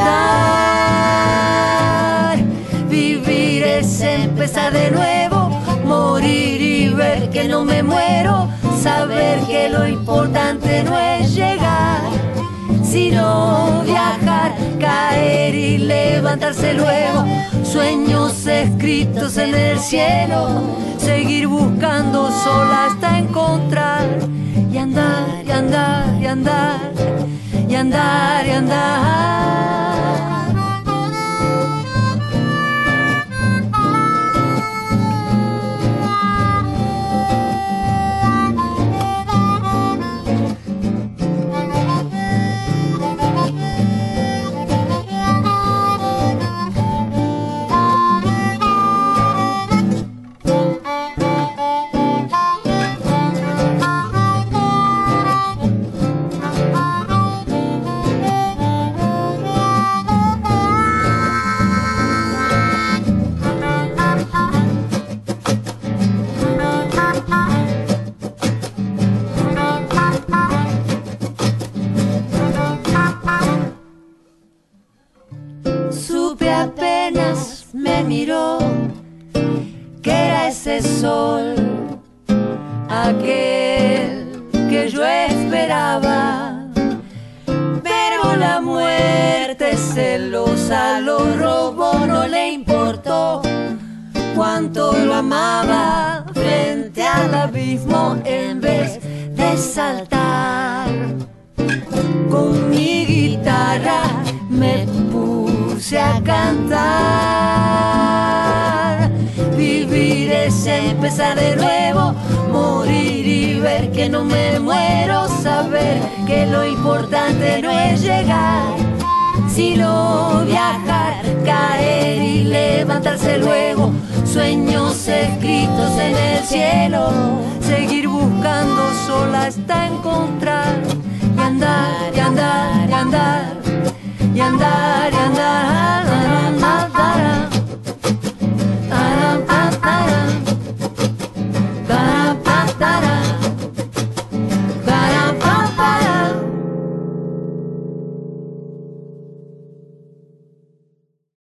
Vivir 2.88 3.62
es 3.62 4.00
empezar 4.00 4.72
de 4.72 4.90
nuevo, 4.90 5.50
morir 5.84 6.60
y 6.60 6.88
ver 6.88 7.30
que 7.30 7.48
no 7.48 7.64
me 7.64 7.82
muero, 7.82 8.48
saber 8.82 9.38
que 9.46 9.68
lo 9.68 9.86
importante 9.86 10.82
no 10.82 10.98
es 10.98 11.34
llegar, 11.34 12.02
sino 12.93 13.82
viajar, 13.86 14.55
caer 14.78 15.55
y 15.55 15.78
levantarse 15.78 16.74
luego. 16.74 17.24
Sueños 17.64 18.47
escritos 18.47 19.38
en 19.38 19.55
el 19.55 19.78
cielo, 19.78 20.61
seguir 20.99 21.47
buscando 21.47 22.30
sola 22.30 22.88
hasta 22.90 23.18
encontrar 23.18 24.07
y 24.70 24.76
andar 24.76 25.43
y 25.47 25.51
andar 25.51 26.18
y 26.20 26.26
andar 26.26 26.93
y 27.66 27.74
andar 27.74 28.47
y 28.47 28.51
andar. 28.51 30.41